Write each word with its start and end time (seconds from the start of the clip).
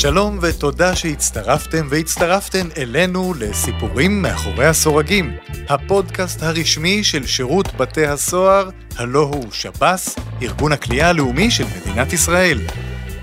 שלום 0.00 0.38
ותודה 0.42 0.96
שהצטרפתם 0.96 1.86
והצטרפתן 1.90 2.68
אלינו 2.76 3.34
לסיפורים 3.38 4.22
מאחורי 4.22 4.66
הסורגים, 4.66 5.36
הפודקאסט 5.68 6.42
הרשמי 6.42 7.04
של 7.04 7.26
שירות 7.26 7.74
בתי 7.74 8.06
הסוהר, 8.06 8.70
הלא 8.96 9.20
הוא 9.20 9.52
שב"ס, 9.52 10.16
ארגון 10.42 10.72
הכלייה 10.72 11.08
הלאומי 11.08 11.50
של 11.50 11.64
מדינת 11.76 12.12
ישראל. 12.12 12.58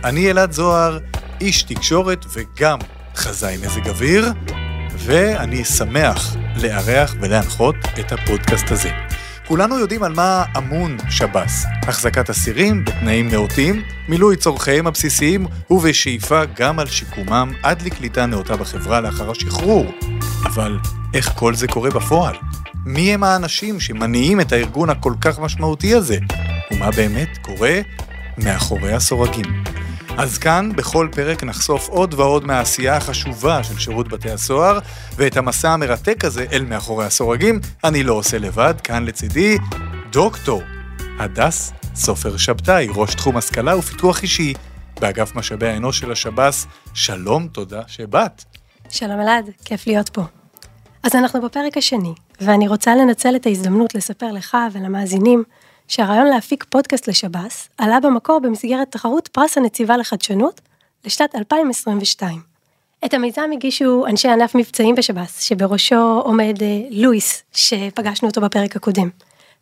אני 0.04 0.32
אלעד 0.32 0.52
זוהר, 0.52 1.00
איש 1.42 1.64
תקשורת 1.64 2.26
וגם 2.34 2.80
חזאי 3.16 3.58
מזג 3.58 3.90
אוויר, 3.90 4.26
ואני 4.98 5.66
שמח 5.66 6.36
לארח 6.62 7.16
ולהנחות 7.22 7.76
את 8.00 8.12
הפודקאסט 8.12 8.72
הזה. 8.72 9.07
כולנו 9.48 9.80
יודעים 9.80 10.04
על 10.04 10.14
מה 10.14 10.44
אמון 10.58 10.98
שב"ס, 11.10 11.66
החזקת 11.88 12.30
אסירים 12.30 12.86
בתנאים 12.86 13.30
נאותים, 13.30 13.82
מילוי 14.08 14.36
צורכיהם 14.36 14.88
הבסיסיים 14.88 15.46
ובשאיפה 15.70 16.42
גם 16.56 16.80
על 16.80 16.88
שיקומם 16.88 17.54
עד 17.64 17.82
לקליטה 17.82 18.26
נאותה 18.26 18.58
בחברה 18.58 19.02
לאחר 19.02 19.32
השחרור. 19.32 19.86
אבל 20.46 20.78
איך 21.14 21.32
כל 21.36 21.56
זה 21.56 21.68
קורה 21.68 21.90
בפועל? 21.90 22.36
מי 22.86 23.14
הם 23.14 23.24
האנשים 23.24 23.80
שמניעים 23.80 24.42
את 24.42 24.52
הארגון 24.52 24.90
הכל 24.90 25.14
כך 25.22 25.40
משמעותי 25.40 25.94
הזה? 25.94 26.18
ומה 26.72 26.92
באמת 26.92 27.38
קורה 27.42 27.80
מאחורי 28.38 28.94
הסורגים? 28.94 29.77
אז 30.18 30.38
כאן, 30.38 30.70
בכל 30.76 31.08
פרק 31.12 31.44
נחשוף 31.44 31.90
עוד 31.90 32.14
ועוד 32.14 32.46
מהעשייה 32.46 32.98
החשובה 32.98 33.64
של 33.64 33.80
שירות 33.80 34.08
בתי 34.08 34.32
הסוהר, 34.32 34.80
ואת 35.16 35.38
המסע 35.38 35.70
המרתק 35.70 36.26
הזה 36.26 36.46
אל 36.52 36.66
מאחורי 36.66 37.06
הסורגים, 37.06 37.60
אני 37.84 38.04
לא 38.04 38.14
עושה 38.14 38.38
לבד, 38.38 38.74
כאן 38.84 39.06
לצידי, 39.06 39.58
דוקטור 40.12 40.62
הדס 41.20 41.74
סופר 41.96 42.38
שבתאי, 42.38 42.88
ראש 42.96 43.16
תחום 43.16 43.38
השכלה 43.38 43.78
ופיתוח 43.78 44.24
אישי 44.24 44.54
באגף 45.00 45.36
משאבי 45.36 45.68
האנוש 45.68 46.00
של 46.00 46.12
השב"ס. 46.12 46.68
שלום, 46.94 47.48
תודה 47.48 47.82
שבאת. 47.88 48.44
שלום 48.90 49.20
אלעד, 49.20 49.50
כיף 49.66 49.88
להיות 49.88 50.10
פה. 50.10 50.22
אז 51.04 51.16
אנחנו 51.16 51.42
בפרק 51.42 51.78
השני, 51.78 52.14
ואני 52.42 52.68
רוצה 52.68 52.96
לנצל 52.96 53.36
את 53.36 53.46
ההזדמנות 53.46 53.96
לספר 53.96 54.32
לך 54.32 54.58
ולמאזינים 54.74 55.44
שהרעיון 55.88 56.28
להפיק 56.28 56.64
פודקאסט 56.64 57.08
לשב"ס 57.08 57.70
עלה 57.78 58.00
במקור 58.00 58.40
במסגרת 58.40 58.92
תחרות 58.92 59.28
פרס 59.28 59.58
הנציבה 59.58 59.98
לחדשנות 59.98 60.62
לשנת 61.06 61.36
2022. 61.36 62.42
את 63.06 63.14
המיזם 63.14 63.50
הגישו 63.54 64.06
אנשי 64.08 64.28
ענף 64.28 64.56
מבצעים 64.56 64.96
בשב"ס, 64.96 65.42
שבראשו 65.42 66.22
עומד 66.24 66.64
אה, 66.64 66.82
לואיס, 66.92 67.44
שפגשנו 67.54 68.28
אותו 68.28 68.42
בפרק 68.42 68.76
הקודם. 68.76 69.10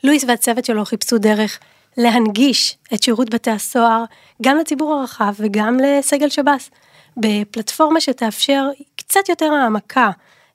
לואיס 0.04 0.24
והצוות 0.28 0.66
שלו 0.66 0.86
חיפשו 0.86 1.18
דרך 1.18 1.60
להנגיש 1.98 2.78
את 2.94 3.04
שירות 3.04 3.30
בתי 3.30 3.52
הסוהר 3.52 4.04
גם 4.42 4.58
לציבור 4.58 4.94
הרחב 4.94 5.34
וגם 5.38 5.78
לסגל 5.84 6.30
שב"ס, 6.30 6.70
בפלטפורמה 7.18 8.02
שתאפשר 8.02 8.66
קצת 8.96 9.30
יותר 9.30 9.54
העמקה, 9.54 10.10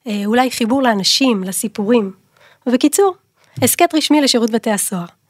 אה, 0.07 0.21
אולי 0.25 0.51
חיבור 0.51 0.83
לאנשים, 0.83 1.43
לסיפורים. 1.43 2.11
ובקיצור, 2.67 3.15
הסכת 3.61 3.95
רשמי 3.95 4.21
לשירות 4.21 4.49
בתי 4.49 4.71
הסוהר. 4.71 5.20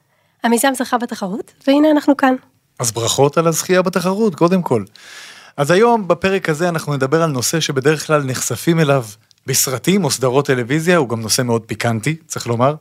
המיזם 0.43 0.71
זכה 0.77 0.97
בתחרות, 0.97 1.53
והנה 1.67 1.91
אנחנו 1.91 2.17
כאן. 2.17 2.35
אז 2.79 2.91
ברכות 2.91 3.37
על 3.37 3.47
הזכייה 3.47 3.81
בתחרות, 3.81 4.35
קודם 4.35 4.61
כל. 4.61 4.83
אז 5.57 5.71
היום, 5.71 6.07
בפרק 6.07 6.49
הזה, 6.49 6.69
אנחנו 6.69 6.93
נדבר 6.93 7.23
על 7.23 7.31
נושא 7.31 7.59
שבדרך 7.59 8.07
כלל 8.07 8.23
נחשפים 8.23 8.79
אליו 8.79 9.05
בסרטים 9.47 10.03
או 10.03 10.11
סדרות 10.11 10.45
טלוויזיה, 10.47 10.97
הוא 10.97 11.09
גם 11.09 11.21
נושא 11.21 11.41
מאוד 11.41 11.61
פיקנטי, 11.61 12.15
צריך 12.27 12.47
לומר. 12.47 12.75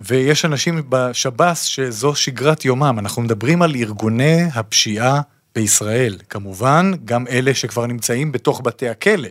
ויש 0.00 0.44
אנשים 0.44 0.82
בשב"ס 0.88 1.62
שזו 1.62 2.14
שגרת 2.14 2.64
יומם, 2.64 2.96
אנחנו 2.98 3.22
מדברים 3.22 3.62
על 3.62 3.74
ארגוני 3.74 4.42
הפשיעה 4.54 5.20
בישראל. 5.54 6.18
כמובן, 6.28 6.92
גם 7.04 7.26
אלה 7.26 7.54
שכבר 7.54 7.86
נמצאים 7.86 8.32
בתוך 8.32 8.60
בתי 8.64 8.88
הכלא. 8.88 9.28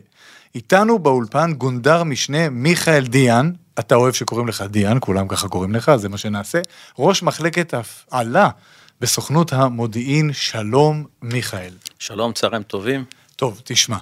איתנו 0.55 0.99
באולפן 0.99 1.53
גונדר 1.53 2.03
משנה 2.03 2.49
מיכאל 2.49 3.05
דיאן, 3.05 3.51
אתה 3.79 3.95
אוהב 3.95 4.13
שקוראים 4.13 4.47
לך 4.47 4.61
דיאן, 4.61 4.97
כולם 4.99 5.27
ככה 5.27 5.47
קוראים 5.47 5.75
לך, 5.75 5.91
זה 5.95 6.09
מה 6.09 6.17
שנעשה. 6.17 6.61
ראש 6.99 7.23
מחלקת 7.23 7.73
הפעלה 7.73 8.49
בסוכנות 9.01 9.53
המודיעין, 9.53 10.33
שלום 10.33 11.05
מיכאל. 11.21 11.73
שלום, 11.99 12.33
צהריים 12.33 12.63
טובים. 12.63 13.05
טוב, 13.35 13.61
תשמע, 13.63 13.97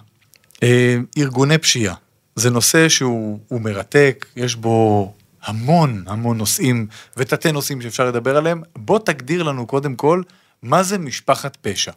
אה, 0.63 0.97
ארגוני 1.18 1.57
פשיעה, 1.57 1.96
זה 2.35 2.50
נושא 2.50 2.90
שהוא 2.90 3.62
מרתק, 3.62 4.25
יש 4.35 4.56
בו 4.56 5.13
המון 5.44 6.03
המון 6.07 6.38
נושאים 6.38 6.88
ותתי 7.17 7.51
נושאים 7.51 7.81
שאפשר 7.81 8.06
לדבר 8.06 8.38
עליהם. 8.38 8.62
בוא 8.75 9.00
תגדיר 9.00 9.44
לנו 9.44 9.67
קודם 9.67 9.96
כל, 9.96 10.22
מה 10.63 10.84
זה 10.84 10.97
משפחת 10.97 11.57
פשע. 11.62 11.91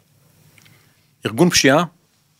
ארגון 1.25 1.49
פשיעה 1.49 1.83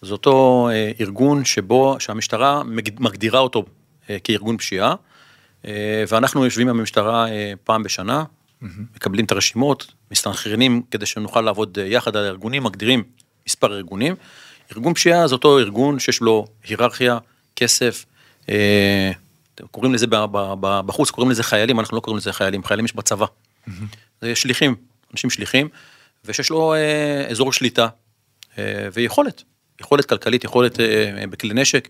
זה 0.02 0.12
אותו 0.12 0.70
אה, 0.72 0.92
ארגון 1.00 1.46
שבו, 1.46 1.96
שהמשטרה 2.00 2.64
מגדירה 3.00 3.40
אותו 3.40 3.66
אה, 4.10 4.18
כארגון 4.24 4.58
פשיעה, 4.58 4.96
ואנחנו 6.08 6.46
יושבים 6.46 6.70
עם 6.70 6.80
המשטרה 6.80 7.26
פעם 7.64 7.84
בשנה. 7.84 8.24
מקבלים 8.96 9.26
את 9.26 9.32
הרשימות, 9.32 9.92
מסתנכרנים 10.12 10.82
כדי 10.92 11.06
שנוכל 11.06 11.42
לעבוד 11.42 11.78
יחד 11.86 12.16
על 12.16 12.24
הארגונים, 12.26 12.64
מגדירים 12.64 13.04
מספר 13.48 13.74
ארגונים. 13.74 14.16
ארגון 14.72 14.94
פשיעה 14.94 15.28
זה 15.28 15.36
אותו 15.36 15.60
ארגון 15.60 16.00
שיש 16.00 16.22
לו 16.22 16.46
היררכיה, 16.64 17.18
כסף, 17.56 18.06
קוראים 19.72 19.94
לזה 19.94 20.06
בחוץ, 20.86 21.10
קוראים 21.12 21.32
לזה 21.32 21.44
חיילים, 21.44 21.80
אנחנו 21.80 21.96
לא 21.96 22.02
קוראים 22.02 22.18
לזה 22.18 22.34
חיילים, 22.34 22.64
חיילים 22.64 22.86
יש 22.86 22.96
בצבא. 22.96 23.26
זה 24.22 24.36
שליחים, 24.36 24.76
אנשים 25.14 25.30
שליחים, 25.30 25.70
ושיש 26.26 26.50
לו 26.50 26.74
אזור 27.30 27.54
שליטה 27.54 27.88
ויכולת. 28.94 29.44
יכולת 29.82 30.06
כלכלית, 30.06 30.44
יכולת 30.44 30.80
אה, 30.80 31.12
אה, 31.18 31.28
בכלי 31.28 31.54
נשק, 31.54 31.90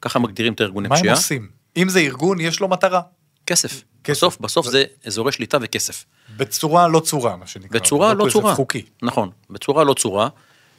ככה 0.00 0.18
מגדירים 0.18 0.52
את 0.52 0.60
הארגוני 0.60 0.88
פשיעה. 0.88 1.04
מה 1.04 1.10
הם 1.10 1.16
עושים? 1.16 1.48
אם 1.76 1.88
זה 1.88 2.00
ארגון, 2.00 2.40
יש 2.40 2.60
לו 2.60 2.68
מטרה. 2.68 3.00
כסף. 3.46 3.82
כסף. 4.04 4.16
בסוף, 4.16 4.40
בסוף 4.40 4.66
ו... 4.66 4.70
זה 4.70 4.84
אזורי 5.06 5.32
שליטה 5.32 5.58
וכסף. 5.60 6.04
בצורה 6.36 6.88
לא 6.88 7.00
צורה, 7.00 7.36
מה 7.36 7.46
שנקרא. 7.46 7.80
בצורה 7.80 8.14
לא, 8.14 8.26
צורה. 8.30 8.54
חוקי. 8.54 8.82
נכון, 9.02 9.30
בצורה 9.50 9.84
לא 9.84 9.94
צורה. 9.94 10.28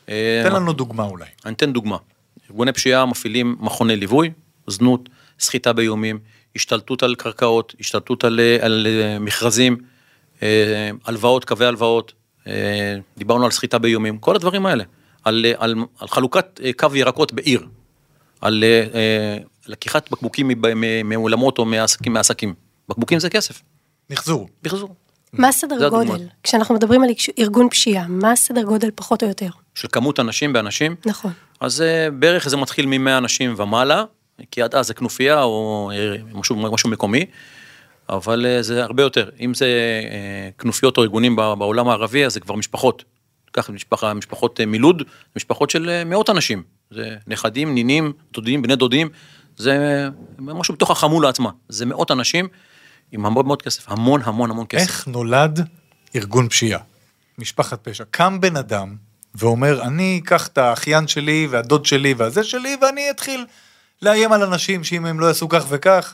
תן 0.05 0.11
אה, 0.13 0.49
לנו 0.49 0.73
דוגמה 0.73 1.03
אולי. 1.03 1.25
אני 1.45 1.53
אתן 1.53 1.73
דוגמה. 1.73 1.97
ארגוני 2.49 2.73
פשיעה 2.73 3.05
מפעילים 3.05 3.55
מכוני 3.59 3.95
ליווי, 3.95 4.31
זנות, 4.67 5.09
סחיטה 5.39 5.73
באיומים, 5.73 6.19
השתלטות 6.55 7.03
על 7.03 7.15
קרקעות, 7.15 7.75
השתלטות 7.79 8.23
על, 8.23 8.39
על 8.61 8.87
מכרזים, 9.19 9.77
הלוואות, 11.05 11.45
קווי 11.45 11.65
הלוואות, 11.65 12.13
דיברנו 13.17 13.45
על 13.45 13.51
סחיטה 13.51 13.77
באיומים, 13.77 14.17
כל 14.17 14.35
הדברים 14.35 14.65
האלה. 14.65 14.83
על, 15.25 15.45
על, 15.57 15.75
על 15.99 16.07
חלוקת 16.07 16.59
אה, 16.63 16.71
קו 16.77 16.95
ירקות 16.95 17.33
בעיר, 17.33 17.67
על 18.41 18.63
אה, 18.63 19.37
לקיחת 19.67 20.11
בקבוקים 20.11 20.51
מאולמות 21.05 21.57
או 21.57 21.65
מעסקים, 21.65 22.13
מעסקים. 22.13 22.53
בקבוקים 22.89 23.19
זה 23.19 23.29
כסף. 23.29 23.61
מחזור. 24.09 24.49
מחזור. 24.63 24.95
מה 25.33 25.51
סדר 25.51 25.89
גודל? 25.89 26.11
הדוגמה. 26.11 26.29
כשאנחנו 26.43 26.75
מדברים 26.75 27.03
על 27.03 27.09
ארגון 27.39 27.69
פשיעה, 27.69 28.07
מה 28.07 28.35
סדר 28.35 28.63
גודל 28.63 28.89
פחות 28.95 29.23
או 29.23 29.27
יותר? 29.27 29.49
של 29.75 29.87
כמות 29.91 30.19
אנשים 30.19 30.53
באנשים? 30.53 30.95
נכון. 31.05 31.31
אז 31.59 31.81
אה, 31.81 32.11
בערך 32.11 32.49
זה 32.49 32.57
מתחיל 32.57 32.85
מ-100 32.85 33.17
אנשים 33.17 33.53
ומעלה, 33.57 34.03
כי 34.51 34.61
עד 34.61 34.75
אז 34.75 34.87
זה 34.87 34.93
כנופיה 34.93 35.43
או 35.43 35.91
משהו, 36.33 36.55
משהו 36.55 36.89
מקומי, 36.89 37.25
אבל 38.09 38.45
זה 38.61 38.83
הרבה 38.83 39.03
יותר. 39.03 39.29
אם 39.39 39.53
זה 39.53 39.67
כנופיות 40.57 40.97
או 40.97 41.03
ארגונים 41.03 41.35
בעולם 41.35 41.87
הערבי, 41.87 42.25
אז 42.25 42.33
זה 42.33 42.39
כבר 42.39 42.55
משפחות. 42.55 43.03
קח 43.55 43.69
משפחה, 43.69 44.13
משפחות 44.13 44.59
אה, 44.59 44.65
מלוד, 44.65 45.03
משפחות 45.35 45.69
של 45.69 45.89
אה, 45.89 46.03
מאות 46.03 46.29
אנשים. 46.29 46.63
זה 46.91 47.15
נכדים, 47.27 47.75
נינים, 47.75 48.13
דודים, 48.33 48.61
בני 48.61 48.75
דודים, 48.75 49.09
זה 49.57 50.07
משהו 50.39 50.73
בתוך 50.73 50.91
החמולה 50.91 51.29
עצמה. 51.29 51.49
זה 51.69 51.85
מאות 51.85 52.11
אנשים 52.11 52.47
עם 53.11 53.25
המון 53.25 53.47
מאוד 53.47 53.61
כסף, 53.61 53.91
המון 53.91 54.21
המון 54.23 54.51
המון 54.51 54.65
כסף. 54.69 54.87
איך 54.87 55.07
נולד 55.07 55.67
ארגון 56.15 56.49
פשיעה? 56.49 56.79
משפחת 57.37 57.87
פשע. 57.87 58.03
קם 58.11 58.41
בן 58.41 58.57
אדם 58.57 58.95
ואומר, 59.35 59.81
אני 59.81 60.21
אקח 60.23 60.47
את 60.47 60.57
האחיין 60.57 61.07
שלי 61.07 61.47
והדוד 61.49 61.85
שלי 61.85 62.13
והזה 62.13 62.43
שלי, 62.43 62.77
ואני 62.81 63.09
אתחיל 63.09 63.45
לאיים 64.01 64.31
על 64.31 64.43
אנשים 64.43 64.83
שאם 64.83 65.05
הם 65.05 65.19
לא 65.19 65.25
יעשו 65.25 65.49
כך 65.49 65.65
וכך, 65.69 66.13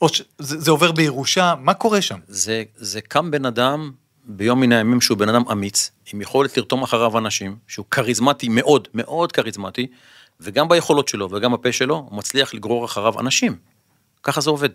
או 0.00 0.08
שזה 0.08 0.24
זה 0.38 0.70
עובר 0.70 0.92
בירושה, 0.92 1.54
מה 1.60 1.74
קורה 1.74 2.02
שם? 2.02 2.18
זה, 2.28 2.62
זה 2.76 3.00
קם 3.00 3.30
בן 3.30 3.44
אדם 3.44 3.92
ביום 4.24 4.60
מן 4.60 4.72
הימים 4.72 5.00
שהוא 5.00 5.18
בן 5.18 5.28
אדם 5.28 5.42
אמיץ, 5.52 5.90
עם 6.12 6.20
יכולת 6.20 6.56
לרתום 6.56 6.82
אחריו 6.82 7.18
אנשים, 7.18 7.56
שהוא 7.66 7.86
כריזמטי 7.90 8.48
מאוד, 8.48 8.88
מאוד 8.94 9.32
כריזמטי, 9.32 9.86
וגם 10.40 10.68
ביכולות 10.68 11.08
שלו 11.08 11.28
וגם 11.30 11.52
בפה 11.52 11.72
שלו, 11.72 11.94
הוא 11.94 12.18
מצליח 12.18 12.54
לגרור 12.54 12.84
אחריו 12.84 13.20
אנשים. 13.20 13.56
ככה 14.22 14.40
זה 14.40 14.50
עובד. 14.50 14.68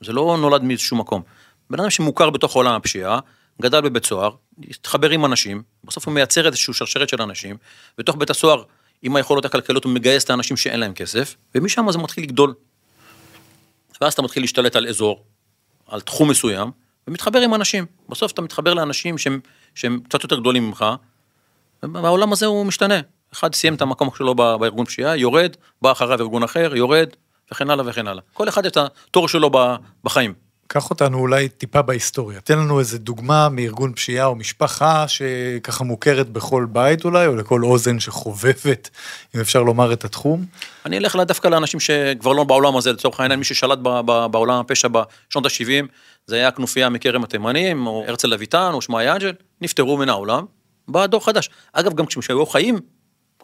זה 0.00 0.12
לא 0.12 0.36
נולד 0.40 0.62
מאיזשהו 0.62 0.96
מקום. 0.96 1.22
בן 1.70 1.80
אדם 1.80 1.90
שמוכר 1.90 2.30
בתוך 2.30 2.54
עולם 2.54 2.74
הפשיעה, 2.74 3.18
גדל 3.62 3.80
בבית 3.80 4.06
סוהר, 4.06 4.30
התחבר 4.70 5.10
עם 5.10 5.24
אנשים, 5.24 5.62
בסוף 5.84 6.06
הוא 6.06 6.14
מייצר 6.14 6.46
איזושהי 6.46 6.74
שרשרת 6.74 7.08
של 7.08 7.22
אנשים, 7.22 7.56
בתוך 7.98 8.16
בית 8.16 8.30
הסוהר, 8.30 8.62
עם 9.02 9.16
היכולות 9.16 9.44
הכלכליות, 9.44 9.84
הוא 9.84 9.92
מגייס 9.92 10.24
את 10.24 10.30
האנשים 10.30 10.56
שאין 10.56 10.80
להם 10.80 10.94
כסף, 10.94 11.36
ומשם 11.54 11.86
זה 11.90 11.98
מתחיל 11.98 12.24
לגדול. 12.24 12.54
ואז 14.00 14.12
אתה 14.12 14.22
מתחיל 14.22 14.42
להשתלט 14.42 14.76
על 14.76 14.88
אזור, 14.88 15.24
על 15.86 16.00
תחום 16.00 16.30
מסוים, 16.30 16.70
ומתחבר 17.08 17.40
עם 17.40 17.54
אנשים. 17.54 17.86
בסוף 18.08 18.32
אתה 18.32 18.42
מתחבר 18.42 18.74
לאנשים 18.74 19.18
שהם, 19.18 19.40
שהם 19.74 20.00
קצת 20.08 20.22
יותר 20.22 20.40
גדולים 20.40 20.66
ממך, 20.66 20.84
והעולם 21.82 22.32
הזה 22.32 22.46
הוא 22.46 22.66
משתנה. 22.66 23.00
אחד 23.34 23.54
סיים 23.54 23.74
את 23.74 23.82
המקום 23.82 24.08
שלו 24.16 24.34
בארגון 24.34 24.86
פשיעה, 24.86 25.16
יורד, 25.16 25.50
בא 25.82 25.92
אחריו 25.92 26.20
ארגון 26.20 26.42
אחר, 26.42 26.76
יורד, 26.76 27.08
וכן 27.52 27.70
הלאה 27.70 27.84
וכן 27.88 28.06
הלאה. 28.08 28.22
כל 28.32 28.48
אחד 28.48 28.66
את 28.66 28.76
התור 28.76 29.28
שלו 29.28 29.50
בחיים. 30.04 30.34
קח 30.66 30.90
אותנו 30.90 31.18
אולי 31.18 31.48
טיפה 31.48 31.82
בהיסטוריה. 31.82 32.40
תן 32.40 32.58
לנו 32.58 32.78
איזה 32.78 32.98
דוגמה 32.98 33.48
מארגון 33.48 33.92
פשיעה 33.92 34.26
או 34.26 34.34
משפחה 34.34 35.04
שככה 35.08 35.84
מוכרת 35.84 36.28
בכל 36.28 36.66
בית 36.72 37.04
אולי, 37.04 37.26
או 37.26 37.36
לכל 37.36 37.64
אוזן 37.64 38.00
שחובבת, 38.00 38.90
אם 39.34 39.40
אפשר 39.40 39.62
לומר 39.62 39.92
את 39.92 40.04
התחום. 40.04 40.44
אני 40.86 40.98
אלך 40.98 41.16
לה- 41.16 41.24
דווקא 41.24 41.48
לאנשים 41.48 41.80
שכבר 41.80 42.32
לא 42.32 42.44
בעולם 42.44 42.76
הזה, 42.76 42.92
לצורך 42.92 43.20
העניין, 43.20 43.38
מי 43.38 43.44
ששלט 43.44 43.78
ב- 43.82 44.00
ב- 44.06 44.26
בעולם 44.30 44.60
הפשע 44.60 44.88
בשנות 44.88 45.46
ה-70, 45.46 45.86
זה 46.26 46.36
היה 46.36 46.50
כנופיה 46.50 46.88
מכרם 46.88 47.24
התימנים, 47.24 47.86
או 47.86 48.04
הרצל 48.08 48.34
אביטן, 48.34 48.70
או 48.72 48.82
שמעיה 48.82 49.12
אנג'ל, 49.12 49.32
נפטרו 49.60 49.96
מן 49.96 50.08
העולם, 50.08 50.44
בא 50.88 51.06
דור 51.06 51.24
חדש. 51.24 51.50
אגב, 51.72 51.94
גם 51.94 52.06
כשהיו 52.06 52.46
חיים, 52.46 52.78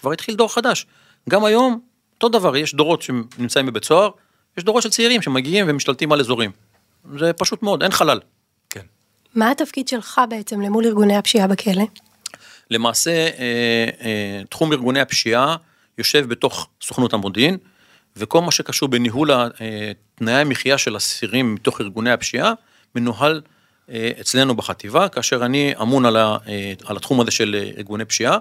כבר 0.00 0.12
התחיל 0.12 0.34
דור 0.34 0.54
חדש. 0.54 0.86
גם 1.28 1.44
היום, 1.44 1.80
אותו 2.14 2.28
דבר, 2.28 2.56
יש 2.56 2.74
דורות 2.74 3.02
שנמצאים 3.02 3.66
בבית 3.66 3.84
סוהר, 3.84 4.10
יש 4.58 4.64
דורות 4.64 4.82
של 4.82 4.90
צעירים 4.90 5.22
שמגיעים 5.22 5.66
ומשתלטים 5.68 6.12
על 6.12 6.20
אזורים. 6.20 6.50
זה 7.18 7.32
פשוט 7.32 7.62
מאוד, 7.62 7.82
אין 7.82 7.92
חלל. 7.92 8.20
כן. 8.70 8.80
מה 9.34 9.50
התפקיד 9.50 9.88
שלך 9.88 10.20
בעצם 10.30 10.60
למול 10.60 10.86
ארגוני 10.86 11.16
הפשיעה 11.16 11.46
בכלא? 11.46 11.84
למעשה, 12.70 13.10
אה, 13.10 13.88
אה, 14.00 14.42
תחום 14.48 14.72
ארגוני 14.72 15.00
הפשיעה 15.00 15.56
יושב 15.98 16.28
בתוך 16.28 16.68
סוכנות 16.82 17.12
המודיעין, 17.12 17.56
וכל 18.16 18.40
מה 18.40 18.50
שקשור 18.50 18.88
בניהול 18.88 19.30
אה, 19.30 19.48
תנאי 20.14 20.34
המחיה 20.34 20.78
של 20.78 20.96
אסירים 20.96 21.54
מתוך 21.54 21.80
ארגוני 21.80 22.10
הפשיעה, 22.10 22.52
מנוהל 22.94 23.40
אה, 23.90 24.10
אצלנו 24.20 24.54
בחטיבה, 24.54 25.08
כאשר 25.08 25.44
אני 25.44 25.72
אמון 25.82 26.06
על, 26.06 26.16
ה, 26.16 26.36
אה, 26.48 26.72
על 26.84 26.96
התחום 26.96 27.20
הזה 27.20 27.30
של 27.30 27.70
ארגוני 27.76 28.04
פשיעה. 28.04 28.38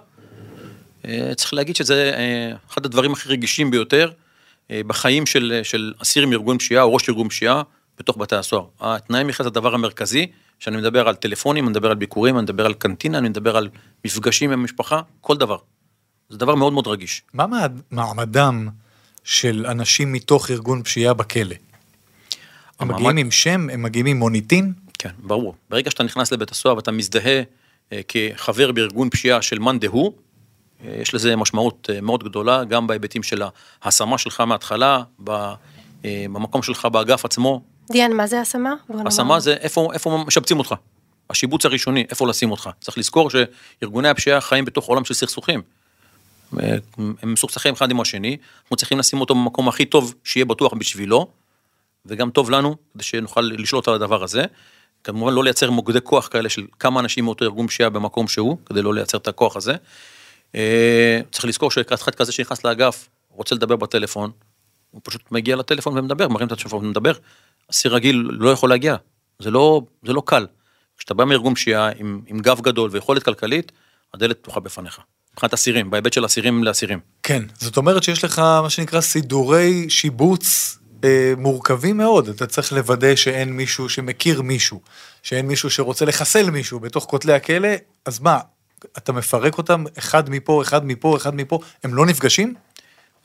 אה, 1.10 1.36
צריך 1.36 1.54
להגיד 1.54 1.76
שזה 1.76 2.12
אה, 2.18 2.56
אחד 2.70 2.86
הדברים 2.86 3.14
הכי 3.14 3.30
רגישים 3.30 3.72
ביותר 3.72 4.12
אה, 4.72 4.82
בחיים 4.88 5.26
של, 5.26 5.60
של 5.64 5.94
אסיר 6.02 6.24
עם 6.24 6.34
ארגון 6.34 6.58
פשיעה 6.58 6.84
או 6.84 6.94
ראש 6.94 7.10
ארגון 7.10 7.30
פשיעה 7.30 7.62
בתוך 8.00 8.18
בתי 8.18 8.36
הסוהר. 8.36 8.66
התנאי 8.80 9.24
מחיה 9.24 9.44
זה 9.44 9.48
הדבר 9.48 9.74
המרכזי, 9.74 10.28
שאני 10.60 10.78
מדבר 10.78 11.08
על 11.08 11.16
טלפונים, 11.16 11.64
אני 11.64 11.72
מדבר 11.72 11.90
על 11.90 11.96
ביקורים, 11.96 12.36
אני 12.36 12.44
מדבר 12.44 12.66
על 12.66 12.74
קנטינה, 12.74 13.18
אני 13.18 13.30
מדבר 13.30 13.58
על 13.58 13.70
מפגשים 14.06 14.52
עם 14.52 14.60
המשפחה, 14.60 15.02
כל 15.22 15.38
דבר. 15.38 15.58
זה 16.30 16.38
דבר 16.38 16.56
מאוד 16.56 16.74
מאוד 16.74 16.88
רגיש. 16.88 17.22
מה 17.34 17.46
מעמדם 17.92 18.68
של 19.24 19.66
אנשים 19.70 20.12
מתוך 20.14 20.52
ארגון 20.52 20.84
פשיעה 20.84 21.14
בכלא? 21.14 21.56
הם 22.80 22.92
המעמד- 22.92 22.96
מגיעים 23.00 23.18
עם 23.18 23.32
שם? 23.32 23.70
הם 23.70 23.82
מגיעים 23.84 24.06
עם 24.06 24.18
מוניטין? 24.18 24.74
כן, 25.00 25.10
ברור. 25.18 25.56
ברגע 25.70 25.92
שאתה 25.92 26.04
נכנס 26.04 26.32
לבית 26.32 26.52
הסוהר 26.52 26.76
ואתה 26.76 26.92
מזדהה 26.92 27.42
אה, 27.94 28.02
כחבר 28.08 28.72
בארגון 28.72 29.10
פשיעה 29.10 29.42
של 29.42 29.60
מאן 29.60 29.80
דהוא, 29.80 30.14
יש 30.84 31.14
לזה 31.14 31.36
משמעות 31.36 31.90
אה, 31.94 32.02
מאוד 32.02 32.24
גדולה, 32.24 32.64
גם 32.64 32.88
בהיבטים 32.88 33.24
של 33.24 33.42
ההשמה 33.82 34.18
שלך 34.18 34.42
מההתחלה, 34.42 35.04
אה, 35.30 36.26
במקום 36.34 36.64
שלך 36.64 36.86
באגף 36.86 37.26
עצמו. 37.26 37.62
דיאן, 37.92 38.14
מה 38.14 38.28
זה 38.28 38.42
השמה? 38.42 38.74
השמה 39.06 39.40
זה 39.40 39.54
איפה, 39.54 39.90
איפה 39.94 40.24
משבצים 40.28 40.60
אותך. 40.60 40.76
השיבוץ 41.30 41.66
הראשוני, 41.66 42.06
איפה 42.10 42.28
לשים 42.28 42.52
אותך. 42.52 42.70
צריך 42.82 42.98
לזכור 42.98 43.30
שארגוני 43.30 44.10
הפשיעה 44.10 44.42
חיים 44.42 44.66
בתוך 44.66 44.86
עולם 44.86 45.06
של 45.06 45.14
סכסוכים. 45.14 45.62
אה, 46.60 46.76
הם 46.98 47.34
מסוכסכים 47.34 47.74
אחד 47.74 47.92
עם 47.92 48.02
השני, 48.02 48.38
אנחנו 48.64 48.76
צריכים 48.76 49.00
לשים 49.00 49.22
אותו 49.22 49.36
במקום 49.36 49.68
הכי 49.68 49.86
טוב 49.86 50.14
שיהיה 50.24 50.46
בטוח 50.46 50.74
בשבילו, 50.74 51.28
וגם 52.06 52.30
טוב 52.30 52.50
לנו, 52.50 52.76
כדי 52.94 53.04
שנוכל 53.04 53.42
לשלוט 53.42 53.88
על 53.88 53.94
הדבר 53.94 54.24
הזה. 54.24 54.44
כמובן 55.04 55.34
לא 55.34 55.44
לייצר 55.44 55.72
מוקדי 55.72 56.00
כוח 56.04 56.28
כאלה 56.28 56.50
של 56.50 56.66
כמה 56.80 57.00
אנשים 57.00 57.26
מאותו 57.26 57.46
ארגון 57.46 57.68
פשיעה 57.68 57.90
במקום 57.90 58.28
שהוא, 58.28 58.58
כדי 58.66 58.82
לא 58.82 58.94
לייצר 58.94 59.18
את 59.18 59.28
הכוח 59.28 59.56
הזה. 59.56 59.74
אה, 60.56 61.20
צריך 61.32 61.46
לזכור 61.46 61.72
שאחד 61.72 62.16
כזה 62.16 62.32
שנכנס 62.32 62.64
לאגף, 62.64 63.10
רוצה 63.30 63.56
לדבר 63.56 63.76
בטלפון, 63.76 64.32
הוא 64.92 65.02
פשוט 65.04 65.32
מגיע 65.32 65.56
לטלפון 65.56 65.98
ומדבר, 65.98 66.28
מרים 66.28 66.48
את 66.48 66.52
הטלפון 66.52 66.86
ומדבר. 66.86 67.12
אסיר 67.72 67.96
רגיל 67.96 68.28
לא 68.32 68.50
יכול 68.50 68.70
להגיע, 68.70 68.96
זה 69.40 69.52
לא, 69.52 69.82
זה 70.06 70.14
לא 70.14 70.22
קל. 70.26 70.48
כשאתה 70.98 71.14
בא 71.14 71.26
מארגון 71.26 71.56
פשיעה 71.56 71.90
עם, 71.98 72.22
עם 72.28 72.40
גב 72.40 72.62
גדול 72.62 72.90
ויכולת 72.94 73.24
כלכלית, 73.24 73.72
הדלת 74.14 74.38
פתוחה 74.40 74.60
בפניך. 74.60 75.00
מבחינת 75.34 75.54
אסירים, 75.54 75.90
בהיבט 75.90 76.14
של 76.14 76.26
אסירים 76.26 76.64
לאסירים. 76.64 77.00
כן. 77.24 77.44
זאת 77.58 77.78
אומרת 77.78 78.04
שיש 78.04 78.24
לך 78.24 78.40
מה 78.40 78.70
שנקרא 78.70 79.02
סידורי 79.02 79.90
שיבוץ 79.90 80.78
אה, 81.04 81.34
מורכבים 81.38 81.98
מאוד. 81.98 82.30
אתה 82.30 82.48
צריך 82.48 82.74
לוודא 82.74 83.16
שאין 83.16 83.54
מישהו 83.54 83.90
שמכיר 83.90 84.42
מישהו, 84.42 84.82
שאין 85.24 85.48
מישהו 85.48 85.70
שרוצה 85.70 86.06
לחסל 86.06 86.50
מישהו 86.50 86.80
בתוך 86.80 87.06
כותלי 87.06 87.34
הכלא, 87.34 87.70
אז 88.06 88.20
מה, 88.20 88.40
אתה 88.98 89.12
מפרק 89.12 89.58
אותם 89.58 89.84
אחד 89.98 90.30
מפה, 90.30 90.62
אחד 90.62 90.86
מפה, 90.86 91.18
אחד 91.18 91.36
מפה, 91.36 91.60
הם 91.84 91.94
לא 91.94 92.06
נפגשים? 92.06 92.54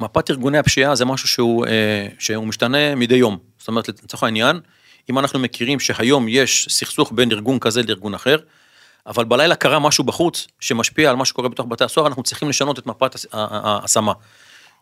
מפת 0.00 0.30
ארגוני 0.30 0.58
הפשיעה 0.58 0.94
זה 0.94 1.04
משהו 1.04 1.28
שהוא, 1.28 1.66
אה, 1.66 2.06
שהוא 2.18 2.46
משתנה 2.46 2.94
מדי 2.94 3.14
יום. 3.14 3.38
זאת 3.58 3.68
אומרת, 3.68 3.88
לצורך 3.88 4.22
העניין, 4.22 4.60
אם 5.10 5.18
אנחנו 5.18 5.38
מכירים 5.38 5.80
שהיום 5.80 6.26
יש 6.28 6.66
סכסוך 6.70 7.12
בין 7.14 7.32
ארגון 7.32 7.58
כזה 7.58 7.82
לארגון 7.82 8.14
אחר, 8.14 8.36
אבל 9.06 9.24
בלילה 9.24 9.54
קרה 9.54 9.78
משהו 9.78 10.04
בחוץ 10.04 10.46
שמשפיע 10.60 11.10
על 11.10 11.16
מה 11.16 11.24
שקורה 11.24 11.48
בתוך 11.48 11.66
בתי 11.70 11.84
הסוהר, 11.84 12.06
אנחנו 12.06 12.22
צריכים 12.22 12.48
לשנות 12.48 12.78
את 12.78 12.86
מפת 12.86 13.16
ההשמה. 13.32 14.12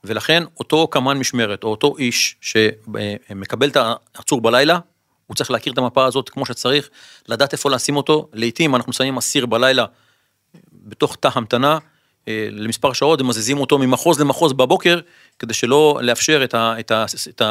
ולכן 0.04 0.42
אותו 0.58 0.88
קמ"ן 0.88 1.18
משמרת, 1.18 1.64
או 1.64 1.68
אותו 1.68 1.94
איש 1.98 2.36
שמקבל 2.40 3.68
את 3.68 3.76
העצור 4.14 4.40
בלילה, 4.40 4.78
הוא 5.26 5.34
צריך 5.34 5.50
להכיר 5.50 5.72
את 5.72 5.78
המפה 5.78 6.04
הזאת 6.04 6.28
כמו 6.28 6.46
שצריך, 6.46 6.90
לדעת 7.28 7.52
איפה 7.52 7.70
לשים 7.70 7.96
אותו. 7.96 8.28
לעתים 8.32 8.76
אנחנו 8.76 8.92
שמים 8.92 9.16
אסיר 9.16 9.46
בלילה 9.46 9.84
בתוך 10.84 11.16
תא 11.20 11.28
המתנה 11.34 11.78
אה, 12.28 12.48
למספר 12.50 12.92
שעות 12.92 13.20
ומזיזים 13.20 13.58
אותו 13.58 13.78
ממחוז 13.78 14.20
למחוז 14.20 14.52
בבוקר, 14.52 15.00
כדי 15.38 15.54
שלא 15.54 15.98
לאפשר 16.02 16.40
את 16.44 16.54
ה- 16.54 16.74
את 16.80 16.90
ה- 16.90 17.04
את 17.28 17.42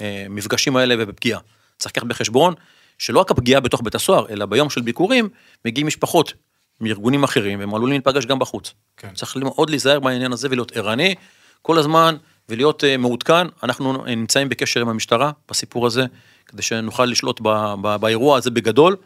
המפגשים 0.00 0.76
האלה 0.76 0.94
ובפגיעה. 0.98 1.40
צריך 1.78 1.92
לקחת 1.96 2.06
בחשבון 2.06 2.54
שלא 2.98 3.20
רק 3.20 3.30
הפגיעה 3.30 3.60
בתוך 3.60 3.80
בית 3.84 3.94
הסוהר, 3.94 4.26
אלא 4.30 4.46
ביום 4.46 4.70
של 4.70 4.80
ביקורים 4.80 5.28
מגיעים 5.64 5.86
משפחות 5.86 6.32
מארגונים 6.80 7.24
אחרים, 7.24 7.58
והם 7.60 7.74
עלולים 7.74 7.92
להיפגש 7.92 8.26
גם 8.26 8.38
בחוץ. 8.38 8.72
כן. 8.96 9.08
צריך 9.14 9.36
מאוד 9.36 9.70
להיזהר 9.70 10.00
בעניין 10.00 10.32
הזה 10.32 10.48
ולהיות 10.50 10.76
ערני 10.76 11.14
כל 11.62 11.78
הזמן 11.78 12.16
ולהיות 12.48 12.84
אה, 12.84 12.96
מעודכן. 12.96 13.46
אנחנו 13.62 14.06
אה, 14.06 14.14
נמצאים 14.14 14.48
בקשר 14.48 14.80
עם 14.80 14.88
המשטרה 14.88 15.30
בסיפור 15.50 15.86
הזה, 15.86 16.04
כדי 16.46 16.62
שנוכל 16.62 17.04
לשלוט 17.04 17.40
ב- 17.42 17.74
ב- 17.82 17.96
באירוע 17.96 18.36
הזה 18.38 18.50
בגדול, 18.50 18.96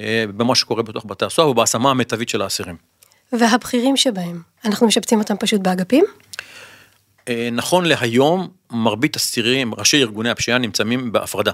אה, 0.00 0.24
במה 0.36 0.54
שקורה 0.54 0.82
בתוך 0.82 1.04
בתי 1.06 1.24
הסוהר 1.24 1.48
ובהשמה 1.48 1.90
המיטבית 1.90 2.28
של 2.28 2.42
האסירים. 2.42 2.76
והבכירים 3.32 3.96
שבהם, 3.96 4.42
אנחנו 4.64 4.86
משבצים 4.86 5.18
אותם 5.18 5.36
פשוט 5.36 5.60
באגפים? 5.60 6.04
אה, 7.28 7.48
נכון 7.52 7.84
להיום, 7.84 8.48
מרבית 8.70 9.16
אסירים, 9.16 9.74
ראשי 9.74 10.02
ארגוני 10.02 10.30
הפשיעה 10.30 10.58
נמצאים 10.58 11.12
בהפרדה. 11.12 11.52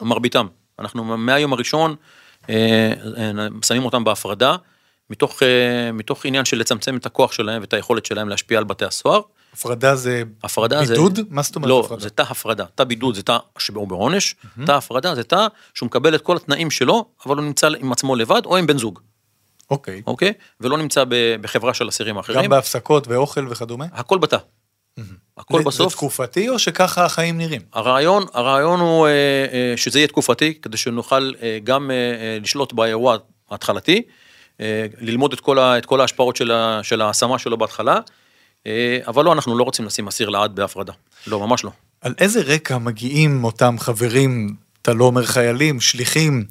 מרביתם. 0.00 0.46
אנחנו 0.78 1.04
מהיום 1.04 1.52
הראשון 1.52 1.94
אה, 2.50 2.92
אה, 3.16 3.30
שמים 3.64 3.84
אותם 3.84 4.04
בהפרדה, 4.04 4.56
מתוך, 5.10 5.42
מתוך 5.92 6.26
עניין 6.26 6.44
של 6.44 6.58
לצמצם 6.58 6.96
את 6.96 7.06
הכוח 7.06 7.32
שלהם 7.32 7.60
ואת 7.60 7.72
היכולת 7.72 8.06
שלהם 8.06 8.28
להשפיע 8.28 8.58
על 8.58 8.64
בתי 8.64 8.84
הסוהר. 8.84 9.20
הפרדה 9.52 9.96
זה 9.96 10.22
הפרדה 10.42 10.84
זה... 10.84 10.94
בידוד? 10.94 11.20
מה 11.30 11.42
זאת 11.42 11.56
אומרת 11.56 11.68
לא, 11.68 11.80
הפרדה? 11.80 12.02
זה 12.02 12.10
תא 12.10 12.22
הפרדה. 12.22 12.64
תא 12.74 12.84
בידוד 12.84 13.14
זה 13.14 13.22
תא 13.22 13.38
שהוא 13.58 13.88
בעונש, 13.88 14.34
תא 14.66 14.72
הפרדה 14.72 15.14
זה 15.14 15.24
תא 15.24 15.46
שהוא 15.74 15.86
מקבל 15.86 16.14
את 16.14 16.20
כל 16.20 16.36
התנאים 16.36 16.70
שלו, 16.70 17.04
אבל 17.26 17.36
הוא 17.36 17.44
נמצא 17.44 17.68
עם 17.78 17.92
עצמו 17.92 18.16
לבד 18.16 18.42
או 18.44 18.56
עם 18.56 18.66
בן 18.66 18.78
זוג, 18.78 19.00
אוקיי. 19.72 20.02
אוקיי? 20.06 20.32
ולא 20.60 20.78
נמצא 20.78 21.04
בחברה 21.40 21.74
של 21.74 21.88
אסירים 21.88 22.18
אחרים. 22.18 22.42
גם 22.44 22.50
בהפסקות 22.50 23.08
ואוכל 23.08 23.46
וכדומה? 23.50 23.84
הכל 23.92 24.18
בתא. 24.18 24.36
הכל 25.38 25.58
זה- 25.58 25.64
בסוף. 25.64 25.92
זה 25.92 25.96
תקופתי 25.96 26.48
או 26.48 26.58
שככה 26.58 27.04
החיים 27.04 27.38
נראים? 27.38 27.60
הרעיון, 27.72 28.24
הרעיון 28.34 28.80
הוא 28.80 29.06
אה, 29.06 29.10
אה, 29.12 29.76
שזה 29.76 29.98
יהיה 29.98 30.08
תקופתי, 30.08 30.54
כדי 30.54 30.76
שנוכל 30.76 31.32
אה, 31.42 31.58
גם 31.64 31.90
לשלוט 32.40 32.72
באירוע 32.72 33.16
ההתחלתי, 33.50 34.02
ללמוד 35.00 35.32
את 35.32 35.40
כל, 35.40 35.58
ה, 35.58 35.78
את 35.78 35.86
כל 35.86 36.00
ההשפעות 36.00 36.36
של, 36.36 37.00
ההשמה 37.00 37.38
שלו 37.38 37.58
בהתחלה, 37.58 37.98
אבל 39.06 39.24
לא, 39.24 39.32
אנחנו 39.32 39.58
לא 39.58 39.64
רוצים 39.64 39.84
לשים 39.84 40.08
אסיר 40.08 40.28
לעד 40.28 40.56
בהפרדה. 40.56 40.92
לא, 41.26 41.40
ממש 41.40 41.64
לא. 41.64 41.70
על 42.00 42.14
איזה 42.18 42.40
רקע 42.42 42.78
מגיעים 42.78 43.44
אותם 43.44 43.76
חברים, 43.78 44.54
אתה 44.82 44.92
לא 44.92 45.04
אומר 45.04 45.24
חיילים, 45.26 45.80
שליחים 45.80 46.44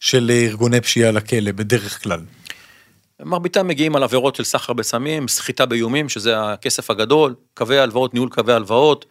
של 0.00 0.30
ארגוני 0.30 0.80
פשיעה 0.80 1.10
לכלא 1.10 1.52
בדרך 1.52 2.02
כלל? 2.02 2.20
מרביתם 3.24 3.68
מגיעים 3.68 3.96
על 3.96 4.02
עבירות 4.02 4.36
של 4.36 4.44
סחר 4.44 4.72
בסמים, 4.72 5.28
סחיטה 5.28 5.66
באיומים, 5.66 6.08
שזה 6.08 6.52
הכסף 6.52 6.90
הגדול, 6.90 7.34
קווי 7.54 7.78
הלוואות, 7.78 8.14
ניהול 8.14 8.28
קווי 8.28 8.52
הלוואות, 8.54 9.04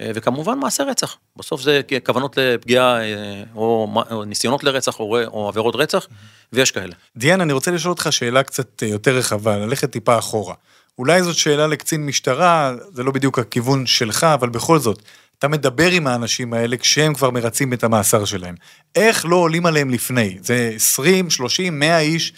אה, 0.00 0.10
וכמובן 0.14 0.58
מעשי 0.58 0.82
רצח. 0.82 1.16
בסוף 1.36 1.60
זה 1.60 1.80
כוונות 2.06 2.38
לפגיעה, 2.38 3.02
אה, 3.02 3.42
או, 3.54 3.94
או 4.10 4.24
ניסיונות 4.24 4.64
לרצח, 4.64 5.00
או, 5.00 5.18
או 5.26 5.48
עבירות 5.48 5.76
רצח, 5.76 6.06
ויש 6.52 6.70
כאלה. 6.70 6.94
דיאן, 7.16 7.40
אני 7.40 7.52
רוצה 7.52 7.70
לשאול 7.70 7.90
אותך 7.90 8.08
שאלה 8.10 8.42
קצת 8.42 8.82
אה, 8.82 8.88
יותר 8.88 9.16
רחבה, 9.16 9.56
ללכת 9.56 9.90
טיפה 9.90 10.18
אחורה. 10.18 10.54
אולי 10.98 11.22
זאת 11.22 11.36
שאלה 11.36 11.66
לקצין 11.66 12.06
משטרה, 12.06 12.74
זה 12.92 13.02
לא 13.02 13.12
בדיוק 13.12 13.38
הכיוון 13.38 13.86
שלך, 13.86 14.24
אבל 14.24 14.48
בכל 14.48 14.78
זאת, 14.78 15.02
אתה 15.38 15.48
מדבר 15.48 15.90
עם 15.90 16.06
האנשים 16.06 16.52
האלה 16.52 16.76
כשהם 16.76 17.14
כבר 17.14 17.30
מרצים 17.30 17.72
את 17.72 17.84
המאסר 17.84 18.24
שלהם. 18.24 18.54
איך 18.94 19.26
לא 19.26 19.36
עולים 19.36 19.66
עליהם 19.66 19.90
לפני? 19.90 20.38
זה 20.42 20.72
20, 20.74 21.30
30, 21.30 21.78
100 21.78 22.00
איש, 22.00 22.32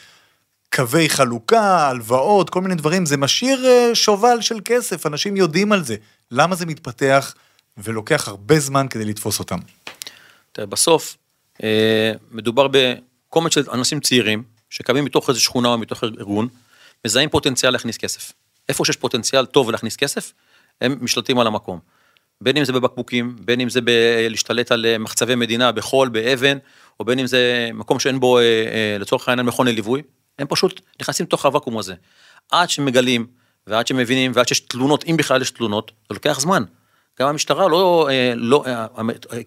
קווי 0.74 1.08
חלוקה, 1.08 1.88
הלוואות, 1.88 2.50
כל 2.50 2.60
מיני 2.60 2.74
דברים, 2.74 3.06
זה 3.06 3.16
משאיר 3.16 3.66
אה, 3.66 3.94
שובל 3.94 4.40
של 4.40 4.60
כסף, 4.64 5.06
אנשים 5.06 5.36
יודעים 5.36 5.72
על 5.72 5.84
זה. 5.84 5.96
למה 6.30 6.54
זה 6.54 6.66
מתפתח 6.66 7.34
ולוקח 7.78 8.28
הרבה 8.28 8.60
זמן 8.60 8.86
כדי 8.88 9.04
לתפוס 9.04 9.38
אותם? 9.38 9.58
תראה, 10.52 10.66
בסוף 10.66 11.16
אה, 11.62 12.12
מדובר 12.30 12.68
בקומץ 12.72 13.54
של 13.54 13.70
אנשים 13.70 14.00
צעירים 14.00 14.42
שקמים 14.70 15.04
מתוך 15.04 15.28
איזו 15.28 15.40
שכונה 15.40 15.68
או 15.68 15.78
מתוך 15.78 16.04
ארגון, 16.04 16.48
מזהים 17.06 17.28
פוטנציאל 17.28 17.72
להכניס 17.72 17.96
כסף. 17.96 18.32
איפה 18.68 18.84
שיש 18.84 18.96
פוטנציאל 18.96 19.46
טוב 19.46 19.70
להכניס 19.70 19.96
כסף, 19.96 20.32
הם 20.80 20.98
משתלטים 21.00 21.38
על 21.38 21.46
המקום. 21.46 21.78
בין 22.40 22.56
אם 22.56 22.64
זה 22.64 22.72
בבקבוקים, 22.72 23.36
בין 23.40 23.60
אם 23.60 23.68
זה 23.68 23.80
בלהשתלט 23.80 24.72
על 24.72 24.86
אה, 24.86 24.98
מחצבי 24.98 25.34
מדינה, 25.34 25.72
בחול, 25.72 26.08
באבן, 26.08 26.58
או 27.00 27.04
בין 27.04 27.18
אם 27.18 27.26
זה 27.26 27.70
מקום 27.74 27.98
שאין 28.00 28.20
בו 28.20 28.38
לצורך 29.00 29.28
העניין 29.28 29.46
מכון 29.46 29.68
לליווי, 29.68 30.02
הם 30.42 30.48
פשוט 30.48 30.80
נכנסים 31.00 31.26
לתוך 31.26 31.46
הוואקום 31.46 31.78
הזה. 31.78 31.94
עד 32.50 32.70
שמגלים, 32.70 33.26
ועד 33.66 33.86
שמבינים, 33.86 34.32
ועד 34.34 34.48
שיש 34.48 34.60
תלונות, 34.60 35.04
אם 35.04 35.16
בכלל 35.16 35.42
יש 35.42 35.50
תלונות, 35.50 35.92
זה 36.08 36.14
לוקח 36.14 36.40
זמן. 36.40 36.64
גם 37.20 37.28
המשטרה 37.28 37.68
לא, 37.68 38.08
לא, 38.34 38.64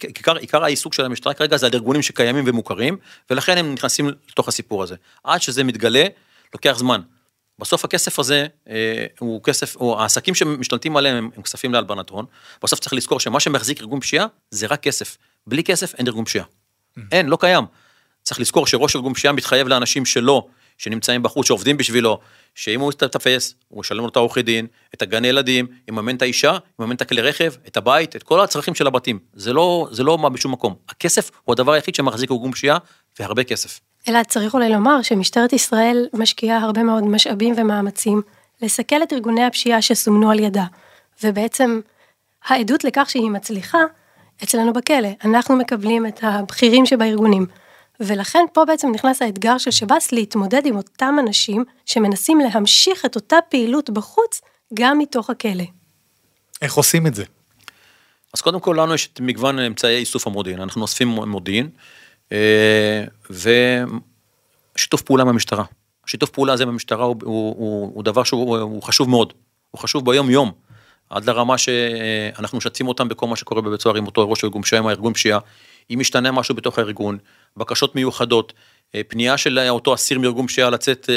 עיקר, 0.07 0.35
עיקר 0.35 0.63
העיסוק 0.63 0.93
של 0.93 1.05
המשטרה 1.05 1.33
כרגע 1.33 1.57
זה 1.57 1.65
על 1.65 1.71
ארגונים 1.73 2.01
שקיימים 2.01 2.43
ומוכרים, 2.47 2.97
ולכן 3.29 3.57
הם 3.57 3.73
נכנסים 3.73 4.09
לתוך 4.29 4.47
הסיפור 4.47 4.83
הזה. 4.83 4.95
עד 5.23 5.41
שזה 5.41 5.63
מתגלה, 5.63 6.05
לוקח 6.53 6.77
זמן. 6.77 7.01
בסוף 7.59 7.85
הכסף 7.85 8.19
הזה 8.19 8.47
אה, 8.69 9.05
הוא 9.19 9.43
כסף, 9.43 9.75
או 9.75 10.01
העסקים 10.01 10.35
שמשתלטים 10.35 10.97
עליהם 10.97 11.17
הם, 11.17 11.29
הם 11.35 11.41
כספים 11.41 11.73
להלבנת 11.73 12.09
הון. 12.09 12.25
בסוף 12.63 12.79
צריך 12.79 12.93
לזכור 12.93 13.19
שמה 13.19 13.39
שמחזיק 13.39 13.81
ארגון 13.81 13.99
פשיעה 13.99 14.25
זה 14.51 14.67
רק 14.67 14.81
כסף. 14.81 15.17
בלי 15.47 15.63
כסף 15.63 15.95
אין 15.95 16.07
ארגון 16.07 16.25
פשיעה. 16.25 16.45
Mm. 16.45 17.01
אין, 17.11 17.27
לא 17.27 17.37
קיים. 17.39 17.65
צריך 18.23 18.39
לזכור 18.39 18.67
שראש 18.67 18.95
ארגון 18.95 19.13
פשיעה 19.13 19.33
מתחייב 19.33 19.67
לאנשים 19.67 20.05
שלו, 20.05 20.47
שנמצאים 20.77 21.23
בחוץ, 21.23 21.47
שעובדים 21.47 21.77
בשבילו, 21.77 22.19
שאם 22.55 22.79
הוא 22.79 22.91
יתפס, 22.91 23.55
הוא 23.67 23.81
ישלם 23.81 24.03
לו 24.03 24.09
את 24.09 24.15
העורכי 24.15 24.41
דין, 24.41 24.67
את 24.93 25.01
הגני 25.01 25.27
ילדים, 25.27 25.67
יממן 25.87 26.15
את 26.15 26.21
האישה, 26.21 26.57
יממן 26.79 26.95
את 26.95 27.01
הכלי 27.01 27.21
רכב, 27.21 27.53
את 27.67 27.77
הבית, 27.77 28.15
את 28.15 28.23
כל 28.23 28.39
הצרכים 28.39 28.75
של 28.75 28.87
הבתים. 28.87 29.19
זה 29.33 29.53
לא, 29.53 29.87
זה 29.91 30.03
לא 30.03 30.17
מה 30.17 30.29
בשום 30.29 30.51
מקום. 30.51 30.75
הכסף 30.89 31.31
הוא 31.43 31.53
הדבר 31.53 31.71
היחיד 31.71 31.95
שמחזיק 31.95 32.31
ארגון 32.31 32.51
פשיעה, 32.51 32.77
והרבה 33.19 33.43
כסף. 33.43 33.79
אלא 34.07 34.23
צריך 34.23 34.53
אולי 34.53 34.69
לומר 34.69 35.01
שמשטרת 35.01 35.53
ישראל 35.53 36.07
משקיעה 36.13 36.57
הרבה 36.57 36.83
מאוד 36.83 37.03
משאבים 37.03 37.53
ומאמצים 37.57 38.21
לסכל 38.61 39.03
את 39.03 39.13
ארגוני 39.13 39.43
הפשיעה 39.43 39.81
שסומנו 39.81 40.31
על 40.31 40.39
ידה. 40.39 40.65
ובעצם 41.23 41.79
העדות 42.47 42.83
לכך 42.83 43.09
שהיא 43.09 43.29
מצליחה 43.29 43.79
אצלנו 44.43 44.73
בכלא. 44.73 45.09
אנחנו 45.25 45.55
מקבלים 45.55 46.05
את 46.05 46.19
הבכירים 46.23 46.85
שבארגונים. 46.85 47.45
ולכן 47.99 48.45
פה 48.53 48.65
בעצם 48.65 48.91
נכנס 48.91 49.21
האתגר 49.21 49.57
של 49.57 49.71
שב"ס 49.71 50.11
להתמודד 50.11 50.65
עם 50.65 50.77
אותם 50.77 51.15
אנשים 51.19 51.63
שמנסים 51.85 52.39
להמשיך 52.39 53.05
את 53.05 53.15
אותה 53.15 53.37
פעילות 53.49 53.89
בחוץ 53.89 54.41
גם 54.73 54.99
מתוך 54.99 55.29
הכלא. 55.29 55.63
איך 56.61 56.73
עושים 56.73 57.07
את 57.07 57.15
זה? 57.15 57.23
אז 58.33 58.41
קודם 58.41 58.59
כל 58.59 58.77
לנו 58.79 58.93
יש 58.93 59.09
את 59.13 59.19
מגוון 59.19 59.59
אמצעי 59.59 59.97
איסוף 59.97 60.27
המודיעין, 60.27 60.61
אנחנו 60.61 60.81
אוספים 60.81 61.07
מודיעין, 61.07 61.69
אה, 62.31 63.03
ושיתוף 63.29 65.01
פעולה 65.01 65.23
עם 65.23 65.29
המשטרה. 65.29 65.63
שיתוף 66.05 66.29
פעולה 66.29 66.53
הזה 66.53 66.63
עם 66.63 66.69
המשטרה 66.69 67.05
הוא, 67.05 67.15
הוא, 67.23 67.55
הוא, 67.57 67.91
הוא 67.93 68.03
דבר 68.03 68.23
שהוא 68.23 68.57
הוא 68.57 68.83
חשוב 68.83 69.09
מאוד, 69.09 69.33
הוא 69.71 69.81
חשוב 69.81 70.05
ביום 70.05 70.29
יום, 70.29 70.51
עד 71.09 71.25
לרמה 71.29 71.57
שאנחנו 71.57 72.57
משתפים 72.57 72.87
אותם 72.87 73.07
בכל 73.07 73.27
מה 73.27 73.35
שקורה 73.35 73.61
בבית 73.61 73.81
סוהר 73.81 73.95
עם 73.95 74.05
אותו 74.05 74.29
ראש 74.29 74.43
ארגון 74.43 74.61
פשיעה, 74.61 74.81
עם 74.81 74.87
הארגון 74.87 75.13
פשיעה, 75.13 75.39
אם 75.89 75.99
משתנה 75.99 76.31
משהו 76.31 76.55
בתוך 76.55 76.79
הארגון, 76.79 77.17
בקשות 77.57 77.95
מיוחדות, 77.95 78.53
אה, 78.95 79.01
פנייה 79.07 79.37
של 79.37 79.59
אותו 79.69 79.93
אסיר 79.93 80.19
מארגון 80.19 80.47
פשיעה 80.47 80.69
לצאת, 80.69 81.09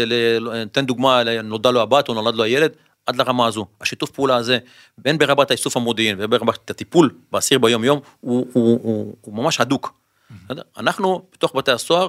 תן 0.73 0.87
דוגמה, 0.87 1.23
נולדה 1.45 1.71
לו 1.71 1.81
הבת 1.81 2.09
או 2.09 2.15
נולד 2.15 2.35
לו 2.35 2.45
הילד, 2.45 2.73
עד 3.07 3.17
לרמה 3.17 3.47
הזו. 3.47 3.67
השיתוף 3.81 4.11
פעולה 4.11 4.37
הזה, 4.37 4.59
בין 4.99 5.19
ברמת 5.19 5.51
האיסוף 5.51 5.77
המודיעין 5.77 6.17
וברמת 6.19 6.71
הטיפול 6.71 7.15
באסיר 7.33 7.59
ביום 7.59 7.85
יום, 7.85 8.01
הוא, 8.21 8.47
הוא, 8.53 8.81
הוא, 8.83 9.15
הוא 9.21 9.35
ממש 9.35 9.61
הדוק. 9.61 9.95
אנחנו 10.77 11.23
בתוך 11.33 11.57
בתי 11.57 11.71
הסוהר 11.71 12.09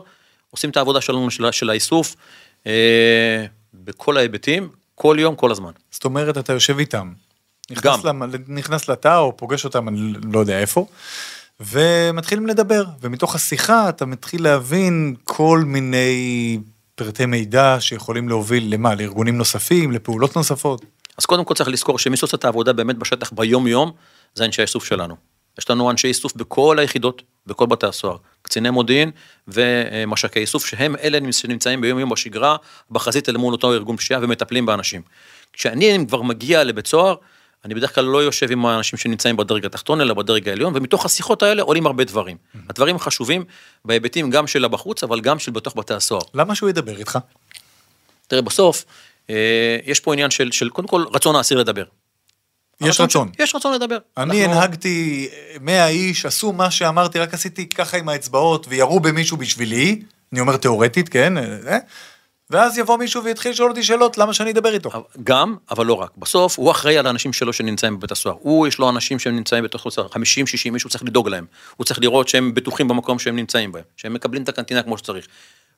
עושים 0.52 0.70
את 0.70 0.78
העבודה 0.78 1.02
שלנו 1.02 1.32
של, 1.32 1.52
של 1.52 1.70
האיסוף 1.70 2.16
אה, 2.68 3.46
בכל 3.74 4.18
ההיבטים, 4.18 4.70
כל 4.96 5.18
יום, 5.20 5.36
כל 5.36 5.52
הזמן. 5.52 5.72
זאת 5.92 6.06
אומרת, 6.06 6.38
אתה 6.38 6.54
יושב 6.54 6.80
איתם. 6.80 7.14
נכנס, 7.72 8.06
גם. 8.06 8.24
לה, 8.24 8.28
נכנס 8.48 8.90
לתא 8.90 9.18
או 9.18 9.38
פוגש 9.38 9.66
אותם, 9.66 9.88
אני 9.88 10.14
לא 10.34 10.40
יודע 10.40 10.60
איפה, 10.60 10.88
ומתחילים 11.60 12.48
לדבר, 12.48 12.84
ומתוך 13.02 13.36
השיחה 13.36 13.90
אתה 13.90 14.06
מתחיל 14.06 14.44
להבין 14.44 15.16
כל 15.24 15.64
מיני 15.66 16.60
פרטי 16.96 17.26
מידע 17.26 17.78
שיכולים 17.80 18.30
להוביל 18.30 18.74
למה? 18.74 18.96
לארגונים 18.96 19.38
נוספים, 19.38 19.92
לפעולות 19.92 20.36
נוספות? 20.36 20.86
אז 21.18 21.26
קודם 21.26 21.46
כל 21.46 21.54
צריך 21.54 21.70
לזכור 21.70 22.00
שמי 22.00 22.18
שעושה 22.18 22.38
את 22.38 22.46
העבודה 22.46 22.74
באמת 22.74 22.98
בשטח 22.98 23.32
ביום 23.32 23.68
יום, 23.68 23.92
זה 24.36 24.46
אנשי 24.46 24.62
האיסוף 24.62 24.86
שלנו. 24.86 25.16
יש 25.60 25.70
לנו 25.70 25.92
אנשי 25.92 26.08
איסוף 26.08 26.36
בכל 26.36 26.80
היחידות, 26.80 27.22
בכל 27.48 27.66
בתי 27.66 27.88
הסוהר, 27.88 28.18
קציני 28.42 28.70
מודיעין 28.70 29.12
ומש"קי 29.48 30.40
איסוף, 30.40 30.66
שהם 30.66 30.96
אלה 30.96 31.32
שנמצאים 31.32 31.82
ביום 31.82 32.00
יום 32.00 32.10
בשגרה, 32.10 32.56
בחזית 32.92 33.30
אל 33.30 33.38
מול 33.38 33.54
אותו 33.54 33.74
ארגון 33.74 33.98
פשיעה 33.98 34.20
ומטפלים 34.24 34.66
באנשים. 34.66 35.02
כשאני 35.54 36.06
כבר 36.08 36.22
מגיע 36.22 36.64
לבית 36.64 36.88
סוהר, 36.88 37.16
אני 37.66 37.74
בדרך 37.74 37.96
כלל 37.96 38.06
לא 38.06 38.24
יושב 38.24 38.52
עם 38.52 38.66
האנשים 38.66 39.00
שנמצאים 39.00 39.38
בדרג 39.38 39.66
התחתון, 39.66 40.02
אלא 40.02 40.14
בדרג 40.14 40.50
העליון, 40.50 40.74
ומתוך 40.76 41.06
השיחות 41.06 41.44
האלה 41.44 41.62
עולים 41.62 41.86
הרבה 41.86 42.04
דברים. 42.04 42.38
Mm-hmm. 42.38 42.60
הדברים 42.70 43.00
חשובים 43.00 43.44
בהיבטים 43.86 44.30
גם 44.30 44.48
של 44.48 44.66
הבחוץ, 44.66 45.04
אבל 45.04 45.22
גם 45.22 45.40
של 45.40 45.52
בתוך 45.52 45.76
בתי 45.78 45.94
הסוהר. 45.94 46.22
למה 46.34 46.56
שהוא 46.56 46.70
ידבר 46.70 46.98
איתך? 46.98 47.20
תראה, 48.28 48.42
בסוף, 48.42 48.86
אה, 49.30 49.78
יש 49.86 50.00
פה 50.00 50.14
עניין 50.14 50.32
של, 50.32 50.52
של 50.52 50.70
קודם 50.70 50.88
כל 50.88 51.06
רצון 51.14 51.36
האסיר 51.36 51.58
לדבר. 51.58 51.84
יש 52.82 53.02
רצון. 53.02 53.32
יש 53.40 53.56
רצון 53.56 53.74
לדבר. 53.74 53.98
אני 54.18 54.46
אנחנו... 54.46 54.58
הנהגתי 54.58 55.30
100 55.62 55.88
איש, 55.88 56.26
עשו 56.26 56.54
מה 56.54 56.72
שאמרתי, 56.72 57.20
רק 57.20 57.34
עשיתי 57.34 57.70
ככה 57.70 57.98
עם 57.98 58.10
האצבעות 58.10 58.66
וירו 58.70 59.00
במישהו 59.00 59.38
בשבילי, 59.38 60.02
אני 60.32 60.40
אומר 60.40 60.58
תיאורטית, 60.58 61.10
כן? 61.10 61.38
אה? 61.38 61.78
ואז 62.50 62.78
יבוא 62.78 62.98
מישהו 62.98 63.24
ויתחיל 63.24 63.52
לשאול 63.52 63.70
אותי 63.70 63.84
שאלות, 63.84 64.18
למה 64.18 64.34
שאני 64.34 64.52
אדבר 64.52 64.74
איתו? 64.74 64.90
גם, 65.24 65.56
אבל 65.72 65.86
לא 65.86 65.94
רק. 65.94 66.12
בסוף 66.18 66.60
הוא 66.60 66.72
אחראי 66.72 66.98
על 66.98 67.08
האנשים 67.08 67.34
שלו 67.34 67.54
שנמצאים 67.54 67.98
בבית 67.98 68.12
הסוהר. 68.12 68.36
הוא, 68.40 68.68
יש 68.68 68.80
לו 68.80 68.90
אנשים 68.90 69.20
שנמצאים 69.20 69.64
בתוך 69.64 69.86
הסוהר, 69.86 70.08
50, 70.08 70.48
60 70.48 70.74
מישהו 70.74 70.90
צריך 70.90 71.04
לדאוג 71.04 71.30
להם. 71.30 71.46
הוא 71.78 71.86
צריך 71.86 72.00
לראות 72.00 72.28
שהם 72.28 72.54
בטוחים 72.54 72.88
במקום 72.88 73.20
שהם 73.20 73.36
נמצאים 73.36 73.72
בהם, 73.72 73.84
שהם 73.98 74.14
מקבלים 74.14 74.44
את 74.44 74.50
הקנטינה 74.50 74.84
כמו 74.84 74.98
שצריך. 74.98 75.28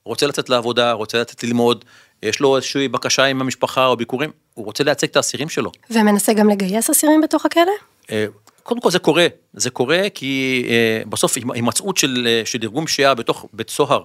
רוצה 0.04 0.28
לצאת 0.28 0.50
לעבודה, 0.50 0.92
רוצה 0.92 1.22
לצאת 1.22 1.44
ללמוד, 1.44 1.86
יש 2.24 2.40
לו 2.40 2.56
איזושהי 2.56 2.88
בקשה 2.88 3.26
עם 3.26 3.42
המשפחה 3.42 3.86
או 3.86 3.98
ביקורים, 3.98 4.30
הוא 4.54 4.66
רוצה 4.66 4.84
לייצג 4.84 5.08
את 5.08 5.16
האסירים 5.16 5.50
שלו. 5.50 5.72
ומנסה 5.90 6.34
גם 6.34 6.50
לגייס 6.50 6.90
אסירים 6.90 7.22
בתוך 7.22 7.46
הכלא? 7.46 7.72
אה, 8.12 8.26
קודם 8.64 8.82
כל 8.82 8.92
זה 8.92 9.00
קורה, 9.00 9.28
זה 9.54 9.70
קורה 9.70 10.10
כי 10.14 10.66
אה, 10.70 11.02
בסוף 11.10 11.38
הימצאות 11.54 11.98
של, 11.98 12.28
אה, 12.30 12.42
של 12.46 12.60
ארגון 12.64 12.86
פשיעה 12.86 13.14
בתוך 13.14 13.46
בית 13.54 13.70
סוהר, 13.70 14.04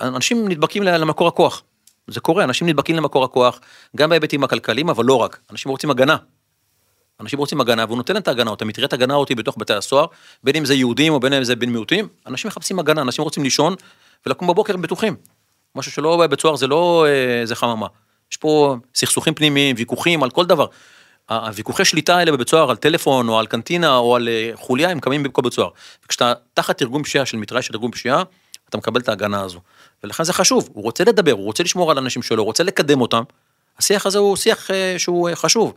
אנשים 0.00 0.48
נדבקים 0.48 0.82
למקור 0.82 1.28
הכוח. 1.28 1.62
זה 2.06 2.20
קורה, 2.20 2.44
אנשים 2.44 2.68
נדבקים 2.68 2.96
למקור 2.96 3.24
הכוח, 3.24 3.60
גם 3.96 4.10
בהיבטים 4.10 4.44
הכלכליים, 4.44 4.88
אבל 4.88 5.04
לא 5.04 5.14
רק. 5.14 5.38
אנשים 5.50 5.70
רוצים 5.70 5.90
הגנה. 5.90 6.16
אנשים 7.20 7.38
רוצים 7.38 7.60
הגנה, 7.60 7.84
והוא 7.84 7.96
נותן 7.96 8.14
להם 8.14 8.22
את 8.22 8.28
ההגנה, 8.28 8.52
מתראה 8.64 8.86
את 8.86 8.92
הגנה 8.92 9.14
אותי 9.14 9.34
בתוך 9.34 9.56
בתי 9.58 9.74
הסוהר, 9.74 10.06
בין 10.44 10.56
אם 10.56 10.64
זה 10.64 10.74
יהודים 10.74 11.12
או 11.12 11.20
בין 11.20 11.32
אם 11.32 11.44
זה 11.44 11.56
בן 11.56 11.68
מיעוטים, 11.68 12.08
אנשים 12.26 12.48
מחפשים 12.48 12.78
הגנה, 12.78 13.02
אנשים 13.02 13.24
רוצים 13.24 13.42
לישון 13.42 13.74
ולקום 14.26 14.48
בבוקר 14.48 14.76
בטוחים. 14.76 15.16
משהו 15.74 15.92
שלא 15.92 16.16
בבית 16.16 16.40
סוהר 16.40 16.56
זה 16.56 16.66
לא 16.66 17.06
איזה 17.40 17.54
חממה. 17.54 17.86
יש 18.30 18.36
פה 18.36 18.76
סכסוכים 18.94 19.34
פנימיים, 19.34 19.76
ויכוחים 19.78 20.22
על 20.22 20.30
כל 20.30 20.46
דבר. 20.46 20.66
הוויכוחי 21.28 21.84
שליטה 21.84 22.16
האלה 22.16 22.32
בבית 22.32 22.48
סוהר 22.48 22.70
על 22.70 22.76
טלפון 22.76 23.28
או 23.28 23.38
על 23.38 23.46
קנטינה 23.46 23.96
או 23.96 24.16
על 24.16 24.28
אה, 24.28 24.50
חוליה 24.54 24.90
הם 24.90 25.00
קמים 25.00 25.22
בכל 25.22 25.42
בית 25.42 25.52
סוהר. 25.52 25.68
וכשאתה 26.04 26.32
תחת 26.54 26.82
ארגון 26.82 27.02
פשיעה 27.02 27.26
של 27.26 27.36
מתראה 27.36 27.62
של 27.62 27.74
ארגון 27.74 27.90
פשיעה, 27.90 28.22
אתה 28.68 28.78
מקבל 28.78 29.00
את 29.00 29.08
ההגנה 29.08 29.40
הזו. 29.40 29.60
ולכן 30.04 30.24
זה 30.24 30.32
חשוב, 30.32 30.68
הוא 30.72 30.82
רוצה 30.82 31.04
לדבר, 31.04 31.32
הוא 31.32 31.44
רוצה 31.44 31.62
לשמור 31.62 31.90
על 31.90 31.98
אנשים 31.98 32.22
שלו, 32.22 32.42
הוא 32.42 32.46
רוצה 32.46 32.62
לקדם 32.62 33.00
אותם. 33.00 33.22
השיח 33.78 34.06
הזה 34.06 34.18
הוא 34.18 34.36
שיח 34.36 34.70
אה, 34.70 34.94
שהוא 34.98 35.28
אה, 35.28 35.36
חשוב. 35.36 35.74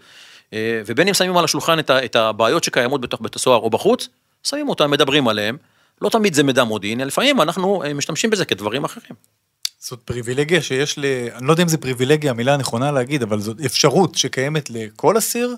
ובין 0.85 1.07
אם 1.07 1.13
שמים 1.13 1.37
על 1.37 1.45
השולחן 1.45 1.79
את 1.89 2.15
הבעיות 2.15 2.63
שקיימות 2.63 3.01
בתוך 3.01 3.21
בית 3.21 3.35
הסוהר 3.35 3.59
או 3.59 3.69
בחוץ, 3.69 4.07
שמים 4.43 4.69
אותם, 4.69 4.91
מדברים 4.91 5.27
עליהם. 5.27 5.57
לא 6.01 6.09
תמיד 6.09 6.33
זה 6.33 6.43
מידע 6.43 6.63
מודיעין, 6.63 6.99
לפעמים 6.99 7.41
אנחנו 7.41 7.83
משתמשים 7.95 8.29
בזה 8.29 8.45
כדברים 8.45 8.83
אחרים. 8.83 9.15
זאת 9.79 9.99
פריבילגיה 10.05 10.61
שיש 10.61 10.97
ל... 10.97 11.05
אני 11.35 11.47
לא 11.47 11.51
יודע 11.51 11.63
אם 11.63 11.67
זה 11.67 11.77
פריבילגיה, 11.77 12.31
המילה 12.31 12.53
הנכונה 12.53 12.91
להגיד, 12.91 13.23
אבל 13.23 13.39
זאת 13.39 13.61
אפשרות 13.65 14.15
שקיימת 14.15 14.69
לכל 14.69 15.17
אסיר 15.17 15.55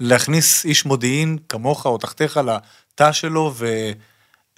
להכניס 0.00 0.64
איש 0.64 0.84
מודיעין 0.84 1.38
כמוך 1.48 1.86
או 1.86 1.98
תחתיך 1.98 2.40
לתא 2.46 3.12
שלו 3.12 3.54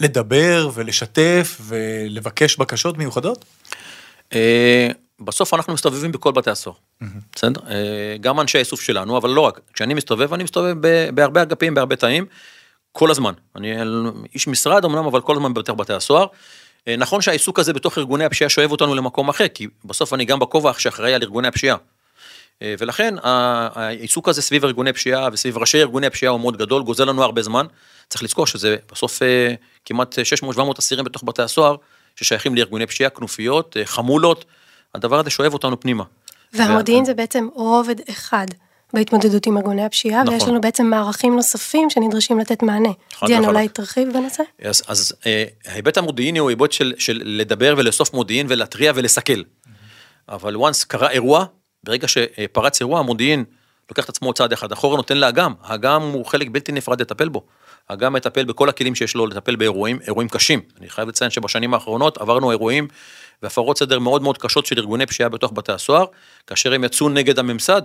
ולדבר 0.00 0.70
ולשתף 0.74 1.60
ולבקש 1.60 2.56
בקשות 2.56 2.98
מיוחדות? 2.98 3.44
אה, 4.34 4.88
בסוף 5.20 5.54
אנחנו 5.54 5.74
מסתובבים 5.74 6.12
בכל 6.12 6.32
בתי 6.32 6.50
הסוהר, 6.50 6.76
בסדר? 7.34 7.60
אה, 7.68 8.16
גם 8.20 8.40
אנשי 8.40 8.58
האיסוף 8.58 8.80
שלנו, 8.80 9.18
אבל 9.18 9.30
לא 9.30 9.40
רק. 9.40 9.60
כשאני 9.72 9.94
מסתובב, 9.94 10.34
אני 10.34 10.44
מסתובב 10.44 10.74
בהרבה 11.14 11.42
אגפים, 11.42 11.74
בהרבה 11.74 11.96
תאים, 11.96 12.26
כל 12.92 13.10
הזמן. 13.10 13.32
אני 13.56 13.74
איש 14.34 14.48
משרד 14.48 14.84
אמנם, 14.84 15.06
אבל 15.06 15.20
כל 15.20 15.36
הזמן 15.36 15.54
בתוך 15.54 15.78
בתי 15.78 15.92
הסוהר. 15.92 16.26
אה, 16.88 16.96
נכון 16.96 17.20
שהעיסוק 17.20 17.58
הזה 17.58 17.72
בתוך 17.72 17.98
ארגוני 17.98 18.24
הפשיעה 18.24 18.50
שואב 18.50 18.72
אותנו 18.72 18.94
למקום 18.94 19.28
אחר, 19.28 19.48
כי 19.48 19.66
בסוף 19.84 20.14
אני 20.14 20.24
גם 20.24 20.38
בכובע 20.38 20.72
שאחראי 20.78 21.14
על 21.14 21.22
ארגוני 21.22 21.48
הפשיעה. 21.48 21.76
ולכן 22.78 23.14
העיסוק 23.22 24.28
הזה 24.28 24.42
סביב 24.42 24.64
ארגוני 24.64 24.92
פשיעה 24.92 25.28
וסביב 25.32 25.58
ראשי 25.58 25.80
ארגוני 25.80 26.10
פשיעה 26.10 26.32
הוא 26.32 26.40
מאוד 26.40 26.56
גדול, 26.56 26.82
גוזל 26.82 27.04
לנו 27.04 27.22
הרבה 27.22 27.42
זמן. 27.42 27.66
צריך 28.08 28.22
לזכור 28.22 28.46
שזה 28.46 28.76
בסוף 28.92 29.22
אה, 29.22 29.54
כמעט 29.84 30.14
600-700 30.54 30.60
אסירים 30.78 31.04
בתוך 31.04 31.22
בתי 31.26 31.42
הסוהר, 31.42 31.76
ששייכים 32.16 32.54
לארגוני 32.54 32.86
פשיעה, 32.86 33.10
כנופיות, 33.10 33.76
חמולות, 33.84 34.44
הדבר 34.94 35.18
הזה 35.18 35.30
שואב 35.30 35.52
אותנו 35.52 35.80
פנימה. 35.80 36.04
והמודיעין 36.52 37.04
זה 37.04 37.14
בעצם 37.14 37.48
רובד 37.54 37.96
אחד 38.10 38.46
בהתמודדות 38.92 39.46
עם 39.46 39.56
ארגוני 39.56 39.84
הפשיעה, 39.84 40.22
נכון. 40.22 40.34
ויש 40.34 40.48
לנו 40.48 40.60
בעצם 40.60 40.86
מערכים 40.86 41.36
נוספים 41.36 41.90
שנדרשים 41.90 42.38
לתת 42.38 42.62
מענה. 42.62 42.88
דיאן, 43.26 43.44
אולי 43.44 43.68
תרחיב 43.68 44.08
בנושא? 44.12 44.42
אז, 44.62 44.82
אז 44.88 45.12
אה, 45.26 45.44
ההיבט 45.66 45.98
המודיעיני 45.98 46.38
הוא 46.38 46.50
היבט 46.50 46.72
של, 46.72 46.92
של 46.98 47.22
לדבר 47.24 47.74
ולאסוף 47.76 48.14
מודיעין 48.14 48.46
ולהתריע 48.50 48.92
ולסכל. 48.94 49.42
אבל 50.28 50.56
once 50.56 50.86
קרה 50.88 51.10
אירוע, 51.10 51.44
ברגע 51.84 52.08
שפרץ 52.08 52.80
אירוע, 52.80 52.98
המודיעין 52.98 53.44
לוקח 53.90 54.04
את 54.04 54.08
עצמו 54.08 54.32
צעד 54.32 54.52
אחד 54.52 54.72
אחורה, 54.72 54.96
נותן 54.96 55.16
לאגם. 55.16 55.52
האגם 55.62 56.02
הוא 56.02 56.26
חלק 56.26 56.48
בלתי 56.50 56.72
נפרד 56.72 57.00
לטפל 57.00 57.28
בו. 57.28 57.42
האגם 57.88 58.12
מטפל 58.12 58.44
בכל 58.44 58.68
הכלים 58.68 58.94
שיש 58.94 59.14
לו 59.14 59.26
לטפל 59.26 59.56
באירועים, 59.56 59.98
אירועים 60.06 60.28
קשים. 60.28 60.60
אני 60.80 60.88
חייב 60.88 61.08
לציין 61.08 61.30
שבשנים 61.30 61.74
האחרונות 61.74 62.18
עברנו 62.18 62.50
אירועים 62.50 62.88
והפרות 63.42 63.78
סדר 63.78 63.98
מאוד 63.98 64.22
מאוד 64.22 64.38
קשות 64.38 64.66
של 64.66 64.78
ארגוני 64.78 65.06
פשיעה 65.06 65.28
בתוך 65.28 65.52
בתי 65.54 65.72
הסוהר, 65.72 66.04
כאשר 66.46 66.72
הם 66.72 66.84
יצאו 66.84 67.08
נגד 67.08 67.38
הממסד, 67.38 67.82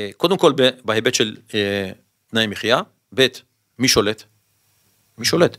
אה, 0.00 0.10
קודם 0.16 0.38
כל 0.38 0.52
בהיבט 0.84 1.14
של 1.14 1.36
אה, 1.54 1.90
תנאי 2.30 2.46
מחיה, 2.46 2.80
ב', 3.14 3.26
מי 3.78 3.88
שולט? 3.88 4.22
מי 5.18 5.24
שולט? 5.24 5.56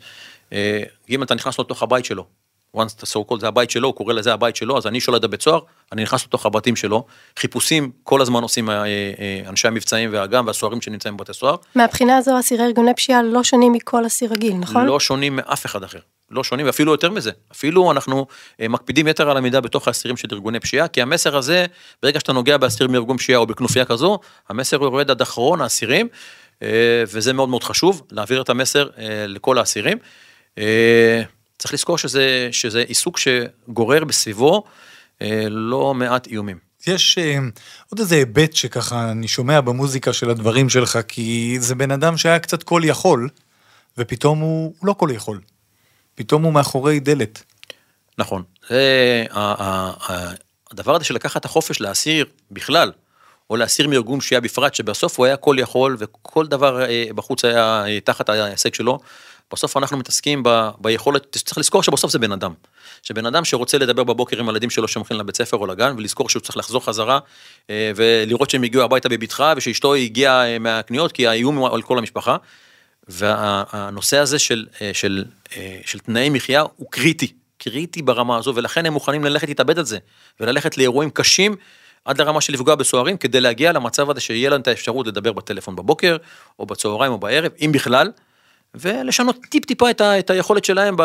אה, 0.53 0.83
אם 1.09 1.23
אתה 1.23 1.35
נכנס 1.35 1.59
לתוך 1.59 1.83
הבית 1.83 2.05
שלו, 2.05 2.27
once 2.75 3.01
the 3.01 3.05
so 3.05 3.31
called 3.31 3.39
זה 3.39 3.47
הבית 3.47 3.69
שלו, 3.69 3.87
הוא 3.87 3.95
קורא 3.95 4.13
לזה 4.13 4.33
הבית 4.33 4.55
שלו, 4.55 4.77
אז 4.77 4.87
אני 4.87 4.99
שולט 4.99 5.21
בבית 5.21 5.41
סוהר, 5.41 5.59
אני 5.91 6.03
נכנס 6.03 6.25
לתוך 6.25 6.45
הבתים 6.45 6.75
שלו, 6.75 7.05
חיפושים 7.39 7.91
כל 8.03 8.21
הזמן 8.21 8.41
עושים 8.41 8.69
אנשי 9.47 9.67
המבצעים 9.67 10.09
והאג"ם 10.13 10.43
והסוהרים 10.47 10.81
שנמצאים 10.81 11.17
בבתי 11.17 11.33
סוהר. 11.33 11.55
מהבחינה 11.75 12.17
הזו 12.17 12.39
אסירי 12.39 12.63
ארגוני 12.63 12.93
פשיעה 12.93 13.23
לא 13.23 13.43
שונים 13.43 13.73
מכל 13.73 14.05
אסיר 14.05 14.31
רגיל, 14.33 14.53
נכון? 14.53 14.85
לא 14.85 14.99
שונים 14.99 15.35
מאף 15.35 15.65
אחד 15.65 15.83
אחר. 15.83 15.99
לא 16.31 16.43
שונים, 16.43 16.65
ואפילו 16.65 16.91
יותר 16.91 17.11
מזה. 17.11 17.31
אפילו 17.51 17.91
אנחנו 17.91 18.25
אה, 18.61 18.67
מקפידים 18.67 19.07
יתר 19.07 19.29
על 19.29 19.37
המידה 19.37 19.61
בתוך 19.61 19.87
האסירים 19.87 20.17
של 20.17 20.27
ארגוני 20.31 20.59
פשיעה, 20.59 20.87
כי 20.87 21.01
המסר 21.01 21.37
הזה, 21.37 21.65
ברגע 22.03 22.19
שאתה 22.19 22.33
נוגע 22.33 22.57
באסיר 22.57 22.87
מארגון 22.87 23.17
פשיעה 23.17 23.39
או 23.39 23.45
בכנופיה 23.45 23.85
כזו, 23.85 24.19
המסר 24.49 24.83
יורד 24.83 25.11
עד 25.11 25.21
אחרון 25.21 25.61
האסירים, 25.61 26.07
אה, 26.63 27.03
וזה 27.07 27.33
מאוד 27.33 27.49
מאוד 27.49 27.63
חשוב, 27.63 28.01
להעביר 28.11 28.41
את 28.41 28.49
המסר 28.49 28.89
אה, 28.97 29.25
לכל 29.27 29.57
האסירים. 29.57 29.97
צריך 31.57 31.73
לזכור 31.73 31.97
שזה, 31.97 32.49
שזה 32.51 32.81
עיסוק 32.81 33.17
שגורר 33.17 34.03
בסביבו 34.03 34.63
לא 35.49 35.93
מעט 35.93 36.27
איומים. 36.27 36.57
יש 36.87 37.17
עוד 37.89 37.99
איזה 37.99 38.15
היבט 38.15 38.53
שככה 38.53 39.11
אני 39.11 39.27
שומע 39.27 39.61
במוזיקה 39.61 40.13
של 40.13 40.29
הדברים 40.29 40.69
שלך, 40.69 40.99
כי 41.07 41.57
זה 41.59 41.75
בן 41.75 41.91
אדם 41.91 42.17
שהיה 42.17 42.39
קצת 42.39 42.63
כל 42.63 42.81
יכול, 42.85 43.29
ופתאום 43.97 44.39
הוא 44.39 44.73
לא 44.83 44.93
כל 44.93 45.09
יכול. 45.13 45.41
פתאום 46.15 46.43
הוא 46.43 46.53
מאחורי 46.53 46.99
דלת. 46.99 47.43
נכון. 48.17 48.43
זה, 48.69 49.25
הדבר 50.71 50.95
הזה 50.95 51.05
של 51.05 51.15
לקחת 51.15 51.45
החופש 51.45 51.81
לאסיר 51.81 52.25
בכלל, 52.51 52.91
או 53.49 53.55
לאסיר 53.55 53.87
מארגון 53.87 54.19
פשיעה 54.19 54.41
בפרט, 54.41 54.75
שבסוף 54.75 55.17
הוא 55.17 55.25
היה 55.25 55.37
כל 55.37 55.55
יכול 55.59 55.97
וכל 55.99 56.47
דבר 56.47 56.81
אה, 56.81 57.05
בחוץ 57.15 57.45
היה 57.45 57.85
אה, 57.87 57.99
תחת 57.99 58.29
ההישג 58.29 58.73
שלו, 58.73 58.99
בסוף 59.53 59.77
אנחנו 59.77 59.97
מתעסקים 59.97 60.43
ב, 60.43 60.69
ביכולת, 60.79 61.37
צריך 61.37 61.57
לזכור 61.57 61.83
שבסוף 61.83 62.11
זה 62.11 62.19
בן 62.19 62.31
אדם. 62.31 62.53
שבן 63.03 63.25
אדם 63.25 63.45
שרוצה 63.45 63.77
לדבר 63.77 64.03
בבוקר 64.03 64.39
עם 64.39 64.49
הילדים 64.49 64.69
שלו 64.69 64.87
שהולכים 64.87 65.17
לבית 65.17 65.37
ספר 65.37 65.57
או 65.57 65.65
לגן, 65.65 65.95
ולזכור 65.97 66.29
שהוא 66.29 66.41
צריך 66.41 66.57
לחזור 66.57 66.85
חזרה, 66.85 67.19
אה, 67.69 67.91
ולראות 67.95 68.49
שהם 68.49 68.63
הגיעו 68.63 68.83
הביתה 68.83 69.09
בבטחה, 69.09 69.53
ושאשתו 69.57 69.93
הגיעה 69.93 70.59
מהקניות, 70.59 71.11
כי 71.11 71.27
האיום 71.27 71.55
הוא 71.55 71.69
על 71.69 71.81
כל 71.81 71.97
המשפחה. 71.97 72.37
והנושא 73.07 74.17
הזה 74.17 74.39
של, 74.39 74.65
של, 74.93 75.25
אה, 75.57 75.79
של 75.85 75.99
תנאי 75.99 76.29
מחיה 76.29 76.63
הוא 76.75 76.91
קריטי, 76.91 77.33
קריטי 77.57 78.01
ברמה 78.01 78.37
הזו, 78.37 78.55
ולכן 78.55 78.85
הם 78.85 78.93
מוכנים 78.93 79.23
ללכת 79.23 79.47
להתאבד 79.47 79.79
על 79.79 79.85
זה, 79.85 79.97
וללכת 80.39 80.77
לאירועים 80.77 81.09
קשים 81.09 81.55
עד 82.05 82.21
לרמה 82.21 82.41
של 82.41 82.53
לפגוע 82.53 82.75
בסוהרים, 82.75 83.17
כדי 83.17 83.41
להגיע 83.41 83.71
למצב 83.71 84.09
הזה 84.09 84.21
שיהיה 84.21 84.49
להם 84.49 84.61
את 84.61 84.67
האפשרות 84.67 85.07
לדבר 85.07 85.33
בטלפון 85.33 85.75
בבוקר, 85.75 86.17
או 86.59 86.65
בצהריים 86.65 87.11
או 87.11 87.17
בערב, 87.17 87.51
אם 87.65 87.71
בכלל, 87.73 88.11
ולשנות 88.75 89.37
טיפ 89.49 89.65
טיפה 89.65 89.89
את, 89.89 90.01
ה, 90.01 90.19
את 90.19 90.29
היכולת 90.29 90.65
שלהם 90.65 90.95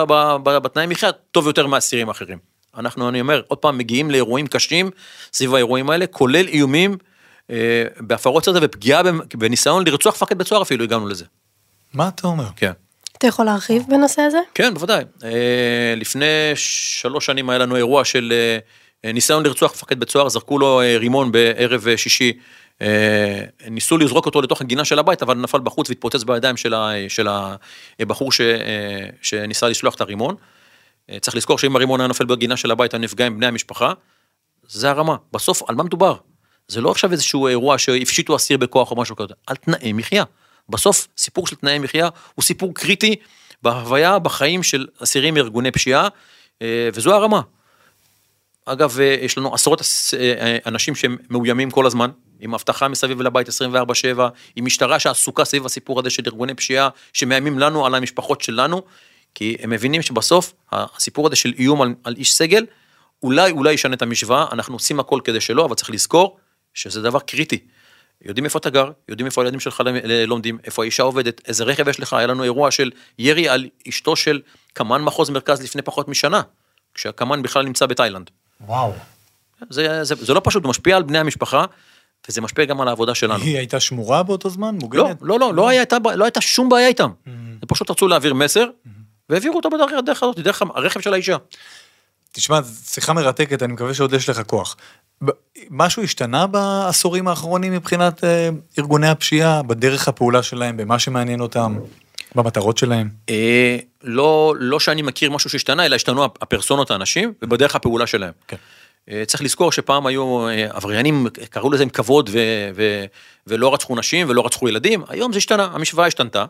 בתנאי 0.44 0.86
מחיה, 0.86 1.12
טוב 1.12 1.46
יותר 1.46 1.66
מאסירים 1.66 2.08
אחרים. 2.08 2.38
אנחנו, 2.76 3.08
אני 3.08 3.20
אומר, 3.20 3.42
עוד 3.48 3.58
פעם, 3.58 3.78
מגיעים 3.78 4.10
לאירועים 4.10 4.46
קשים 4.46 4.90
סביב 5.32 5.54
האירועים 5.54 5.90
האלה, 5.90 6.06
כולל 6.06 6.48
איומים 6.48 6.96
אה, 7.50 7.84
בהפרות 8.00 8.44
סדר 8.44 8.58
ופגיעה 8.62 9.02
בניסיון 9.34 9.86
לרצוח 9.86 10.14
מפקד 10.14 10.38
בית 10.38 10.46
סוהר 10.46 10.62
אפילו, 10.62 10.84
הגענו 10.84 11.08
לזה. 11.08 11.24
מה 11.94 12.08
אתה 12.08 12.26
אומר? 12.26 12.44
כן. 12.56 12.72
אתה 13.18 13.26
יכול 13.26 13.44
להרחיב 13.44 13.82
בנושא 13.88 14.22
הזה? 14.22 14.38
כן, 14.54 14.74
בוודאי. 14.74 15.04
אה, 15.24 15.94
לפני 15.96 16.26
שלוש 16.54 17.26
שנים 17.26 17.50
היה 17.50 17.58
לנו 17.58 17.76
אירוע 17.76 18.04
של 18.04 18.32
אה, 18.32 18.58
ניסיון 19.04 19.46
לרצוח 19.46 19.72
מפקד 19.72 20.00
בית 20.00 20.10
סוהר, 20.10 20.28
זרקו 20.28 20.58
לו 20.58 20.80
אה, 20.80 20.98
רימון 20.98 21.32
בערב 21.32 21.96
שישי. 21.96 22.32
ניסו 23.70 23.98
לזרוק 23.98 24.26
אותו 24.26 24.42
לתוך 24.42 24.60
הגינה 24.60 24.84
של 24.84 24.98
הבית, 24.98 25.22
אבל 25.22 25.34
נפל 25.34 25.60
בחוץ 25.60 25.88
והתפוצץ 25.88 26.24
בידיים 26.24 26.56
של, 26.56 27.28
הבחור 28.00 28.32
ש, 28.32 28.40
שניסה 29.22 29.68
לשלוח 29.68 29.94
את 29.94 30.00
הרימון. 30.00 30.34
צריך 31.20 31.36
לזכור 31.36 31.58
שאם 31.58 31.76
הרימון 31.76 32.00
היה 32.00 32.08
נופל 32.08 32.24
בגינה 32.24 32.56
של 32.56 32.70
הבית, 32.70 32.94
היה 32.94 33.00
נפגע 33.00 33.26
עם 33.26 33.36
בני 33.36 33.46
המשפחה. 33.46 33.92
זה 34.68 34.90
הרמה. 34.90 35.16
בסוף, 35.32 35.62
על 35.68 35.74
מה 35.74 35.82
מדובר? 35.82 36.16
זה 36.68 36.80
לא 36.80 36.90
עכשיו 36.90 37.12
איזשהו 37.12 37.46
אירוע 37.46 37.78
שהפשיטו 37.78 38.36
אסיר 38.36 38.56
בכוח 38.56 38.90
או 38.90 38.96
משהו 38.96 39.16
כזה, 39.16 39.34
על 39.46 39.56
תנאי 39.56 39.92
מחיה. 39.92 40.24
בסוף 40.68 41.08
סיפור 41.18 41.46
של 41.46 41.56
תנאי 41.56 41.78
מחיה 41.78 42.08
הוא 42.34 42.42
סיפור 42.42 42.74
קריטי 42.74 43.16
בהוויה, 43.62 44.18
בחיים 44.18 44.62
של 44.62 44.86
אסירים 45.02 45.34
מארגוני 45.34 45.70
פשיעה, 45.70 46.08
אה, 46.62 46.88
וזו 46.94 47.14
הרמה. 47.14 47.40
אגב, 48.66 49.00
אה, 49.00 49.16
יש 49.20 49.38
לנו 49.38 49.54
עשרות 49.54 49.82
אה, 50.18 50.58
אנשים 50.66 50.94
שהם 50.94 51.16
מאוימים 51.30 51.70
כל 51.70 51.86
הזמן, 51.86 52.10
עם 52.40 52.54
אבטחה 52.54 52.88
מסביב 52.88 53.20
לבית 53.22 53.48
24-7, 53.48 53.50
עם 54.56 54.64
משטרה 54.64 54.98
שעסוקה 54.98 55.44
סביב 55.44 55.66
הסיפור 55.66 56.00
הזה 56.00 56.10
של 56.10 56.22
ארגוני 56.26 56.54
פשיעה, 56.54 56.88
שמאיימים 57.12 57.58
לנו 57.58 57.86
על 57.86 57.94
המשפחות 57.94 58.40
שלנו, 58.40 58.82
כי 59.34 59.56
הם 59.60 59.70
מבינים 59.70 60.02
שבסוף 60.02 60.52
הסיפור 60.72 61.26
הזה 61.26 61.36
של 61.36 61.52
איום 61.58 61.82
על, 61.82 61.94
על 62.04 62.14
איש 62.16 62.32
סגל, 62.32 62.66
אולי 63.22 63.50
אולי 63.50 63.72
ישנה 63.72 63.94
את 63.94 64.02
המשוואה, 64.02 64.46
אנחנו 64.52 64.74
עושים 64.74 65.00
הכל 65.00 65.20
כדי 65.24 65.40
שלא, 65.40 65.64
אבל 65.64 65.74
צריך 65.74 65.90
לזכור 65.90 66.38
שזה 66.74 67.02
דבר 67.02 67.18
קריטי. 67.20 67.58
יודעים 68.24 68.44
איפה 68.44 68.58
אתה 68.58 68.70
גר, 68.70 68.90
יודעים 69.08 69.26
איפה 69.26 69.42
הילדים 69.42 69.60
שלך 69.60 69.82
לומדים, 70.26 70.58
איפה 70.64 70.82
האישה 70.82 71.02
עובדת, 71.02 71.48
איזה 71.48 71.64
רכב 71.64 71.88
יש 71.88 72.00
לך, 72.00 72.12
היה 72.12 72.26
לנו 72.26 72.44
אירוע 72.44 72.70
של 72.70 72.90
ירי 73.18 73.48
על 73.48 73.68
אשתו 73.88 74.16
של 74.16 74.40
קמ"ן 74.72 75.02
מחוז 75.02 75.30
מרכז 75.30 75.62
לפני 75.62 75.82
פחות 75.82 76.08
משנה, 76.08 76.42
כשהקמ"ן 76.94 77.42
בכלל 77.42 77.64
נמצא 77.64 77.86
בתאילנד. 77.86 78.30
וואו. 78.66 78.92
זה, 79.70 80.04
זה, 80.04 80.14
זה 80.14 80.34
לא 80.34 80.40
פשוט, 80.44 80.62
זה 80.62 80.68
משפיע 80.68 80.96
על 80.96 81.02
בני 81.02 81.18
המשפחה, 81.18 81.64
וזה 82.28 82.40
משפיע 82.40 82.64
גם 82.64 82.80
על 82.80 82.88
העבודה 82.88 83.14
שלנו. 83.14 83.44
היא 83.44 83.56
הייתה 83.56 83.80
שמורה 83.80 84.22
באותו 84.22 84.50
זמן? 84.50 84.76
מוגנת? 84.80 85.16
לא, 85.22 85.38
לא, 85.38 85.38
לא, 85.38 85.54
לא, 85.54 85.68
הייתה, 85.68 85.96
לא 86.14 86.24
הייתה 86.24 86.40
שום 86.40 86.68
בעיה 86.68 86.88
איתם. 86.88 87.10
Mm-hmm. 87.10 87.30
הם 87.30 87.68
פשוט 87.68 87.90
רצו 87.90 88.08
להעביר 88.08 88.34
מסר, 88.34 88.64
mm-hmm. 88.64 88.88
והעבירו 89.28 89.56
אותו 89.56 89.70
בדרך 89.70 89.92
הדרך 89.98 90.22
הזאת, 90.22 90.38
דרך 90.38 90.62
הרכב 90.74 91.00
של 91.00 91.12
האישה. 91.12 91.36
תשמע, 92.32 92.60
שיחה 92.84 93.12
מרתקת, 93.12 93.62
אני 93.62 93.72
מקווה 93.72 93.94
שעוד 93.94 94.12
יש 94.12 94.28
לך 94.28 94.42
כוח. 94.46 94.76
משהו 95.70 96.02
השתנה 96.02 96.46
בעשורים 96.46 97.28
האחרונים 97.28 97.72
מבחינת 97.72 98.24
אה, 98.24 98.48
ארגוני 98.78 99.08
הפשיעה, 99.08 99.62
בדרך 99.62 100.08
הפעולה 100.08 100.42
שלהם, 100.42 100.76
במה 100.76 100.98
שמעניין 100.98 101.40
אותם, 101.40 101.78
במטרות 102.34 102.78
שלהם? 102.78 103.08
אה, 103.30 103.76
לא, 104.02 104.54
לא 104.58 104.80
שאני 104.80 105.02
מכיר 105.02 105.30
משהו 105.30 105.50
שהשתנה, 105.50 105.86
אלא 105.86 105.94
השתנו 105.94 106.24
הפרסונות 106.24 106.90
האנשים 106.90 107.32
ובדרך 107.42 107.76
הפעולה 107.76 108.06
שלהם. 108.06 108.32
כן. 108.48 108.56
אה, 109.10 109.22
צריך 109.26 109.42
לזכור 109.42 109.72
שפעם 109.72 110.06
היו 110.06 110.46
עבריינים, 110.70 111.26
קראו 111.50 111.70
לזה 111.70 111.82
עם 111.82 111.88
כבוד 111.88 112.30
ו, 112.32 112.38
ו, 112.74 113.04
ולא 113.46 113.74
רצחו 113.74 113.96
נשים 113.96 114.30
ולא 114.30 114.46
רצחו 114.46 114.68
ילדים, 114.68 115.02
היום 115.08 115.32
זה 115.32 115.38
השתנה, 115.38 115.68
המשוואה 115.72 116.06
השתנתה. 116.06 116.44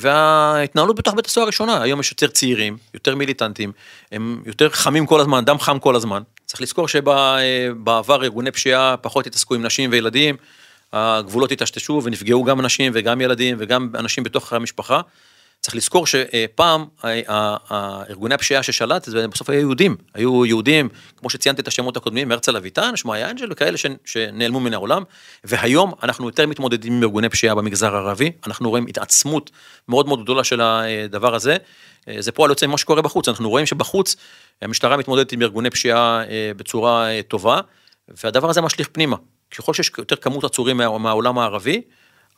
וההתנהלות 0.00 0.96
בתוך 0.96 1.14
בית 1.14 1.26
הסוהר 1.26 1.44
הראשונה, 1.44 1.82
היום 1.82 2.00
יש 2.00 2.10
יותר 2.10 2.26
צעירים, 2.26 2.76
יותר 2.94 3.14
מיליטנטים, 3.14 3.72
הם 4.12 4.42
יותר 4.46 4.68
חמים 4.70 5.06
כל 5.06 5.20
הזמן, 5.20 5.44
דם 5.44 5.58
חם 5.58 5.78
כל 5.78 5.96
הזמן. 5.96 6.22
צריך 6.46 6.60
לזכור 6.62 6.88
שבעבר 6.88 8.24
ארגוני 8.24 8.50
פשיעה 8.50 8.96
פחות 8.96 9.26
התעסקו 9.26 9.54
עם 9.54 9.62
נשים 9.62 9.90
וילדים, 9.92 10.36
הגבולות 10.94 11.52
התשתשו 11.52 12.00
ונפגעו 12.04 12.44
גם 12.44 12.60
נשים 12.60 12.92
וגם 12.94 13.20
ילדים 13.20 13.56
וגם 13.58 13.88
אנשים 13.94 14.24
בתוך 14.24 14.52
המשפחה. 14.52 15.00
צריך 15.60 15.76
לזכור 15.76 16.06
שפעם 16.06 16.84
ארגוני 18.10 18.34
הפשיעה 18.34 18.62
ששלט, 18.62 19.04
זה 19.04 19.28
בסוף 19.28 19.50
היו 19.50 19.60
יהודים, 19.60 19.96
היו 20.14 20.46
יהודים, 20.46 20.88
כמו 21.16 21.30
שציינתי 21.30 21.62
את 21.62 21.68
השמות 21.68 21.96
הקודמים, 21.96 22.32
הרצל 22.32 22.56
אביטן, 22.56 22.96
שמואי 22.96 23.24
אנג'ל 23.24 23.48
וכאלה 23.50 23.78
שנעלמו 24.04 24.60
מן 24.60 24.74
העולם, 24.74 25.02
והיום 25.44 25.92
אנחנו 26.02 26.26
יותר 26.26 26.46
מתמודדים 26.46 26.92
עם 26.92 27.02
ארגוני 27.02 27.28
פשיעה 27.28 27.54
במגזר 27.54 27.94
הערבי, 27.94 28.32
אנחנו 28.46 28.70
רואים 28.70 28.86
התעצמות 28.88 29.50
מאוד 29.88 30.08
מאוד 30.08 30.22
גדולה 30.22 30.44
של 30.44 30.60
הדבר 30.60 31.34
הזה, 31.34 31.56
זה 32.18 32.32
פועל 32.32 32.50
יוצא 32.50 32.66
ממה 32.66 32.78
שקורה 32.78 33.02
בחוץ, 33.02 33.28
אנחנו 33.28 33.50
רואים 33.50 33.66
שבחוץ 33.66 34.16
המשטרה 34.62 34.96
מתמודדת 34.96 35.32
עם 35.32 35.42
ארגוני 35.42 35.70
פשיעה 35.70 36.22
בצורה 36.56 37.08
טובה, 37.28 37.60
והדבר 38.24 38.50
הזה 38.50 38.60
משליך 38.60 38.88
פנימה, 38.92 39.16
ככל 39.58 39.74
שיש 39.74 39.90
יותר 39.98 40.16
כמות 40.16 40.44
עצורים 40.44 40.76
מהעולם 40.76 41.38
הערבי, 41.38 41.82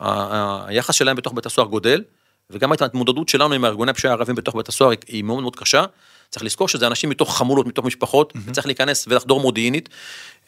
היחס 0.01 0.95
שלהם 0.95 1.17
בתוך 1.17 1.33
בית 1.33 1.47
הסוהר 1.47 1.69
גודל, 1.69 2.03
וגם 2.51 2.73
ההתמודדות 2.81 3.29
שלנו 3.29 3.55
עם 3.55 3.65
ארגוני 3.65 3.91
הפשיעה 3.91 4.13
הערבים 4.13 4.35
בתוך 4.35 4.55
בית 4.55 4.69
הסוהר 4.69 4.93
היא 5.09 5.25
מאוד 5.25 5.43
מאוד 5.43 5.57
קשה. 5.57 5.85
צריך 6.31 6.45
לזכור 6.45 6.69
שזה 6.69 6.87
אנשים 6.87 7.11
מתוך 7.11 7.39
חמולות, 7.39 7.67
מתוך 7.67 7.85
משפחות, 7.85 8.33
mm-hmm. 8.33 8.39
וצריך 8.47 8.67
להיכנס 8.67 9.05
ולחדור 9.09 9.41
מודיעינית. 9.41 9.89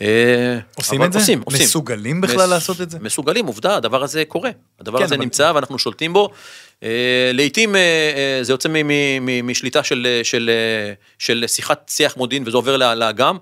אה, 0.00 0.59
עושים 0.74 1.02
את 1.02 1.12
זה? 1.12 1.18
עושים, 1.18 1.42
עושים. 1.44 1.62
מסוגלים 1.62 2.20
בכלל 2.20 2.44
מס, 2.44 2.50
לעשות 2.50 2.81
את 2.81 2.90
זה? 2.90 2.98
מסוגלים, 3.00 3.46
עובדה, 3.46 3.76
הדבר 3.76 4.02
הזה 4.02 4.24
קורה. 4.28 4.50
הדבר 4.81 4.98
כן, 4.98 5.04
הזה 5.04 5.14
אבל... 5.14 5.24
נמצא 5.24 5.52
ואנחנו 5.54 5.78
שולטים 5.78 6.12
בו. 6.12 6.28
אה, 6.83 7.31
לעתים 7.35 7.76
אה, 7.76 8.38
זה 8.42 8.52
יוצא 8.52 8.68
משליטה 9.42 9.83
של, 9.83 10.20
של, 10.22 10.50
של 11.18 11.44
שיחת 11.46 11.90
שיח 11.94 12.16
מודיעין 12.16 12.42
וזה 12.46 12.57
עובר 12.57 12.76
לאגם. 12.76 13.38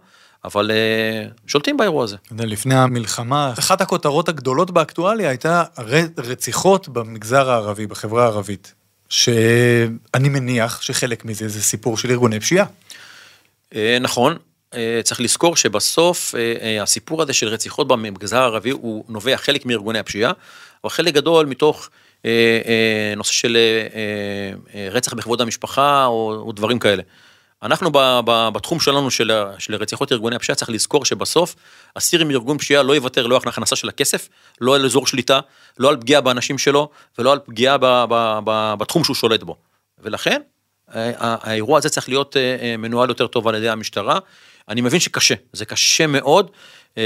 אבל 0.47 0.71
uh, 0.71 1.41
שולטים 1.47 1.77
באירוע 1.77 2.05
הזה. 2.05 2.17
לפני 2.31 2.75
המלחמה, 2.75 3.53
אחת 3.59 3.81
הכותרות 3.81 4.29
הגדולות 4.29 4.71
באקטואליה 4.71 5.29
הייתה 5.29 5.63
רציחות 6.19 6.89
במגזר 6.89 7.51
הערבי, 7.51 7.87
בחברה 7.87 8.25
הערבית, 8.25 8.75
שאני 9.09 10.29
מניח 10.29 10.83
שחלק 10.83 11.25
מזה 11.25 11.49
זה 11.49 11.63
סיפור 11.63 11.99
של 11.99 12.11
ארגוני 12.11 12.41
פשיעה. 12.41 12.67
Uh, 13.71 13.77
נכון, 14.01 14.37
uh, 14.71 14.77
צריך 15.03 15.21
לזכור 15.21 15.57
שבסוף 15.57 16.35
הסיפור 16.83 17.23
הזה 17.23 17.33
של 17.33 17.49
רציחות 17.49 17.89
במגזר 17.89 18.43
הערבי 18.43 18.71
הוא 18.71 19.05
נובע 19.09 19.37
חלק 19.37 19.67
מארגוני 19.67 19.99
הפשיעה, 19.99 20.33
אבל 20.85 20.91
חלק 20.91 21.15
גדול 21.15 21.47
מתוך 21.47 21.89
נושא 23.17 23.33
של 23.33 23.57
רצח 24.91 25.15
בכבוד 25.15 25.41
המשפחה 25.41 26.07
או, 26.07 26.43
או 26.47 26.53
דברים 26.53 26.79
כאלה. 26.79 27.03
אנחנו 27.67 27.91
ב, 27.93 27.99
ב, 28.25 28.49
בתחום 28.53 28.81
שלנו 28.81 29.11
של, 29.11 29.45
של 29.59 29.75
רציחות 29.75 30.13
ארגוני 30.13 30.37
הפשיעה 30.37 30.57
צריך 30.57 30.71
לזכור 30.71 31.05
שבסוף 31.05 31.55
אסיר 31.95 32.21
עם 32.21 32.31
ארגון 32.31 32.59
פשיעה 32.59 32.83
לא 32.83 32.97
יוותר 32.97 33.27
לא 33.27 33.37
על 33.37 33.49
הכנסה 33.49 33.77
של 33.77 33.89
הכסף, 33.89 34.29
לא 34.61 34.75
על 34.75 34.85
אזור 34.85 35.07
שליטה, 35.07 35.41
לא 35.79 35.89
על 35.89 35.97
פגיעה 35.97 36.21
באנשים 36.21 36.59
שלו 36.59 36.89
ולא 37.19 37.33
על 37.33 37.39
פגיעה 37.39 37.79
ב, 37.79 37.85
ב, 37.85 38.39
ב, 38.45 38.75
בתחום 38.79 39.05
שהוא 39.05 39.17
שולט 39.17 39.43
בו. 39.43 39.57
ולכן 39.99 40.41
האירוע 40.89 41.79
הזה 41.79 41.89
צריך 41.89 42.09
להיות 42.09 42.37
אה, 42.37 42.57
אה, 42.61 42.77
מנוהל 42.77 43.09
יותר 43.09 43.27
טוב 43.27 43.49
על 43.49 43.55
ידי 43.55 43.69
המשטרה. 43.69 44.19
אני 44.69 44.81
מבין 44.81 45.01
שקשה, 45.01 45.35
זה 45.53 45.65
קשה 45.65 46.07
מאוד, 46.07 46.51
אה, 46.99 47.03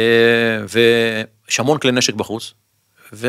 ויש 0.69 1.61
המון 1.61 1.79
כלי 1.79 1.93
נשק 1.93 2.15
בחוץ. 2.15 2.55
ו... 3.13 3.29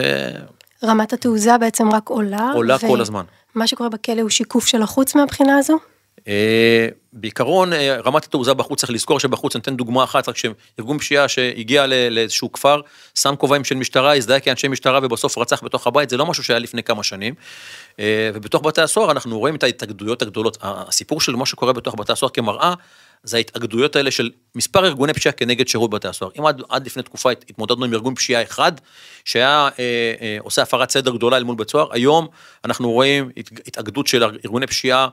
רמת 0.84 1.14
התעוזה 1.14 1.58
בעצם 1.58 1.92
רק 1.92 2.10
עולה. 2.10 2.52
עולה 2.54 2.76
ו... 2.76 2.88
כל 2.88 3.02
הזמן. 3.02 3.24
מה 3.56 3.68
שקורה 3.68 3.90
בכלא 3.90 4.22
הוא 4.22 4.30
שיקוף 4.30 4.68
של 4.68 4.82
החוץ 4.82 5.16
מהבחינה 5.16 5.58
הזו? 5.58 5.78
אה, 6.28 6.88
בעיקרון 7.14 7.74
אה, 7.74 7.98
רמת 8.06 8.24
התעוזה 8.24 8.54
בחוץ 8.54 8.80
צריך 8.80 8.92
לזכור 8.92 9.20
שבחוץ 9.20 9.56
אני 9.56 9.62
אתן 9.62 9.76
דוגמה 9.76 10.04
אחת 10.04 10.30
רק 10.30 10.36
שארגון 10.38 11.00
פשיעה 11.00 11.28
שהגיע 11.28 11.86
לאיזשהו 11.88 12.52
כפר 12.52 12.82
שם 13.16 13.36
כובעים 13.36 13.64
של 13.64 13.76
משטרה 13.76 14.16
הזדהה 14.16 14.40
כאנשי 14.40 14.68
משטרה 14.68 15.00
ובסוף 15.04 15.38
רצח 15.38 15.64
בתוך 15.64 15.88
הבית 15.88 16.10
זה 16.10 16.18
לא 16.18 16.26
משהו 16.26 16.44
שהיה 16.44 16.60
לפני 16.60 16.84
כמה 16.84 17.04
שנים. 17.04 17.34
אה, 18.00 18.30
ובתוך 18.34 18.64
בתי 18.64 18.82
הסוהר 18.82 19.12
אנחנו 19.12 19.40
רואים 19.40 19.56
את 19.56 19.64
ההתאגדויות 19.64 20.22
הגדולות 20.22 20.58
הסיפור 20.62 21.22
של 21.22 21.36
מה 21.36 21.46
שקורה 21.46 21.74
בתוך 21.74 21.96
בתי 21.96 22.12
הסוהר 22.12 22.32
כמראה 22.32 22.74
זה 23.24 23.38
ההתאגדויות 23.38 23.96
האלה 23.96 24.12
של 24.12 24.30
מספר 24.56 24.86
ארגוני 24.86 25.14
פשיעה 25.14 25.34
כנגד 25.34 25.68
שירות 25.68 25.90
בתי 25.90 26.08
הסוהר. 26.08 26.32
אם 26.40 26.46
עד, 26.46 26.62
עד 26.70 26.86
לפני 26.86 27.04
תקופה 27.04 27.32
התמודדנו 27.32 27.86
עם 27.86 27.94
ארגון 27.94 28.16
פשיעה 28.16 28.44
אחד, 28.44 28.72
שהיה 29.26 29.70
אה, 29.80 30.14
אה, 30.22 30.38
עושה 30.40 30.62
הפרת 30.62 30.90
סדר 30.92 31.16
גדולה 31.16 31.38
אל 31.38 31.44
מול 31.44 31.56
בית 31.56 31.70
סוהר, 31.70 31.88
היום 31.92 32.28
אנחנו 32.66 32.92
רואים 32.92 33.30
התאגדות 33.68 34.08
של 34.08 34.24
ארגוני 34.24 34.68
פשיעה 34.68 35.08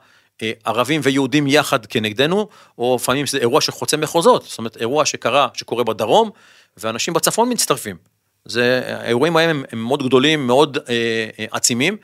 ערבים 0.64 1.00
ויהודים 1.04 1.46
יחד 1.46 1.86
כנגדנו, 1.86 2.48
או 2.78 2.96
לפעמים 3.00 3.26
זה 3.26 3.38
אירוע 3.38 3.60
שחוצה 3.60 3.96
מחוזות, 3.96 4.42
זאת 4.42 4.58
אומרת 4.58 4.76
אירוע 4.76 5.04
שקרה, 5.04 5.48
שקורה 5.54 5.84
בדרום, 5.84 6.30
ואנשים 6.76 7.14
בצפון 7.14 7.52
מצטרפים. 7.52 7.96
זה, 8.44 8.82
האירועים 8.86 9.36
ההם 9.36 9.50
הם, 9.50 9.64
הם 9.72 9.78
מאוד 9.78 10.06
גדולים, 10.06 10.46
מאוד 10.46 10.76
אה, 10.76 10.94
אה, 11.38 11.44
עצימים, 11.50 11.96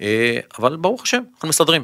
אה, 0.00 0.38
אבל 0.58 0.76
ברוך 0.76 1.02
השם, 1.02 1.22
אנחנו 1.34 1.48
מסתדרים. 1.48 1.82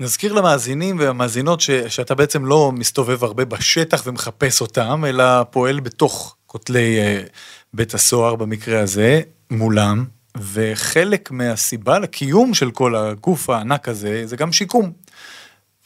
נזכיר 0.00 0.32
למאזינים 0.32 0.98
והמאזינות 0.98 1.60
ש, 1.60 1.70
שאתה 1.70 2.14
בעצם 2.14 2.44
לא 2.44 2.72
מסתובב 2.72 3.24
הרבה 3.24 3.44
בשטח 3.44 4.02
ומחפש 4.06 4.60
אותם, 4.60 5.04
אלא 5.08 5.42
פועל 5.42 5.80
בתוך 5.80 6.36
כותלי 6.46 6.98
אה, 6.98 7.22
בית 7.74 7.94
הסוהר 7.94 8.34
במקרה 8.34 8.80
הזה, 8.80 9.20
מולם, 9.50 10.04
וחלק 10.36 11.30
מהסיבה 11.30 11.98
לקיום 11.98 12.54
של 12.54 12.70
כל 12.70 12.96
הגוף 12.96 13.50
הענק 13.50 13.88
הזה, 13.88 14.26
זה 14.26 14.36
גם 14.36 14.52
שיקום. 14.52 14.92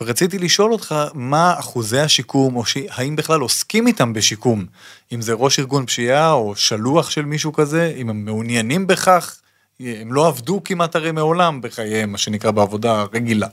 ורציתי 0.01 0.39
לשאול 0.39 0.73
אותך, 0.73 0.95
מה 1.15 1.55
אחוזי 1.59 2.01
השיקום, 2.01 2.57
או 2.57 2.63
האם 2.91 3.17
בכלל 3.17 3.41
עוסקים 3.41 3.87
איתם 3.87 4.13
בשיקום? 4.13 4.67
אם 5.13 5.23
זה 5.23 5.33
ראש 5.33 5.59
ארגון 5.59 5.87
פשיעה, 5.87 6.33
או 6.33 6.57
שלוח 6.57 7.11
של 7.11 7.25
מישהו 7.25 7.53
כזה, 7.53 7.95
אם 7.97 8.11
הם 8.11 8.25
מעוניינים 8.25 8.87
בכך, 8.87 9.41
הם 9.81 10.13
לא 10.13 10.29
עבדו 10.29 10.61
כמעט 10.65 10.97
הרי 10.97 11.13
מעולם 11.13 11.61
בחייהם, 11.61 12.13
מה 12.13 12.19
שנקרא 12.19 12.51
בעבודה 12.51 13.05
רגילה. 13.13 13.49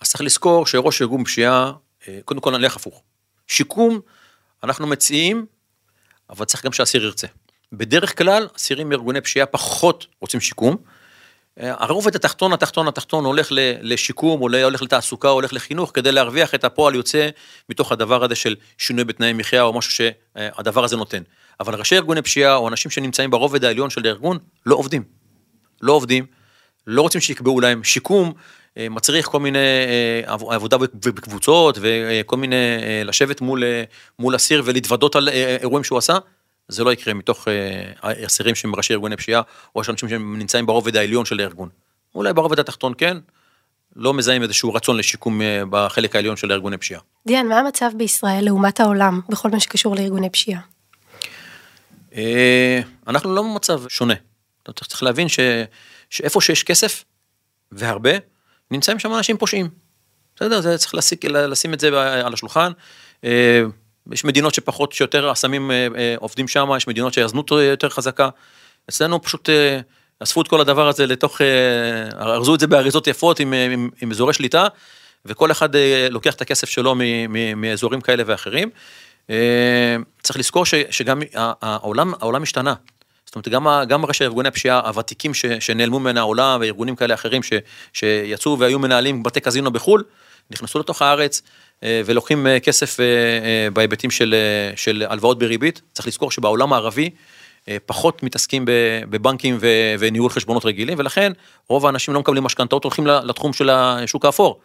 אז 0.00 0.08
צריך 0.08 0.20
לזכור 0.20 0.66
שראש 0.66 1.02
ארגון 1.02 1.24
פשיעה, 1.24 1.72
אה, 2.08 2.18
קודם 2.24 2.40
כל 2.40 2.58
נלך 2.58 2.76
הפוך. 2.76 3.02
שיקום, 3.46 4.00
אנחנו 4.64 4.86
מציעים, 4.86 5.46
אבל 6.30 6.44
צריך 6.44 6.64
גם 6.64 6.72
שהאסיר 6.72 7.04
ירצה. 7.04 7.26
בדרך 7.72 8.18
כלל 8.18 8.48
אסירים 8.56 8.88
מארגוני 8.88 9.20
פשיעה 9.20 9.46
פחות 9.46 10.06
רוצים 10.20 10.40
שיקום. 10.40 10.76
אה, 11.60 11.74
הרובד 11.78 12.16
התחתון, 12.16 12.52
התחתון, 12.52 12.88
התחתון 12.88 13.24
הולך 13.24 13.48
לשיקום, 13.82 14.40
הולך 14.40 14.82
לתעסוקה, 14.82 15.28
הולך 15.28 15.52
לחינוך, 15.52 15.90
כדי 15.94 16.12
להרוויח 16.12 16.54
את 16.54 16.64
הפועל 16.64 16.94
יוצא 16.94 17.28
מתוך 17.68 17.92
הדבר 17.92 18.24
הזה 18.24 18.34
של 18.34 18.54
שינוי 18.78 19.04
בתנאי 19.04 19.32
מחיה, 19.32 19.62
או 19.62 19.72
משהו 19.72 19.92
שהדבר 19.92 20.84
הזה 20.84 20.96
נותן. 20.96 21.22
אבל 21.60 21.74
ראשי 21.74 21.96
ארגוני 21.96 22.22
פשיעה, 22.22 22.56
או 22.56 22.68
אנשים 22.68 22.90
שנמצאים 22.90 23.30
ברובד 23.30 23.64
העליון 23.64 23.90
של 23.90 24.06
הארגון, 24.06 24.38
לא 24.66 24.74
עובדים. 24.74 25.02
לא 25.82 25.92
עובדים, 25.92 26.26
לא 26.86 27.02
רוצים 27.02 27.20
שיקבעו 27.20 27.60
להם 27.60 27.84
שיקום, 27.84 28.32
אה, 28.78 28.88
מצריך 28.88 29.26
כל 29.26 29.40
מיני 29.40 29.58
אה, 30.28 30.54
עבודה 30.54 30.78
בקבוצות, 30.78 31.78
וכל 31.80 32.36
מיני 32.36 32.56
לשבת 33.04 33.40
מול, 33.40 33.64
מול 34.18 34.36
אסיר 34.36 34.62
ולהתוודות 34.64 35.16
על 35.16 35.28
אירועים 35.28 35.84
שהוא 35.84 35.98
עשה. 35.98 36.18
זה 36.68 36.84
לא 36.84 36.92
יקרה 36.92 37.14
מתוך 37.14 37.48
אה, 37.48 38.26
אסירים 38.26 38.54
שהם 38.54 38.74
ראשי 38.74 38.92
ארגוני 38.92 39.16
פשיעה, 39.16 39.42
או 39.74 39.80
יש 39.80 39.90
אנשים 39.90 40.08
שנמצאים 40.08 40.66
ברובד 40.66 40.96
העליון 40.96 41.24
של 41.24 41.40
הארגון. 41.40 41.68
אולי 42.14 42.32
ברובד 42.32 42.58
התחתון 42.58 42.92
כן, 42.98 43.16
לא 43.96 44.14
מזהים 44.14 44.42
איזשהו 44.42 44.74
רצון 44.74 44.96
לשיקום 44.96 45.42
אה, 45.42 45.62
בחלק 45.70 46.16
העליון 46.16 46.36
של 46.36 46.52
ארגוני 46.52 46.78
פשיעה. 46.78 47.00
דיאן, 47.26 47.46
מה 47.46 47.58
המצב 47.58 47.90
בישראל 47.96 48.44
לעומת 48.44 48.80
העולם 48.80 49.20
בכל 49.28 49.50
מה 49.50 49.60
שקשור 49.60 49.96
לארגוני 49.96 50.30
פשיעה? 50.30 50.60
אה, 52.14 52.80
אנחנו 53.08 53.34
לא 53.34 53.42
במצב 53.42 53.88
שונה. 53.88 54.14
צריך 54.74 55.02
להבין 55.02 55.28
ש, 55.28 55.40
שאיפה 56.10 56.40
שיש 56.40 56.62
כסף, 56.62 57.04
והרבה, 57.72 58.10
נמצאים 58.70 58.98
שם 58.98 59.14
אנשים 59.14 59.36
פושעים. 59.36 59.68
בסדר, 60.36 60.60
זה 60.60 60.78
צריך 60.78 60.94
לשים, 60.94 61.18
לשים 61.24 61.74
את 61.74 61.80
זה 61.80 61.88
על 62.24 62.34
השולחן. 62.34 62.72
יש 64.12 64.24
מדינות 64.24 64.54
שפחות, 64.54 64.92
שיותר 64.92 65.30
הסמים 65.30 65.70
אה, 65.70 65.86
אה, 65.96 66.14
עובדים 66.18 66.48
שם, 66.48 66.68
יש 66.76 66.88
מדינות 66.88 67.12
שהזנות 67.12 67.50
יותר 67.50 67.88
חזקה. 67.88 68.28
אצלנו 68.90 69.22
פשוט 69.22 69.50
אה, 69.50 69.80
אספו 70.20 70.42
את 70.42 70.48
כל 70.48 70.60
הדבר 70.60 70.88
הזה 70.88 71.06
לתוך, 71.06 71.40
ארזו 72.20 72.54
את 72.54 72.60
זה 72.60 72.66
באריזות 72.66 73.06
יפות 73.06 73.40
עם, 73.40 73.52
עם, 73.52 73.90
עם 74.00 74.10
אזורי 74.10 74.32
שליטה, 74.32 74.66
וכל 75.26 75.50
אחד 75.50 75.68
לוקח 76.10 76.34
את 76.34 76.40
הכסף 76.40 76.68
שלו 76.68 76.94
מאזורים 77.56 78.00
כאלה 78.00 78.22
ואחרים. 78.26 78.70
צריך 80.22 80.38
לזכור 80.38 80.66
ש, 80.66 80.74
שגם 80.90 81.22
העולם, 81.34 82.12
העולם 82.20 82.42
השתנה. 82.42 82.74
זאת 83.26 83.34
אומרת, 83.34 83.48
גם, 83.48 83.66
גם 83.88 84.04
ראשי 84.04 84.24
ארגוני 84.24 84.48
הפשיעה 84.48 84.78
הוותיקים 84.78 85.34
ש, 85.34 85.46
שנעלמו 85.46 86.00
מן 86.00 86.16
העולם, 86.16 86.60
וארגונים 86.60 86.96
כאלה 86.96 87.14
אחרים 87.14 87.42
ש, 87.42 87.52
שיצאו 87.92 88.58
והיו 88.58 88.78
מנהלים 88.78 89.22
בתי 89.22 89.40
קזינו 89.40 89.70
בחו"ל, 89.70 90.04
נכנסו 90.50 90.78
לתוך 90.78 91.02
הארץ, 91.02 91.42
ולוקחים 91.82 92.46
אה, 92.46 92.60
כסף 92.60 93.00
אה, 93.00 93.68
בהיבטים 93.72 94.10
של, 94.10 94.34
של 94.76 95.04
הלוואות 95.08 95.38
בריבית. 95.38 95.82
צריך 95.92 96.08
לזכור 96.08 96.30
שבעולם 96.30 96.72
הערבי 96.72 97.10
פחות 97.86 98.22
מתעסקים 98.22 98.64
בבנקים 99.10 99.58
וניהול 99.98 100.30
חשבונות 100.30 100.64
רגילים, 100.64 100.98
ולכן 100.98 101.32
רוב 101.68 101.86
האנשים 101.86 102.14
לא 102.14 102.20
מקבלים 102.20 102.44
משכנתאות, 102.44 102.84
הולכים 102.84 103.06
לתחום 103.06 103.52
של 103.52 103.70
השוק 103.70 104.24
האפור. 104.24 104.60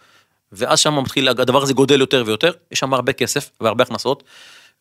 ואז 0.52 0.80
שם 0.80 1.00
מתחיל, 1.00 1.30
הדבר 1.30 1.64
הזה 1.64 1.74
גודל 1.74 2.00
יותר 2.00 2.24
ויותר, 2.26 2.52
יש 2.72 2.80
שם 2.80 2.94
הרבה 2.94 3.14
כסף 3.14 3.50
והרבה 3.62 3.84
הכנסות, 3.84 4.24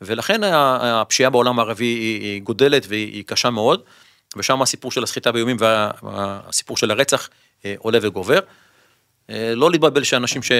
ולכן 0.00 0.40
הפשיעה 0.44 1.30
בעולם 1.30 1.58
הערבי 1.58 1.84
היא 1.84 2.42
גודלת 2.42 2.86
והיא 2.88 3.24
קשה 3.26 3.50
מאוד, 3.50 3.82
ושם 4.36 4.62
הסיפור 4.62 4.92
של 4.92 5.02
הסחיטה 5.02 5.32
באיומים 5.32 5.56
והסיפור 6.02 6.76
של 6.76 6.90
הרצח 6.90 7.28
אה, 7.64 7.74
עולה 7.78 7.98
וגובר. 8.02 8.38
אה, 9.30 9.54
לא 9.54 9.70
להתבלבל 9.70 10.04
שאנשים 10.04 10.42
ש, 10.42 10.52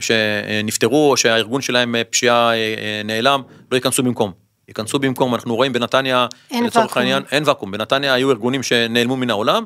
שנפטרו 0.00 1.10
או 1.10 1.16
שהארגון 1.16 1.62
שלהם 1.62 1.94
אה, 1.94 2.04
פשיעה 2.04 2.50
אה, 2.50 2.54
אה, 2.54 3.02
נעלם, 3.04 3.42
לא 3.70 3.76
ייכנסו 3.76 4.02
במקום. 4.02 4.32
ייכנסו 4.68 4.98
במקום, 4.98 5.34
אנחנו 5.34 5.56
רואים 5.56 5.72
בנתניה, 5.72 6.26
לצורך. 6.50 6.96
העניין, 6.96 7.22
אין 7.32 7.42
ואקום, 7.46 7.70
בנתניה 7.70 8.14
היו 8.14 8.30
ארגונים 8.30 8.62
שנעלמו 8.62 9.16
מן 9.16 9.30
העולם, 9.30 9.64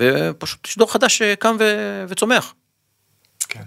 ופשוט 0.00 0.66
יש 0.66 0.78
דור 0.78 0.92
חדש 0.92 1.18
שקם 1.18 1.56
ו, 1.58 1.64
וצומח. 2.08 2.54
כן. 3.48 3.62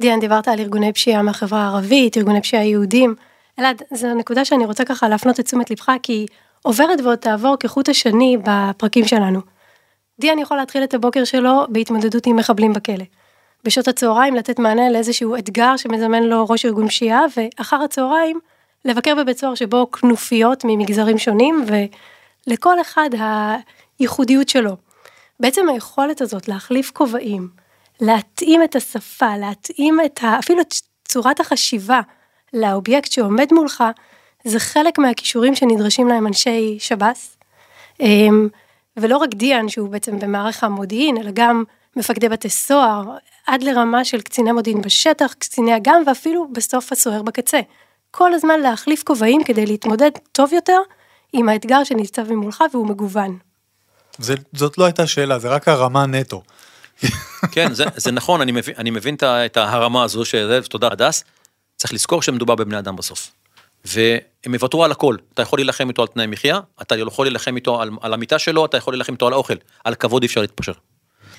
דיאן, 0.00 0.20
דיברת 0.20 0.48
על 0.48 0.58
ארגוני 0.58 0.92
פשיעה 0.92 1.22
מהחברה 1.22 1.62
הערבית, 1.62 2.16
ארגוני 2.16 2.42
פשיעה 2.42 2.64
יהודים. 2.64 3.14
אלעד, 3.58 3.82
זו 3.94 4.14
נקודה 4.14 4.44
שאני 4.44 4.64
רוצה 4.64 4.84
ככה 4.84 5.08
להפנות 5.08 5.40
את 5.40 5.44
תשומת 5.44 5.70
לבך, 5.70 5.90
כי 6.02 6.26
עוברת 6.62 7.00
ועוד 7.04 7.18
תעבור 7.18 7.56
כחוט 7.60 7.88
השני 7.88 8.36
בפרקים 8.44 9.06
שלנו. 9.06 9.57
דיאן 10.20 10.38
יכול 10.38 10.56
להתחיל 10.56 10.84
את 10.84 10.94
הבוקר 10.94 11.24
שלו 11.24 11.66
בהתמודדות 11.68 12.26
עם 12.26 12.36
מחבלים 12.36 12.72
בכלא. 12.72 13.04
בשעות 13.64 13.88
הצהריים 13.88 14.34
לתת 14.34 14.58
מענה 14.58 14.90
לאיזשהו 14.90 15.36
אתגר 15.36 15.76
שמזמן 15.76 16.22
לו 16.22 16.46
ראש 16.48 16.66
ארגון 16.66 16.88
פשיעה, 16.88 17.22
ואחר 17.36 17.82
הצהריים 17.82 18.40
לבקר 18.84 19.14
בבית 19.14 19.38
סוהר 19.38 19.54
שבו 19.54 19.90
כנופיות 19.90 20.64
ממגזרים 20.64 21.18
שונים, 21.18 21.64
ולכל 22.46 22.80
אחד 22.80 23.10
הייחודיות 23.98 24.48
שלו. 24.48 24.76
בעצם 25.40 25.68
היכולת 25.68 26.20
הזאת 26.20 26.48
להחליף 26.48 26.90
כובעים, 26.90 27.48
להתאים 28.00 28.62
את 28.62 28.76
השפה, 28.76 29.36
להתאים 29.36 29.98
את 30.04 30.20
ה... 30.22 30.38
אפילו 30.38 30.60
את 30.60 30.74
צורת 31.08 31.40
החשיבה 31.40 32.00
לאובייקט 32.52 33.12
שעומד 33.12 33.52
מולך, 33.52 33.84
זה 34.44 34.60
חלק 34.60 34.98
מהכישורים 34.98 35.54
שנדרשים 35.54 36.08
להם 36.08 36.26
אנשי 36.26 36.76
שב"ס. 36.80 37.36
ולא 39.00 39.16
רק 39.16 39.34
דיאן, 39.34 39.68
שהוא 39.68 39.88
בעצם 39.88 40.18
במערך 40.18 40.64
המודיעין, 40.64 41.16
אלא 41.16 41.30
גם 41.34 41.64
מפקדי 41.96 42.28
בתי 42.28 42.50
סוהר, 42.50 43.02
עד 43.46 43.62
לרמה 43.62 44.04
של 44.04 44.20
קציני 44.20 44.52
מודיעין 44.52 44.82
בשטח, 44.82 45.32
קציני 45.38 45.76
אג"ם, 45.76 46.02
ואפילו 46.06 46.48
בסוף 46.52 46.92
הסוהר 46.92 47.22
בקצה. 47.22 47.60
כל 48.10 48.34
הזמן 48.34 48.60
להחליף 48.60 49.02
כובעים 49.02 49.44
כדי 49.44 49.66
להתמודד 49.66 50.10
טוב 50.32 50.52
יותר 50.52 50.78
עם 51.32 51.48
האתגר 51.48 51.84
שניצב 51.84 52.32
ממולך 52.32 52.64
והוא 52.72 52.86
מגוון. 52.86 53.38
זה, 54.18 54.34
זאת 54.52 54.78
לא 54.78 54.84
הייתה 54.84 55.06
שאלה, 55.06 55.38
זה 55.38 55.48
רק 55.48 55.68
הרמה 55.68 56.06
נטו. 56.06 56.42
כן, 57.52 57.74
זה, 57.74 57.84
זה 57.96 58.12
נכון, 58.12 58.40
אני 58.40 58.52
מבין, 58.52 58.74
אני 58.78 58.90
מבין 58.90 59.16
את 59.22 59.56
ההרמה 59.56 60.02
הזו, 60.02 60.24
שזה, 60.24 60.60
תודה 60.62 60.88
הדס, 60.92 61.24
צריך 61.76 61.92
לזכור 61.92 62.22
שמדובר 62.22 62.54
בבני 62.54 62.78
אדם 62.78 62.96
בסוף. 62.96 63.30
והם 63.84 64.54
יוותרו 64.54 64.84
על 64.84 64.92
הכל, 64.92 65.16
אתה 65.34 65.42
יכול 65.42 65.58
להילחם 65.58 65.88
איתו 65.88 66.02
על 66.02 66.08
תנאי 66.08 66.26
מחיה, 66.26 66.60
אתה 66.82 66.96
יכול 66.96 67.26
להילחם 67.26 67.56
איתו 67.56 67.80
על, 67.82 67.90
על 68.00 68.14
המיטה 68.14 68.38
שלו, 68.38 68.64
אתה 68.66 68.76
יכול 68.76 68.94
להילחם 68.94 69.12
איתו 69.12 69.26
על 69.26 69.32
האוכל, 69.32 69.54
על 69.84 69.94
כבוד 69.94 70.22
אי 70.22 70.26
אפשר 70.26 70.40
להתפשר. 70.40 70.72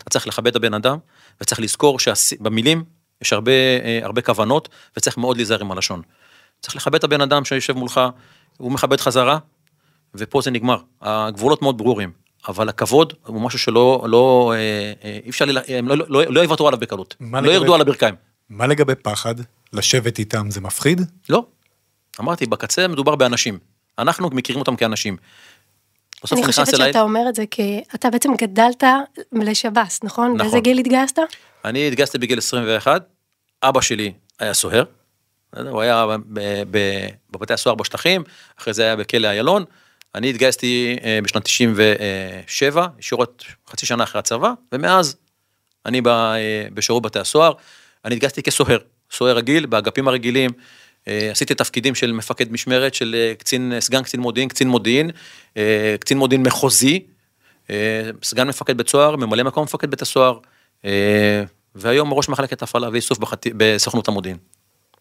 אתה 0.01 0.09
צריך 0.09 0.27
לכבד 0.27 0.47
את 0.47 0.55
הבן 0.55 0.73
אדם, 0.73 0.97
וצריך 1.41 1.59
לזכור 1.61 1.99
שבמילים 1.99 2.83
יש 3.21 3.33
הרבה, 3.33 3.51
אה, 3.51 3.99
הרבה 4.03 4.21
כוונות, 4.21 4.69
וצריך 4.97 5.17
מאוד 5.17 5.37
להיזהר 5.37 5.61
עם 5.61 5.71
הלשון. 5.71 6.01
צריך 6.61 6.75
לכבד 6.75 6.95
את 6.95 7.03
הבן 7.03 7.21
אדם 7.21 7.45
שיושב 7.45 7.73
מולך, 7.73 8.01
הוא 8.57 8.71
מכבד 8.71 8.99
חזרה, 8.99 9.37
ופה 10.15 10.41
זה 10.41 10.51
נגמר. 10.51 10.77
הגבולות 11.01 11.61
מאוד 11.61 11.77
ברורים, 11.77 12.11
אבל 12.47 12.69
הכבוד 12.69 13.13
הוא 13.25 13.41
משהו 13.41 13.59
שלא, 13.59 14.05
לא, 14.07 14.53
אה, 14.55 14.57
אה, 15.09 15.19
אי 15.25 15.29
אפשר, 15.29 15.45
הם 15.67 15.87
לא, 15.87 15.95
לא, 15.97 16.23
לא 16.29 16.39
יוותרו 16.39 16.67
עליו 16.67 16.79
בקלות. 16.79 17.15
לא 17.21 17.39
לגבי- 17.39 17.53
ירדו 17.53 17.75
על 17.75 17.81
הברכיים. 17.81 18.15
מה 18.49 18.67
לגבי 18.67 18.95
פחד? 18.95 19.35
לשבת 19.73 20.19
איתם 20.19 20.51
זה 20.51 20.61
מפחיד? 20.61 21.01
לא. 21.29 21.45
אמרתי, 22.19 22.45
בקצה 22.45 22.87
מדובר 22.87 23.15
באנשים. 23.15 23.59
אנחנו 23.99 24.29
מכירים 24.29 24.59
אותם 24.59 24.75
כאנשים. 24.75 25.17
אני 26.31 26.43
חושבת 26.43 26.73
אליי, 26.73 26.87
שאתה 26.87 27.01
אומר 27.01 27.29
את 27.29 27.35
זה 27.35 27.43
כי 27.51 27.81
אתה 27.95 28.09
בעצם 28.09 28.29
גדלת 28.41 28.83
לשב"ס, 29.31 29.99
נכון? 30.03 30.25
נכון. 30.25 30.37
באיזה 30.37 30.59
גיל 30.59 30.79
התגייסת? 30.79 31.19
אני 31.65 31.87
התגייסתי 31.87 32.17
בגיל 32.17 32.37
21, 32.37 33.03
אבא 33.63 33.81
שלי 33.81 34.13
היה 34.39 34.53
סוהר? 34.53 34.83
הוא 35.57 35.81
היה 35.81 36.05
בבתי 37.31 37.53
הסוהר 37.53 37.75
בשטחים, 37.75 38.23
אחרי 38.59 38.73
זה 38.73 38.83
היה 38.83 38.95
בכלא 38.95 39.27
איילון. 39.27 39.65
אני 40.15 40.29
התגייסתי 40.29 40.97
אה, 41.03 41.19
בשנת 41.23 41.43
97, 41.43 42.87
ישירות 42.99 43.43
חצי 43.69 43.85
שנה 43.85 44.03
אחרי 44.03 44.19
הצבא, 44.19 44.51
ומאז 44.71 45.15
אני 45.85 46.01
אה, 46.07 46.67
בשירות 46.73 47.03
בתי 47.03 47.19
הסוהר. 47.19 47.53
אני 48.05 48.15
התגייסתי 48.15 48.43
כסוהר, 48.43 48.77
סוהר 49.11 49.35
רגיל, 49.35 49.65
באגפים 49.65 50.07
הרגילים. 50.07 50.49
אה, 51.07 51.31
עשיתי 51.31 51.55
תפקידים 51.55 51.95
של 51.95 52.11
מפקד 52.11 52.51
משמרת, 52.51 52.93
של 52.93 53.15
אה, 53.17 53.35
קצין, 53.35 53.73
סגן 53.79 54.03
קצין 54.03 54.19
מודיעין, 54.19 54.49
קצין 54.49 54.69
מודיעין, 54.69 55.11
אה, 55.57 55.95
קצין 55.99 56.17
מודיעין 56.17 56.43
מחוזי, 56.43 56.99
אה, 57.69 58.09
סגן 58.23 58.47
מפקד 58.47 58.77
בית 58.77 58.89
סוהר, 58.89 59.15
ממלא 59.15 59.43
מקום 59.43 59.63
מפקד 59.63 59.91
בית 59.91 60.01
הסוהר, 60.01 60.37
אה, 60.85 61.43
והיום 61.75 62.13
ראש 62.13 62.29
מחלקת 62.29 62.61
הפעלה 62.61 62.89
ואיסוף. 62.91 63.17
בסוכנות 63.57 64.07
המודיעין. 64.07 64.37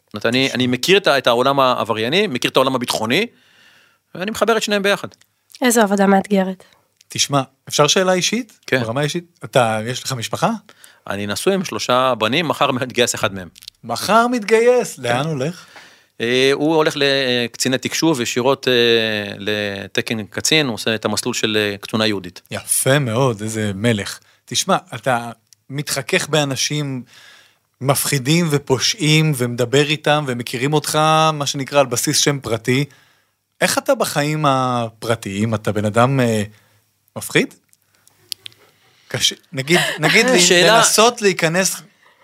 זאת 0.07 0.15
אומרת, 0.15 0.27
אני, 0.27 0.49
אני 0.55 0.67
מכיר 0.67 1.01
את 1.19 1.27
העולם 1.27 1.61
העברייני, 1.61 2.27
מכיר 2.27 2.51
את 2.51 2.57
העולם 2.57 2.75
הביטחוני, 2.75 3.27
ואני 4.15 4.31
מחבר 4.31 4.57
את 4.57 4.63
שניהם 4.63 4.83
ביחד. 4.83 5.09
איזו 5.63 5.81
עבודה 5.81 6.07
מאתגרת. 6.07 6.65
תשמע, 7.09 7.43
אפשר 7.69 7.87
שאלה 7.87 8.13
אישית? 8.13 8.59
כן. 8.67 8.83
ברמה 8.83 9.01
אישית? 9.01 9.39
אתה, 9.45 9.81
יש 9.87 10.05
לך 10.05 10.13
משפחה? 10.13 10.51
אני 11.07 11.27
נשוי 11.27 11.55
עם 11.55 11.65
שלושה 11.65 12.15
בנים, 12.19 12.49
מחר 12.49 12.71
מתגייס 12.73 13.15
אחד 13.15 13.35
מהם. 13.35 13.49
מחר 13.85 14.27
מתגייס, 14.27 14.99
לאן 14.99 15.27
הולך? 15.27 15.67
אה, 16.20 16.50
הוא 16.52 16.76
הולך 16.76 16.94
לקציני 16.96 17.78
תקשוב 17.78 18.20
ישירות 18.20 18.68
אה, 18.68 18.72
לתקן 19.38 20.24
קצין, 20.26 20.66
הוא 20.66 20.74
עושה 20.74 20.94
את 20.94 21.04
המסלול 21.04 21.35
של 21.35 21.57
אה, 21.61 21.76
קצונה 21.81 22.07
יהודית. 22.07 22.42
יפה 22.50 22.98
מאוד, 22.98 23.42
איזה 23.42 23.72
מלך. 23.74 24.18
תשמע, 24.44 24.76
אתה 24.94 25.31
מתחכך 25.70 26.28
באנשים 26.28 27.02
מפחידים 27.81 28.46
ופושעים 28.50 29.33
ומדבר 29.37 29.85
איתם 29.88 30.24
ומכירים 30.28 30.72
אותך, 30.72 30.96
מה 31.33 31.46
שנקרא, 31.46 31.81
על 31.81 31.87
בסיס 31.87 32.18
שם 32.18 32.40
פרטי. 32.40 32.85
איך 33.61 33.78
אתה 33.78 33.94
בחיים 33.94 34.46
הפרטיים? 34.46 35.54
אתה 35.54 35.72
בן 35.72 35.85
אדם 35.85 36.20
אה, 36.20 36.42
מפחיד? 37.16 37.54
קשה, 39.09 39.35
נגיד, 39.52 39.81
נגיד 39.98 40.26
לי, 40.31 40.40
שאלה- 40.40 40.76
לנסות 40.76 41.22
להיכנס 41.22 41.76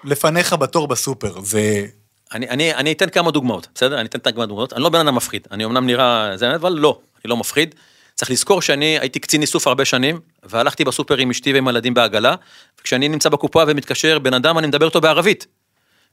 לפניך 0.05 0.53
בתור 0.53 0.89
בסופר, 0.89 1.41
זה... 1.41 1.87
אני, 2.35 2.49
אני, 2.49 2.75
אני 2.75 2.93
אתן 2.93 3.09
כמה 3.09 3.31
דוגמאות, 3.31 3.69
בסדר? 3.75 4.01
אני 4.01 4.09
אתן 4.09 4.33
כמה 4.33 4.47
דוגמאות. 4.47 4.73
אני 4.73 4.83
לא 4.83 4.89
בן 4.89 5.01
אדם 5.01 5.15
מפחיד, 5.15 5.47
אני 5.51 5.65
אמנם 5.65 5.87
נראה 5.87 6.37
זה, 6.37 6.55
אבל 6.55 6.73
לא, 6.73 6.99
אני 7.25 7.31
לא 7.31 7.37
מפחיד. 7.37 7.75
צריך 8.15 8.31
לזכור 8.31 8.63
שאני 8.63 8.99
הייתי 8.99 9.19
קצין 9.19 9.43
איסוף 9.43 9.67
הרבה 9.67 9.85
שנים, 9.85 10.21
והלכתי 10.43 10.85
בסופר 10.85 11.17
עם 11.17 11.31
אשתי 11.31 11.53
ועם 11.53 11.69
הילדים 11.69 11.95
בעגלה, 11.95 12.35
וכשאני 12.81 13.09
נמצא 13.09 13.29
בקופה 13.29 13.63
ומתקשר 13.67 14.19
בן 14.19 14.35
אדם, 14.35 14.59
אני 14.59 14.67
מדבר 14.67 14.87
איתו 14.87 15.01
בערבית. 15.01 15.47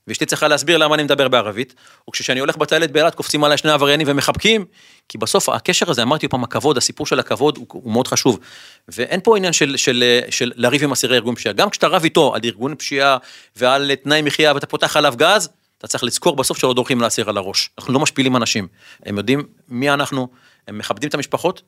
ואשתי 0.07 0.25
צריכה 0.25 0.47
להסביר 0.47 0.77
למה 0.77 0.95
אני 0.95 1.03
מדבר 1.03 1.27
בערבית, 1.27 1.75
וכשאני 2.09 2.39
הולך 2.39 2.57
בטיילת 2.57 2.91
באילת 2.91 3.15
קופצים 3.15 3.43
עליי 3.43 3.57
שני 3.57 3.71
עבריינים 3.71 4.07
ומחבקים, 4.09 4.65
כי 5.09 5.17
בסוף 5.17 5.49
הקשר 5.49 5.91
הזה, 5.91 6.01
אמרתי 6.01 6.27
פעם, 6.27 6.43
הכבוד, 6.43 6.77
הסיפור 6.77 7.05
של 7.05 7.19
הכבוד 7.19 7.57
הוא, 7.57 7.65
הוא 7.69 7.93
מאוד 7.93 8.07
חשוב. 8.07 8.39
ואין 8.87 9.19
פה 9.23 9.37
עניין 9.37 9.53
של, 9.53 9.77
של, 9.77 10.03
של 10.29 10.51
לריב 10.55 10.83
עם 10.83 10.91
אסירי 10.91 11.15
ארגון 11.15 11.35
פשיעה, 11.35 11.53
גם 11.53 11.69
כשאתה 11.69 11.87
רב 11.87 12.03
איתו 12.03 12.35
על 12.35 12.41
ארגון 12.43 12.75
פשיעה 12.75 13.17
ועל 13.55 13.91
תנאי 13.95 14.21
מחיה 14.21 14.53
ואתה 14.53 14.67
פותח 14.67 14.97
עליו 14.97 15.13
גז, 15.17 15.49
אתה 15.81 15.87
צריך 15.87 16.03
לזכור 16.03 16.35
בסוף 16.35 16.57
שלא 16.57 16.73
דורכים 16.73 17.01
לאסיר 17.01 17.29
על 17.29 17.37
הראש. 17.37 17.69
אנחנו 17.77 17.93
לא 17.93 17.99
משפילים 17.99 18.35
אנשים, 18.35 18.67
הם 19.05 19.17
יודעים 19.17 19.43
מי 19.67 19.89
אנחנו, 19.89 20.27
הם 20.67 20.77
מכבדים 20.77 21.09
את 21.09 21.13
המשפחות, 21.13 21.61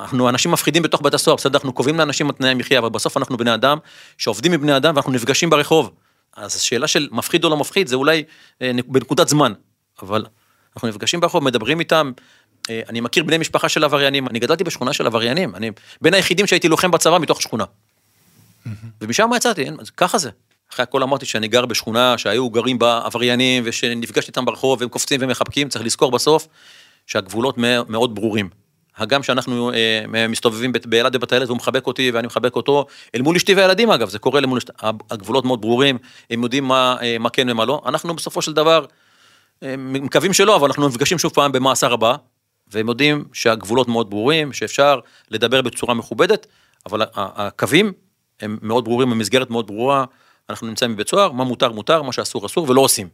אנחנו 0.00 0.28
אנשים 0.28 0.50
מפחידים 0.50 0.82
בתוך 0.82 1.02
בית 1.02 1.14
הסוהר, 1.14 1.36
בסדר, 1.36 1.58
אנחנו 1.58 1.72
קובעים 1.72 1.98
לאנשים 1.98 2.30
את 2.30 2.36
תנאי 2.36 2.54
מחיה, 2.54 2.78
אבל 2.78 2.88
בסוף 2.88 3.16
אנחנו 3.16 3.36
בני 3.36 3.54
אדם 3.54 3.78
שעובדים 4.18 4.52
עם 4.52 4.60
בני 4.60 4.76
אדם 4.76 4.94
ואנחנו 4.94 5.12
נפגשים 5.12 5.50
ברחוב. 5.50 5.90
אז 6.36 6.56
השאלה 6.56 6.86
של 6.88 7.08
מפחיד 7.12 7.44
או 7.44 7.50
לא 7.50 7.56
מפחיד 7.56 7.86
זה 7.86 7.96
אולי 7.96 8.24
אה, 8.62 8.72
נק- 8.72 8.86
בנקודת 8.88 9.28
זמן, 9.28 9.52
אבל 10.02 10.26
אנחנו 10.76 10.88
נפגשים 10.88 11.20
ברחוב, 11.20 11.44
מדברים 11.44 11.80
איתם. 11.80 12.12
אה, 12.70 12.80
אני 12.88 13.00
מכיר 13.00 13.24
בני 13.24 13.38
משפחה 13.38 13.68
של 13.68 13.84
עבריינים, 13.84 14.28
אני 14.28 14.38
גדלתי 14.38 14.64
בשכונה 14.64 14.92
של 14.92 15.06
עבריינים, 15.06 15.54
אני 15.54 15.70
בין 16.00 16.14
היחידים 16.14 16.46
שהייתי 16.46 16.68
לוחם 16.68 16.90
בצבא 16.90 17.18
מתוך 17.18 17.42
שכונה. 17.42 17.64
ומשם 19.00 19.30
יצאתי, 19.36 19.64
ככה 19.96 20.18
זה. 20.18 20.30
אחרי 20.74 20.82
הכל 20.82 21.02
אמרתי 21.02 21.26
שאני 21.26 21.48
גר 21.48 21.66
בשכונה 21.66 22.18
שהיו 22.18 22.50
גרים 22.50 22.78
בה 22.78 23.00
עבריינים 23.04 23.62
ושנפגשתי 23.66 24.28
איתם 24.28 24.44
ברחוב 24.44 24.80
והם 24.80 24.88
קופצים 24.88 25.20
ומחבקים, 25.22 25.68
צריך 25.68 25.84
לזכור 25.84 26.10
בסוף 26.10 26.48
שהגבולות 27.06 27.58
מא- 27.58 27.82
מאוד 27.88 28.14
ברורים. 28.14 28.48
הגם 28.96 29.22
שאנחנו 29.22 29.72
אה, 29.72 30.28
מסתובבים 30.28 30.72
באילת 30.86 31.12
בבית 31.12 31.32
הילד 31.32 31.46
והוא 31.46 31.56
מחבק 31.56 31.86
אותי 31.86 32.10
ואני 32.10 32.26
מחבק 32.26 32.56
אותו, 32.56 32.86
אל 33.14 33.22
מול 33.22 33.36
אשתי 33.36 33.54
והילדים 33.54 33.90
אגב, 33.90 34.08
זה 34.08 34.18
קורה 34.18 34.40
למול 34.40 34.58
אשתי, 34.58 34.72
הגבולות 35.10 35.44
מאוד 35.44 35.60
ברורים, 35.60 35.98
הם 36.30 36.42
יודעים 36.42 36.64
מה, 36.64 36.96
אה, 37.02 37.18
מה 37.18 37.30
כן 37.30 37.50
ומה 37.50 37.64
לא, 37.64 37.82
אנחנו 37.86 38.14
בסופו 38.14 38.42
של 38.42 38.52
דבר 38.52 38.84
אה, 39.62 39.74
מקווים 39.78 40.32
שלא, 40.32 40.56
אבל 40.56 40.66
אנחנו 40.66 40.88
נפגשים 40.88 41.18
שוב 41.18 41.32
פעם 41.32 41.52
במאסר 41.52 41.92
הבא, 41.92 42.16
והם 42.72 42.88
יודעים 42.88 43.24
שהגבולות 43.32 43.88
מאוד 43.88 44.10
ברורים, 44.10 44.52
שאפשר 44.52 45.00
לדבר 45.30 45.62
בצורה 45.62 45.94
מכובדת, 45.94 46.46
אבל 46.86 47.02
הקווים 47.14 47.92
הם 48.40 48.58
מאוד 48.62 48.84
ברורים, 48.84 49.12
המסגרת 49.12 49.50
מאוד 49.50 49.66
ברורה, 49.66 50.04
אנחנו 50.50 50.66
נמצאים 50.66 50.94
בבית 50.94 51.08
סוהר, 51.08 51.32
מה 51.32 51.44
מותר 51.44 51.72
מותר, 51.72 52.02
מה 52.02 52.12
שאסור 52.12 52.46
אסור 52.46 52.70
ולא 52.70 52.80
עושים. 52.80 53.08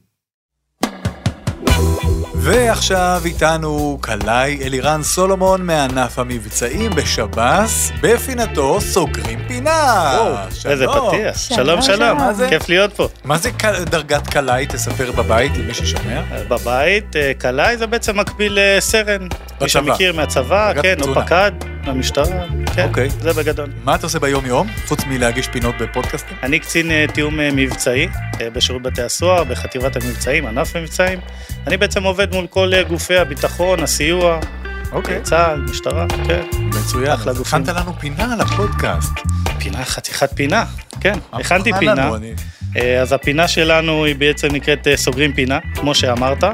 ועכשיו 2.34 3.22
איתנו 3.24 3.98
קלעי 4.00 4.62
אלירן 4.62 5.02
סולומון 5.02 5.66
מענף 5.66 6.18
המבצעים 6.18 6.90
בשב"ס, 6.90 7.90
בפינתו 8.02 8.80
סוגרים 8.80 9.38
פינה. 9.48 10.12
וואו, 10.18 10.36
איזה. 10.64 10.86
פתיח. 10.86 11.38
שלום, 11.38 11.82
שלום? 11.82 12.18
כיף 12.48 12.68
להיות 12.68 12.92
פה. 12.92 13.08
מה 13.24 13.38
זה 13.38 13.50
דרגת 13.84 14.26
קלעי? 14.26 14.66
תספר 14.66 15.12
בבית 15.12 15.52
למי 15.56 15.74
ששומע. 15.74 16.22
בבית, 16.48 17.16
אה, 17.16 17.32
קלעי 17.38 17.76
זה 17.76 17.86
בעצם 17.86 18.18
מקביל 18.18 18.58
לסרן. 18.60 19.28
מי 19.60 19.68
שמכיר 19.68 20.12
מהצבא, 20.12 20.72
כן, 20.82 20.96
או 21.00 21.02
קצונה. 21.02 21.26
פקד, 21.26 21.52
מהמשטרה, 21.84 22.44
כן, 22.74 22.88
אוקיי. 22.88 23.10
זה 23.10 23.32
בגדול. 23.32 23.66
מה 23.84 23.94
אתה 23.94 24.06
עושה 24.06 24.18
ביום-יום, 24.18 24.66
חוץ 24.86 25.04
מלהגיש 25.04 25.48
פינות 25.48 25.74
בפודקאסטים? 25.80 26.36
אני 26.42 26.58
קצין 26.58 26.90
אה, 26.90 27.04
תיאום 27.14 27.40
אה, 27.40 27.48
מבצעי 27.52 28.08
אה, 28.40 28.50
בשירות 28.50 28.82
בתי 28.82 29.02
הסוהר, 29.02 29.44
בחטיבת 29.44 29.96
המבצעים, 29.96 30.46
ענף 30.46 30.76
המבצעים. 30.76 31.18
אני 31.66 31.76
בעצם 31.76 32.02
עובד 32.02 32.34
מול 32.34 32.46
כל 32.46 32.72
גופי 32.88 33.16
הביטחון, 33.16 33.82
הסיוע, 33.82 34.38
אוקיי, 34.92 35.20
צה"ל, 35.22 35.60
משטרה, 35.60 36.06
כן. 36.26 36.42
מצוין. 36.60 37.10
אחלה 37.12 37.32
גופים. 37.32 37.62
הכנת 37.62 37.76
לנו 37.76 37.92
פינה 37.98 38.36
לפודקאסט. 38.36 39.12
פינה, 39.58 39.84
חתיכת 39.84 40.30
פינה, 40.34 40.64
כן, 41.00 41.18
הכנתי 41.32 41.70
פינה. 41.78 41.94
לנו? 41.94 42.16
אני- 42.16 42.32
אז 43.00 43.12
הפינה 43.12 43.48
שלנו 43.48 44.04
היא 44.04 44.14
בעצם 44.16 44.48
נקראת 44.52 44.88
אה, 44.88 44.96
סוגרים 44.96 45.32
פינה, 45.32 45.58
כמו 45.74 45.94
שאמרת. 45.94 46.44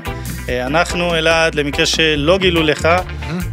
אה, 0.49 0.67
אנחנו, 0.67 1.15
אלעד, 1.15 1.55
למקרה 1.55 1.87
שלא 1.87 2.39
גילו 2.39 2.63
לך, 2.63 2.89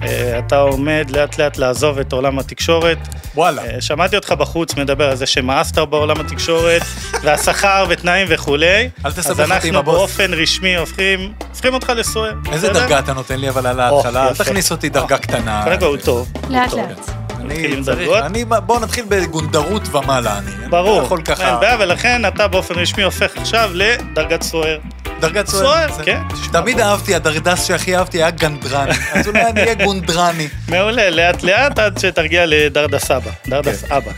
אה, 0.04 0.40
אתה 0.40 0.60
עומד 0.60 1.06
לאט 1.10 1.38
לאט 1.38 1.58
לעזוב 1.58 2.00
את 2.00 2.14
עולם 2.14 2.40
התקשורת. 2.40 2.98
וואלה. 3.36 3.62
אה, 3.66 3.82
שמעתי 3.82 4.16
אותך 4.16 4.32
בחוץ 4.32 4.76
מדבר 4.76 5.10
על 5.10 5.16
זה 5.16 5.26
שמאסת 5.26 5.78
בעולם 5.78 6.20
התקשורת, 6.20 6.82
והשכר 7.24 7.86
ותנאים 7.90 8.28
וכולי. 8.30 8.90
אל 9.06 9.12
תסבך 9.12 9.26
אז 9.26 9.30
אותי 9.30 9.44
עם 9.44 9.52
אנחנו 9.52 9.80
הבוס. 9.80 9.96
באופן 9.96 10.34
רשמי 10.34 10.76
הופכים, 10.76 11.34
הופכים 11.50 11.74
אותך 11.74 11.92
לסוהר. 11.96 12.34
איזה? 12.52 12.70
דרגה 12.70 13.00
אתה 13.00 13.14
נותן 13.14 13.40
לי 13.40 13.50
אבל 13.50 13.68
על 13.68 13.80
ההתחלה? 13.80 14.28
אל. 14.28 14.34
תכניס 14.34 14.72
אותי 14.72 14.90
דרגה 14.90 15.18
קטנה. 15.18 15.62
קודם 15.64 15.80
כל 15.80 15.86
הוא 15.86 15.98
טוב. 15.98 16.32
לאט. 16.50 16.74
לאט. 16.74 17.23
צריך, 17.50 17.86
דרגות? 17.86 18.24
אני, 18.24 18.46
בוא 18.46 18.80
נתחיל 18.80 19.06
בגונדרות 19.10 19.96
ומעלה, 19.96 20.38
אני 20.38 20.52
אני 20.60 20.70
ברור, 20.70 21.00
לא 21.00 21.06
יכול 21.06 21.22
ככה, 21.22 21.50
אין 21.50 21.60
בעיה, 21.60 21.78
ולכן 21.80 22.26
אתה 22.28 22.48
באופן 22.48 22.74
רשמי 22.74 23.04
הופך 23.04 23.38
עכשיו 23.38 23.72
לדרגת 23.74 24.42
סוהר. 24.42 24.80
דרגת 25.20 25.48
סוהר, 25.48 25.90
סוהר, 25.90 26.06
כן. 26.06 26.22
תמיד 26.52 26.80
אהבתי, 26.80 27.16
הדרדס 27.16 27.68
שהכי 27.68 27.98
אהבתי 27.98 28.18
היה 28.18 28.30
גנדרני, 28.30 28.92
אז 29.14 29.28
אולי 29.28 29.44
אני 29.44 29.62
אהיה 29.62 29.74
גונדרני. 29.74 30.48
מעולה, 30.70 31.10
לאט 31.10 31.44
לאט 31.44 31.80
עד 31.80 32.00
שתרגיע 32.00 32.46
לדרדס 32.46 33.12
אבא, 33.12 33.32
דרדס 33.48 33.84
כן. 33.84 33.96
אבא. 33.96 34.12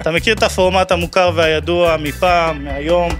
אתה 0.00 0.10
מכיר 0.10 0.34
את 0.34 0.42
הפורמט 0.42 0.92
המוכר 0.92 1.32
והידוע 1.34 1.96
מפעם, 1.96 2.64
מהיום, 2.64 3.12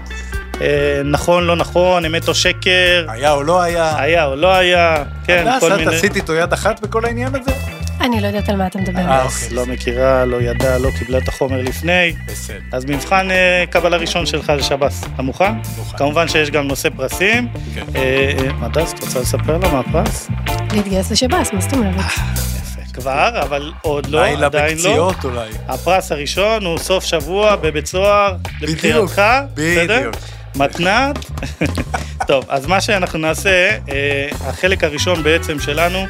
אה, 0.61 1.01
נכון, 1.05 1.43
לא 1.43 1.55
נכון, 1.55 2.05
אמת 2.05 2.27
או 2.27 2.35
שקר, 2.35 3.05
היה 3.07 3.31
או 3.31 3.43
לא 3.43 3.61
היה. 3.61 3.99
היה 3.99 4.25
או 4.25 4.35
לא 4.35 4.55
היה, 4.55 5.03
כן, 5.25 5.47
כל 5.59 5.73
מיני... 5.73 5.95
עשית 5.95 6.15
איתו 6.15 6.33
יד 6.33 6.53
אחת 6.53 6.79
בכל 6.79 7.05
העניין 7.05 7.35
הזה? 7.35 7.78
אני 8.01 8.21
לא 8.21 8.27
יודעת 8.27 8.49
על 8.49 8.55
מה 8.55 8.67
אתה 8.67 8.79
מדבר. 8.79 8.99
אה, 8.99 9.25
אז 9.25 9.43
אוקיי. 9.43 9.55
לא 9.55 9.65
מכירה, 9.65 10.25
לא 10.25 10.41
ידעה, 10.41 10.77
לא 10.77 10.89
קיבלה 10.99 11.17
את 11.17 11.27
החומר 11.27 11.61
לפני. 11.61 12.13
בסדר. 12.25 12.59
אז 12.71 12.85
מבחן 12.85 13.31
אה, 13.31 13.63
קבלה 13.69 13.97
ראשון 13.97 14.25
שלך 14.25 14.53
לשב"ס, 14.57 15.03
אתה 15.13 15.21
מוכן? 15.21 15.53
מוכן. 15.77 15.97
כמובן 15.97 16.27
שיש 16.27 16.51
גם 16.51 16.67
נושא 16.67 16.89
פרסים. 16.89 17.47
כן. 17.75 17.83
אה, 17.95 18.01
אה, 18.39 18.65
הדס, 18.65 18.93
את 18.93 18.99
רוצה 19.03 19.19
לספר 19.19 19.57
לו 19.57 19.71
מה 19.71 19.79
הפרס? 19.79 20.29
להתגייס 20.73 21.11
לשב"ס, 21.11 21.53
מה 21.53 21.61
זאת 21.61 21.73
אומרת? 21.73 21.95
יפה. 21.95 22.81
כבר, 22.93 23.41
אבל 23.41 23.71
עוד 23.81 24.07
לא, 24.07 24.23
לילה 24.23 24.45
עדיין 24.45 24.77
לא. 24.77 24.83
בקציעות 24.83 25.23
אולי. 25.23 25.49
הפרס 25.67 26.11
הראשון 26.11 26.65
הוא 26.65 26.77
סוף 26.77 27.03
שבוע 27.03 27.55
בבית 27.55 27.85
סוהר, 27.85 28.35
לבחירתך, 28.61 29.21
בסדר? 29.53 29.99
בדיוק. 29.99 30.15
מתנת. 30.55 31.25
טוב, 32.27 32.45
אז 32.49 32.65
מה 32.65 32.81
שאנחנו 32.81 33.19
נעשה, 33.19 33.77
אה, 33.89 34.27
החלק 34.47 34.83
הראשון 34.83 35.23
בעצם 35.23 35.59
שלנו, 35.59 36.05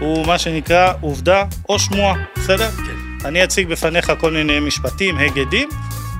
הוא 0.00 0.26
מה 0.26 0.38
שנקרא 0.38 0.92
עובדה 1.00 1.44
או 1.68 1.78
שמועה, 1.78 2.14
בסדר? 2.36 2.70
כן. 2.70 3.26
אני 3.28 3.44
אציג 3.44 3.68
בפניך 3.68 4.12
כל 4.20 4.30
מיני 4.32 4.60
משפטים, 4.60 5.18
הגדים, 5.18 5.68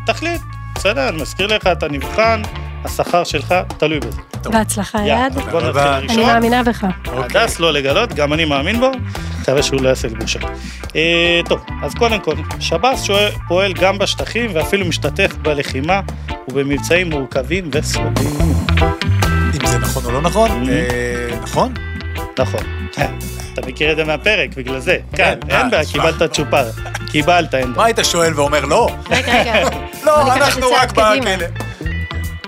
תחליט, 0.06 0.40
בסדר? 0.74 1.08
אני 1.08 1.22
מזכיר 1.22 1.46
לך, 1.46 1.66
אתה 1.66 1.88
נבחן, 1.88 2.42
השכר 2.84 3.24
שלך 3.24 3.54
תלוי 3.78 4.00
בזה. 4.00 4.18
טוב. 4.42 4.52
בהצלחה, 4.52 4.98
יאללה, 4.98 5.26
יד. 5.26 5.32
בוא 5.34 5.42
נתחיל 5.42 5.60
תודה. 5.60 5.98
אני 5.98 6.06
ראשון. 6.06 6.22
מאמינה 6.26 6.62
בך. 6.62 6.84
אוקיי. 7.08 7.40
הדס 7.42 7.60
לא 7.60 7.72
לגלות, 7.72 8.14
גם 8.14 8.32
אני 8.32 8.44
מאמין 8.44 8.80
בו, 8.80 8.90
מקווה 9.40 9.62
שהוא 9.62 9.80
לא 9.82 9.88
יעשה 9.88 10.08
לי 10.08 10.14
בושה. 10.14 10.38
אה, 10.96 11.40
טוב, 11.48 11.60
אז 11.82 11.94
קודם 11.94 12.20
כל, 12.20 12.34
שב"ס 12.60 13.08
פועל 13.48 13.72
גם 13.72 13.98
בשטחים 13.98 14.50
ואפילו 14.54 14.84
משתתף 14.86 15.34
בלחימה 15.42 16.00
ובמבצעים 16.48 17.10
מורכבים 17.10 17.70
וסבובים. 17.72 18.30
אם 19.60 19.66
זה 19.66 19.78
נכון 19.78 20.04
או 20.04 20.10
לא 20.10 20.22
נכון, 20.22 20.50
Mhm. 20.50 20.70
אה, 20.70 21.36
נכון? 21.42 21.72
נכון. 22.38 22.60
אתה 23.54 23.66
מכיר 23.66 23.90
את 23.92 23.96
זה 23.96 24.04
מהפרק, 24.04 24.48
בגלל 24.56 24.78
זה. 24.78 24.96
כן, 25.16 25.38
אה, 25.50 25.60
אין 25.60 25.70
בעיה. 25.70 25.84
קיבלת 25.84 26.32
צ'ופר. 26.32 26.64
קיבלת, 27.12 27.54
אין 27.54 27.68
מה 27.68 27.74
בעיה. 27.74 27.86
היית 27.86 27.98
שואל 28.02 28.34
ואומר 28.34 28.64
לא? 28.64 28.88
רגע, 29.10 29.40
רגע. 29.40 29.68
לא, 30.06 30.32
אנחנו 30.34 30.66
רק. 30.80 30.92
בכלא. 30.92 31.46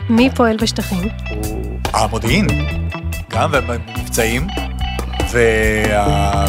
מי 0.08 0.30
פועל 0.34 0.56
בשטחים? 0.56 1.08
הוא- 1.30 1.78
המודיעין, 1.92 2.46
גם 3.30 3.50
ומבצעים, 3.52 4.46
וה... 5.30 6.44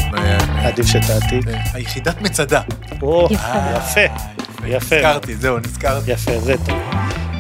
עדיף 0.66 0.86
שתעתיק. 0.88 1.46
היחידת 1.74 2.22
מצדה. 2.22 2.62
או, 3.02 3.28
יפה. 3.32 4.00
יפה. 4.68 4.96
נזכרתי, 4.96 5.36
זהו, 5.36 5.58
נזכרתי. 5.60 6.12
יפה, 6.12 6.40
זה 6.40 6.56
טוב. 6.66 6.78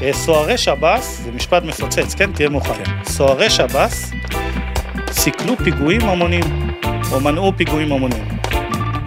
אה, 0.01 0.09
סוהרי 0.13 0.57
שב"ס, 0.57 1.21
זה 1.25 1.31
משפט 1.31 1.63
מפוצץ, 1.63 2.13
כן? 2.15 2.31
תהיה 2.31 2.49
מוכן. 2.49 2.73
כן. 2.85 2.91
סוהרי 3.05 3.49
שב"ס 3.49 4.11
סיכלו 5.13 5.57
פיגועים 5.63 6.01
המוניים, 6.01 6.43
או 7.11 7.19
מנעו 7.19 7.53
פיגועים 7.57 7.91
המוניים. 7.91 8.37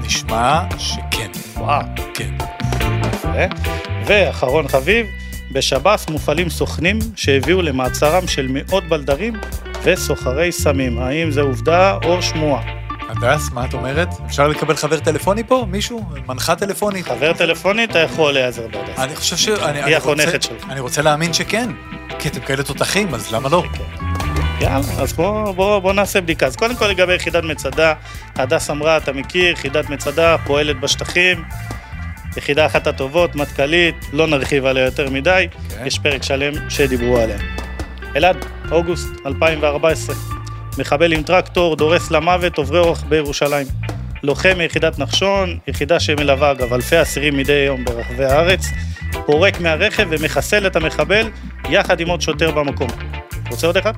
נשמע 0.07 0.61
שכן, 0.79 1.31
וואו. 1.57 1.83
כן. 2.15 2.31
ואחרון 4.07 4.69
חביב, 4.69 5.07
בשב"ס 5.53 6.07
מופעלים 6.11 6.51
סוכנים 6.51 6.99
שהביאו 7.17 7.63
למעצרם 7.63 8.27
של 8.29 8.47
מאות 8.51 8.89
בלדרים 8.89 9.33
וסוחרי 9.83 10.53
סמים. 10.53 10.99
האם 10.99 11.31
זה 11.31 11.41
עובדה 11.41 11.99
או 12.05 12.23
שמועה? 12.23 12.63
הדס, 13.09 13.51
מה 13.53 13.65
את 13.65 13.75
אומרת? 13.75 14.09
אפשר 14.27 14.49
לקבל 14.49 14.77
חבר 14.77 14.99
טלפוני 15.01 15.43
פה? 15.45 15.67
מישהו? 15.71 16.05
מנחה 16.29 16.55
טלפונית? 16.57 17.05
חבר 17.07 17.33
טלפוני, 17.33 17.85
אתה 17.85 17.99
יכול 17.99 18.33
להיעזר 18.33 18.67
בהדס. 18.73 18.99
אני 18.99 19.17
חושב 19.17 19.37
ש... 19.37 19.49
אני- 19.49 19.83
היא 19.83 19.97
החונכת 19.97 20.43
שלך. 20.43 20.65
אני 20.71 20.81
רוצה 20.81 21.03
להאמין 21.03 21.33
שכן. 21.33 21.71
כי 22.19 22.29
אתם 22.29 22.41
כאלה 22.41 22.63
תותחים, 22.63 23.15
אז 23.15 23.33
למה 23.33 23.49
לא? 23.49 23.65
יאללה, 24.61 24.87
אז 24.99 25.13
בוא, 25.13 25.53
בוא, 25.53 25.79
בוא 25.79 25.93
נעשה 25.93 26.21
בדיקה. 26.21 26.47
אז 26.47 26.57
קודם 26.57 26.77
כל 26.77 26.87
לגבי 26.87 27.15
יחידת 27.15 27.45
מצדה, 27.45 27.95
הדס 28.35 28.71
אמרה, 28.71 28.97
אתה 28.97 29.13
מכיר, 29.13 29.53
יחידת 29.53 29.91
מצדה 29.91 30.37
פועלת 30.47 30.81
בשטחים, 30.81 31.45
יחידה 32.37 32.67
אחת 32.67 32.87
הטובות, 32.87 33.35
מטכ"לית, 33.37 33.95
לא 34.13 34.27
נרחיב 34.27 34.67
עליה 34.67 34.85
יותר 34.85 35.11
מדי, 35.11 35.47
כן. 35.69 35.87
יש 35.87 35.99
פרק 35.99 36.23
שלם 36.23 36.53
שדיברו 36.71 37.19
עליה. 37.19 37.39
אלעד, 38.17 38.45
אוגוסט 38.71 39.09
2014, 39.27 40.17
מחבל 40.79 41.13
עם 41.13 41.23
טרקטור 41.23 41.77
דורס 41.77 42.11
למוות 42.11 42.59
עוברי 42.59 42.79
אורח 42.79 43.03
בירושלים. 43.03 43.67
לוחם 44.23 44.59
מיחידת 44.59 44.99
נחשון, 44.99 45.59
יחידה 45.67 46.01
שמלווה 46.01 46.51
אגב 46.51 46.73
אלפי 46.73 47.03
אסירים 47.03 47.37
מדי 47.37 47.53
יום 47.67 47.85
ברחבי 47.85 48.25
הארץ, 48.25 48.67
פורק 49.27 49.61
מהרכב 49.61 50.07
ומחסל 50.11 50.67
את 50.67 50.77
המחבל 50.77 51.31
יחד 51.71 52.01
עם 52.01 52.09
עוד 52.09 52.21
שוטר 52.21 52.51
במקום. 52.51 52.89
רוצה 53.51 53.67
עוד 53.67 53.77
אחד? 53.77 53.93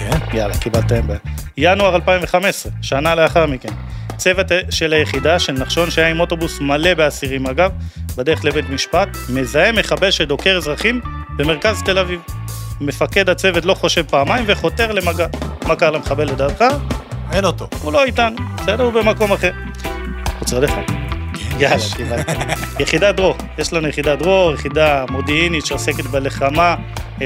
כן. 0.00 0.36
יאללה, 0.36 0.58
קיבלת 0.58 0.92
אין 0.92 1.06
בעיה. 1.06 1.18
ינואר 1.56 1.94
2015, 1.94 2.72
שנה 2.82 3.14
לאחר 3.14 3.46
מכן. 3.46 3.72
צוות 4.16 4.46
של 4.70 4.92
היחידה 4.92 5.38
של 5.38 5.52
נחשון 5.52 5.90
שהיה 5.90 6.08
עם 6.08 6.20
אוטובוס 6.20 6.60
מלא 6.60 6.94
באסירים 6.94 7.46
אגב, 7.46 7.70
בדרך 8.16 8.44
לבית 8.44 8.70
משפט, 8.70 9.08
מזהה 9.28 9.72
מחבל 9.72 10.10
שדוקר 10.10 10.56
אזרחים 10.56 11.00
במרכז 11.36 11.82
תל 11.82 11.98
אביב. 11.98 12.20
מפקד 12.80 13.28
הצוות 13.28 13.64
לא 13.64 13.74
חושב 13.74 14.02
פעמיים 14.02 14.44
וחותר 14.48 14.92
למגע. 14.92 15.26
מה 15.66 15.76
קרה 15.76 15.90
למחבל 15.90 16.24
לדעתך? 16.24 16.64
אין 17.32 17.44
אותו. 17.44 17.68
הוא 17.82 17.92
לא 17.92 18.04
איתנו, 18.04 18.36
בסדר? 18.56 18.84
הוא 18.84 18.92
במקום 18.92 19.32
אחר. 19.32 19.50
רוצה 20.40 20.56
עוד 20.56 20.64
אחד? 20.64 20.82
יאללה, 21.58 21.76
יש. 21.76 21.94
קיבלת. 21.94 22.26
יחידת 22.80 23.14
דרור, 23.14 23.36
יש 23.58 23.72
לנו 23.72 23.88
יחידת 23.88 24.18
דרור, 24.18 24.54
יחידה 24.54 25.04
מודיעינית 25.10 25.66
שעוסקת 25.66 26.04
בלחמה, 26.04 26.74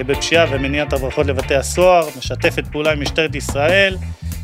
בפשיעה 0.02 0.46
ומניעת 0.50 0.92
הברחות 0.92 1.26
לבתי 1.26 1.54
הסוהר, 1.54 2.08
משתפת 2.18 2.64
פעולה 2.72 2.92
עם 2.92 3.02
משטרת 3.02 3.34
ישראל. 3.34 3.96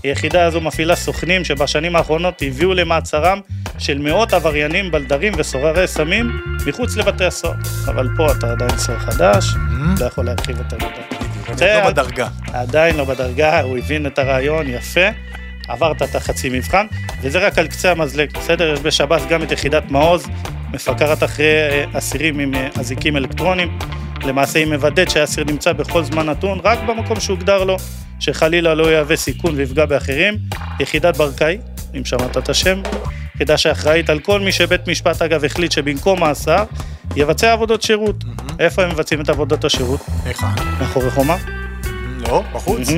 היחידה 0.03 0.45
הזו 0.45 0.61
מפעילה 0.61 0.97
סוכנים 0.97 1.45
שבשנים 1.45 1.97
האחרונות 1.97 2.43
הביאו 2.43 2.75
למעצרם 2.75 3.41
של 3.79 3.99
מאות 3.99 4.33
עבריינים, 4.33 4.91
בלדרים 4.91 5.33
וסוררי 5.37 5.87
סמים 5.87 6.31
מחוץ 6.67 6.97
לבתי 6.97 7.25
הסוהר. 7.25 7.55
אבל 7.87 8.09
פה 8.17 8.33
אתה 8.33 8.51
עדיין 8.53 8.79
סוהר 8.79 8.99
חדש. 8.99 9.45
לא 10.01 10.05
יכול 10.07 10.25
להרחיב 10.25 10.61
את. 10.61 10.73
אני 10.73 11.57
זה- 11.57 11.81
לא 11.85 11.91
בדרגה. 11.91 12.29
עדיין 12.53 12.97
לא 12.97 13.05
בדרגה, 13.05 13.61
הוא 13.61 13.79
הבין 13.79 14.07
את 14.07 14.19
הרעיון, 14.19 14.67
יפה. 14.69 15.09
עברת 15.69 16.03
את 16.03 16.15
החצי 16.15 16.49
מבחן, 16.49 16.87
וזה 17.23 17.39
רק 17.47 17.59
על 17.59 17.67
קצה 17.69 17.91
המזלג, 17.91 18.33
בסדר? 18.39 18.73
יש 18.73 18.81
בשב"ס 18.81 19.27
גם 19.29 19.43
את 19.43 19.53
יחידת 19.53 19.91
מעוז, 19.91 20.27
מפקחת 20.73 21.23
אחרי 21.23 21.47
אה, 21.47 21.85
אסירים 21.99 22.39
עם 22.39 22.55
אה, 22.55 22.69
אזיקים 22.79 23.17
אלקטרוניים. 23.17 23.79
למעשה 24.25 24.59
היא 24.59 24.67
מוודאת 24.67 25.11
שהאסיר 25.11 25.45
נמצא 25.45 25.73
בכל 25.73 26.05
זמן 26.05 26.29
נתון, 26.29 26.61
רק 26.65 26.79
במקום 26.89 27.21
שהוגדר 27.21 27.65
לו. 27.65 27.77
שחלילה 28.21 28.75
לא 28.75 28.93
יהווה 28.93 29.17
סיכון 29.17 29.55
ויפגע 29.57 29.87
באחרים, 29.87 30.35
יחידת 30.81 31.17
ברקאי, 31.17 31.59
אם 31.97 32.05
שמעת 32.05 32.37
את 32.37 32.49
השם, 32.49 32.83
יחידה 33.35 33.57
שאחראית 33.57 34.11
על 34.11 34.19
כל 34.19 34.41
מי 34.41 34.53
שבית 34.53 34.89
משפט 34.89 35.23
אגב 35.23 35.45
החליט 35.45 35.73
שבמקום 35.73 36.21
מאסר, 36.21 36.65
יבצע 37.17 37.53
עבודות 37.53 37.83
שירות. 37.83 38.25
איפה 38.59 38.83
הם 38.83 38.89
מבצעים 38.89 39.21
את 39.21 39.29
עבודות 39.29 39.65
השירות? 39.65 40.01
היכן? 40.25 40.47
מאחורי 40.81 41.11
חומה? 41.11 41.37
לא, 42.19 42.43
בחוץ. 42.53 42.89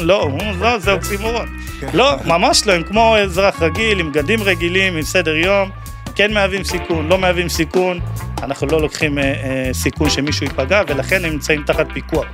לא, 0.00 0.28
לא, 0.60 0.78
זה 0.78 0.92
אוקסימורון. 0.92 1.46
כן. 1.80 1.88
לא, 1.94 2.16
ממש 2.24 2.66
לא, 2.66 2.72
הם 2.72 2.82
כמו 2.82 3.16
אזרח 3.16 3.62
רגיל, 3.62 4.00
עם 4.00 4.12
בגדים 4.12 4.42
רגילים, 4.42 4.96
עם 4.96 5.02
סדר 5.02 5.36
יום, 5.36 5.70
כן 6.16 6.34
מהווים 6.34 6.64
סיכון, 6.64 7.08
לא 7.08 7.18
מהווים 7.18 7.48
סיכון, 7.48 8.00
אנחנו 8.42 8.66
לא 8.66 8.80
לוקחים 8.80 9.18
אה, 9.18 9.24
אה, 9.24 9.70
סיכון 9.72 10.10
שמישהו 10.10 10.46
ייפגע, 10.46 10.82
ולכן 10.88 11.24
הם 11.24 11.32
נמצאים 11.32 11.62
תחת 11.62 11.86
פיקוח, 11.92 12.24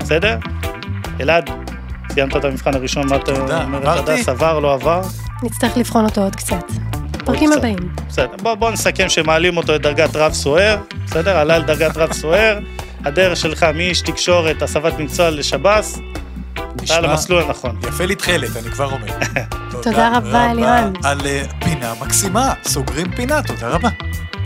בסדר? 0.00 0.38
אלעד, 1.20 1.50
סיימת 2.12 2.36
את 2.36 2.44
המבחן 2.44 2.74
הראשון, 2.74 3.08
מה 3.08 3.16
אתה 3.16 3.34
תודה, 3.34 3.64
אומר, 3.64 3.90
עברתי. 3.90 4.12
הדס, 4.12 4.28
עבר, 4.28 4.58
לא 4.58 4.74
עבר? 4.74 5.00
נצטרך 5.42 5.76
לבחון 5.76 6.04
אותו 6.04 6.20
עוד 6.20 6.36
קצת. 6.36 6.64
פרקים. 7.24 7.52
הבאים. 7.52 7.78
בסדר, 8.08 8.36
בוא, 8.42 8.54
בוא 8.54 8.70
נסכם 8.70 9.08
שמעלים 9.08 9.56
אותו 9.56 9.72
לדרגת 9.72 10.16
רב 10.16 10.32
סוער, 10.32 10.76
בסדר? 11.04 11.36
עלה 11.36 11.58
לדרגת 11.58 11.96
רב 11.96 12.12
סוער, 12.12 12.58
הדרך 13.04 13.36
שלך 13.36 13.66
מאיש 13.74 14.00
תקשורת, 14.00 14.62
הסבת 14.62 14.98
מקצוע 14.98 15.30
לשב"ס, 15.30 16.00
אתה 16.84 16.94
על 16.94 17.00
נשמע 17.00 17.12
המסלול 17.12 17.42
הנכון. 17.42 17.78
יפה 17.88 18.04
לתכלת, 18.04 18.56
אני 18.56 18.70
כבר 18.70 18.92
אומר. 18.92 19.18
תודה 19.82 20.16
רבה, 20.16 20.50
אלירן. 20.50 20.92
על 21.04 21.20
אה, 21.26 21.42
פינה 21.64 21.94
מקסימה, 22.00 22.52
סוגרים 22.64 23.10
פינה, 23.16 23.42
תודה 23.42 23.68
רבה. 23.68 23.88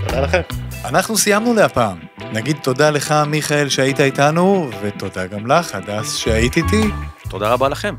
תודה 0.07 0.21
לכם. 0.21 0.41
אנחנו 0.85 1.17
סיימנו 1.17 1.55
להפעם. 1.55 1.99
נגיד 2.33 2.57
תודה 2.63 2.91
לך, 2.91 3.15
מיכאל, 3.27 3.69
שהיית 3.69 4.01
איתנו, 4.01 4.71
ותודה 4.83 5.27
גם 5.27 5.47
לך, 5.47 5.75
הדס, 5.75 6.17
שהיית 6.17 6.57
איתי. 6.57 6.83
תודה 7.29 7.53
רבה 7.53 7.69
לכם. 7.69 7.95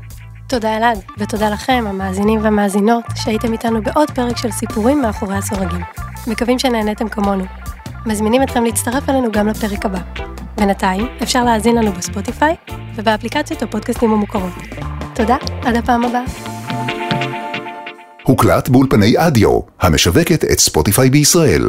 תודה 0.46 0.76
אלעד, 0.76 0.98
ותודה 1.18 1.50
לכם, 1.50 1.84
המאזינים 1.88 2.44
והמאזינות, 2.44 3.04
שהייתם 3.14 3.52
איתנו 3.52 3.82
בעוד 3.82 4.10
פרק 4.10 4.36
של 4.36 4.50
סיפורים 4.50 5.02
מאחורי 5.02 5.36
הסורגים. 5.36 5.80
מקווים 6.26 6.58
שנהניתם 6.58 7.08
כמונו. 7.08 7.44
מזמינים 8.06 8.42
אתכם 8.42 8.64
להצטרף 8.64 9.08
אלינו 9.08 9.32
גם 9.32 9.48
לפרק 9.48 9.84
הבא. 9.84 9.98
בינתיים, 10.56 11.06
אפשר 11.22 11.44
להאזין 11.44 11.76
לנו 11.76 11.92
בספוטיפיי 11.92 12.54
ובאפליקציות 12.94 13.62
הפודקאסטים 13.62 14.10
המוכרות. 14.10 14.52
תודה, 15.14 15.36
עד 15.62 15.76
הפעם 15.76 16.04
הבאה. 16.04 16.24
הוקלט 18.22 18.68
באולפני 18.68 19.14
אדיו, 19.16 19.60
המשווקת 19.80 20.44
את 20.44 20.58
ספוטיפיי 20.58 21.10
בישראל. 21.10 21.62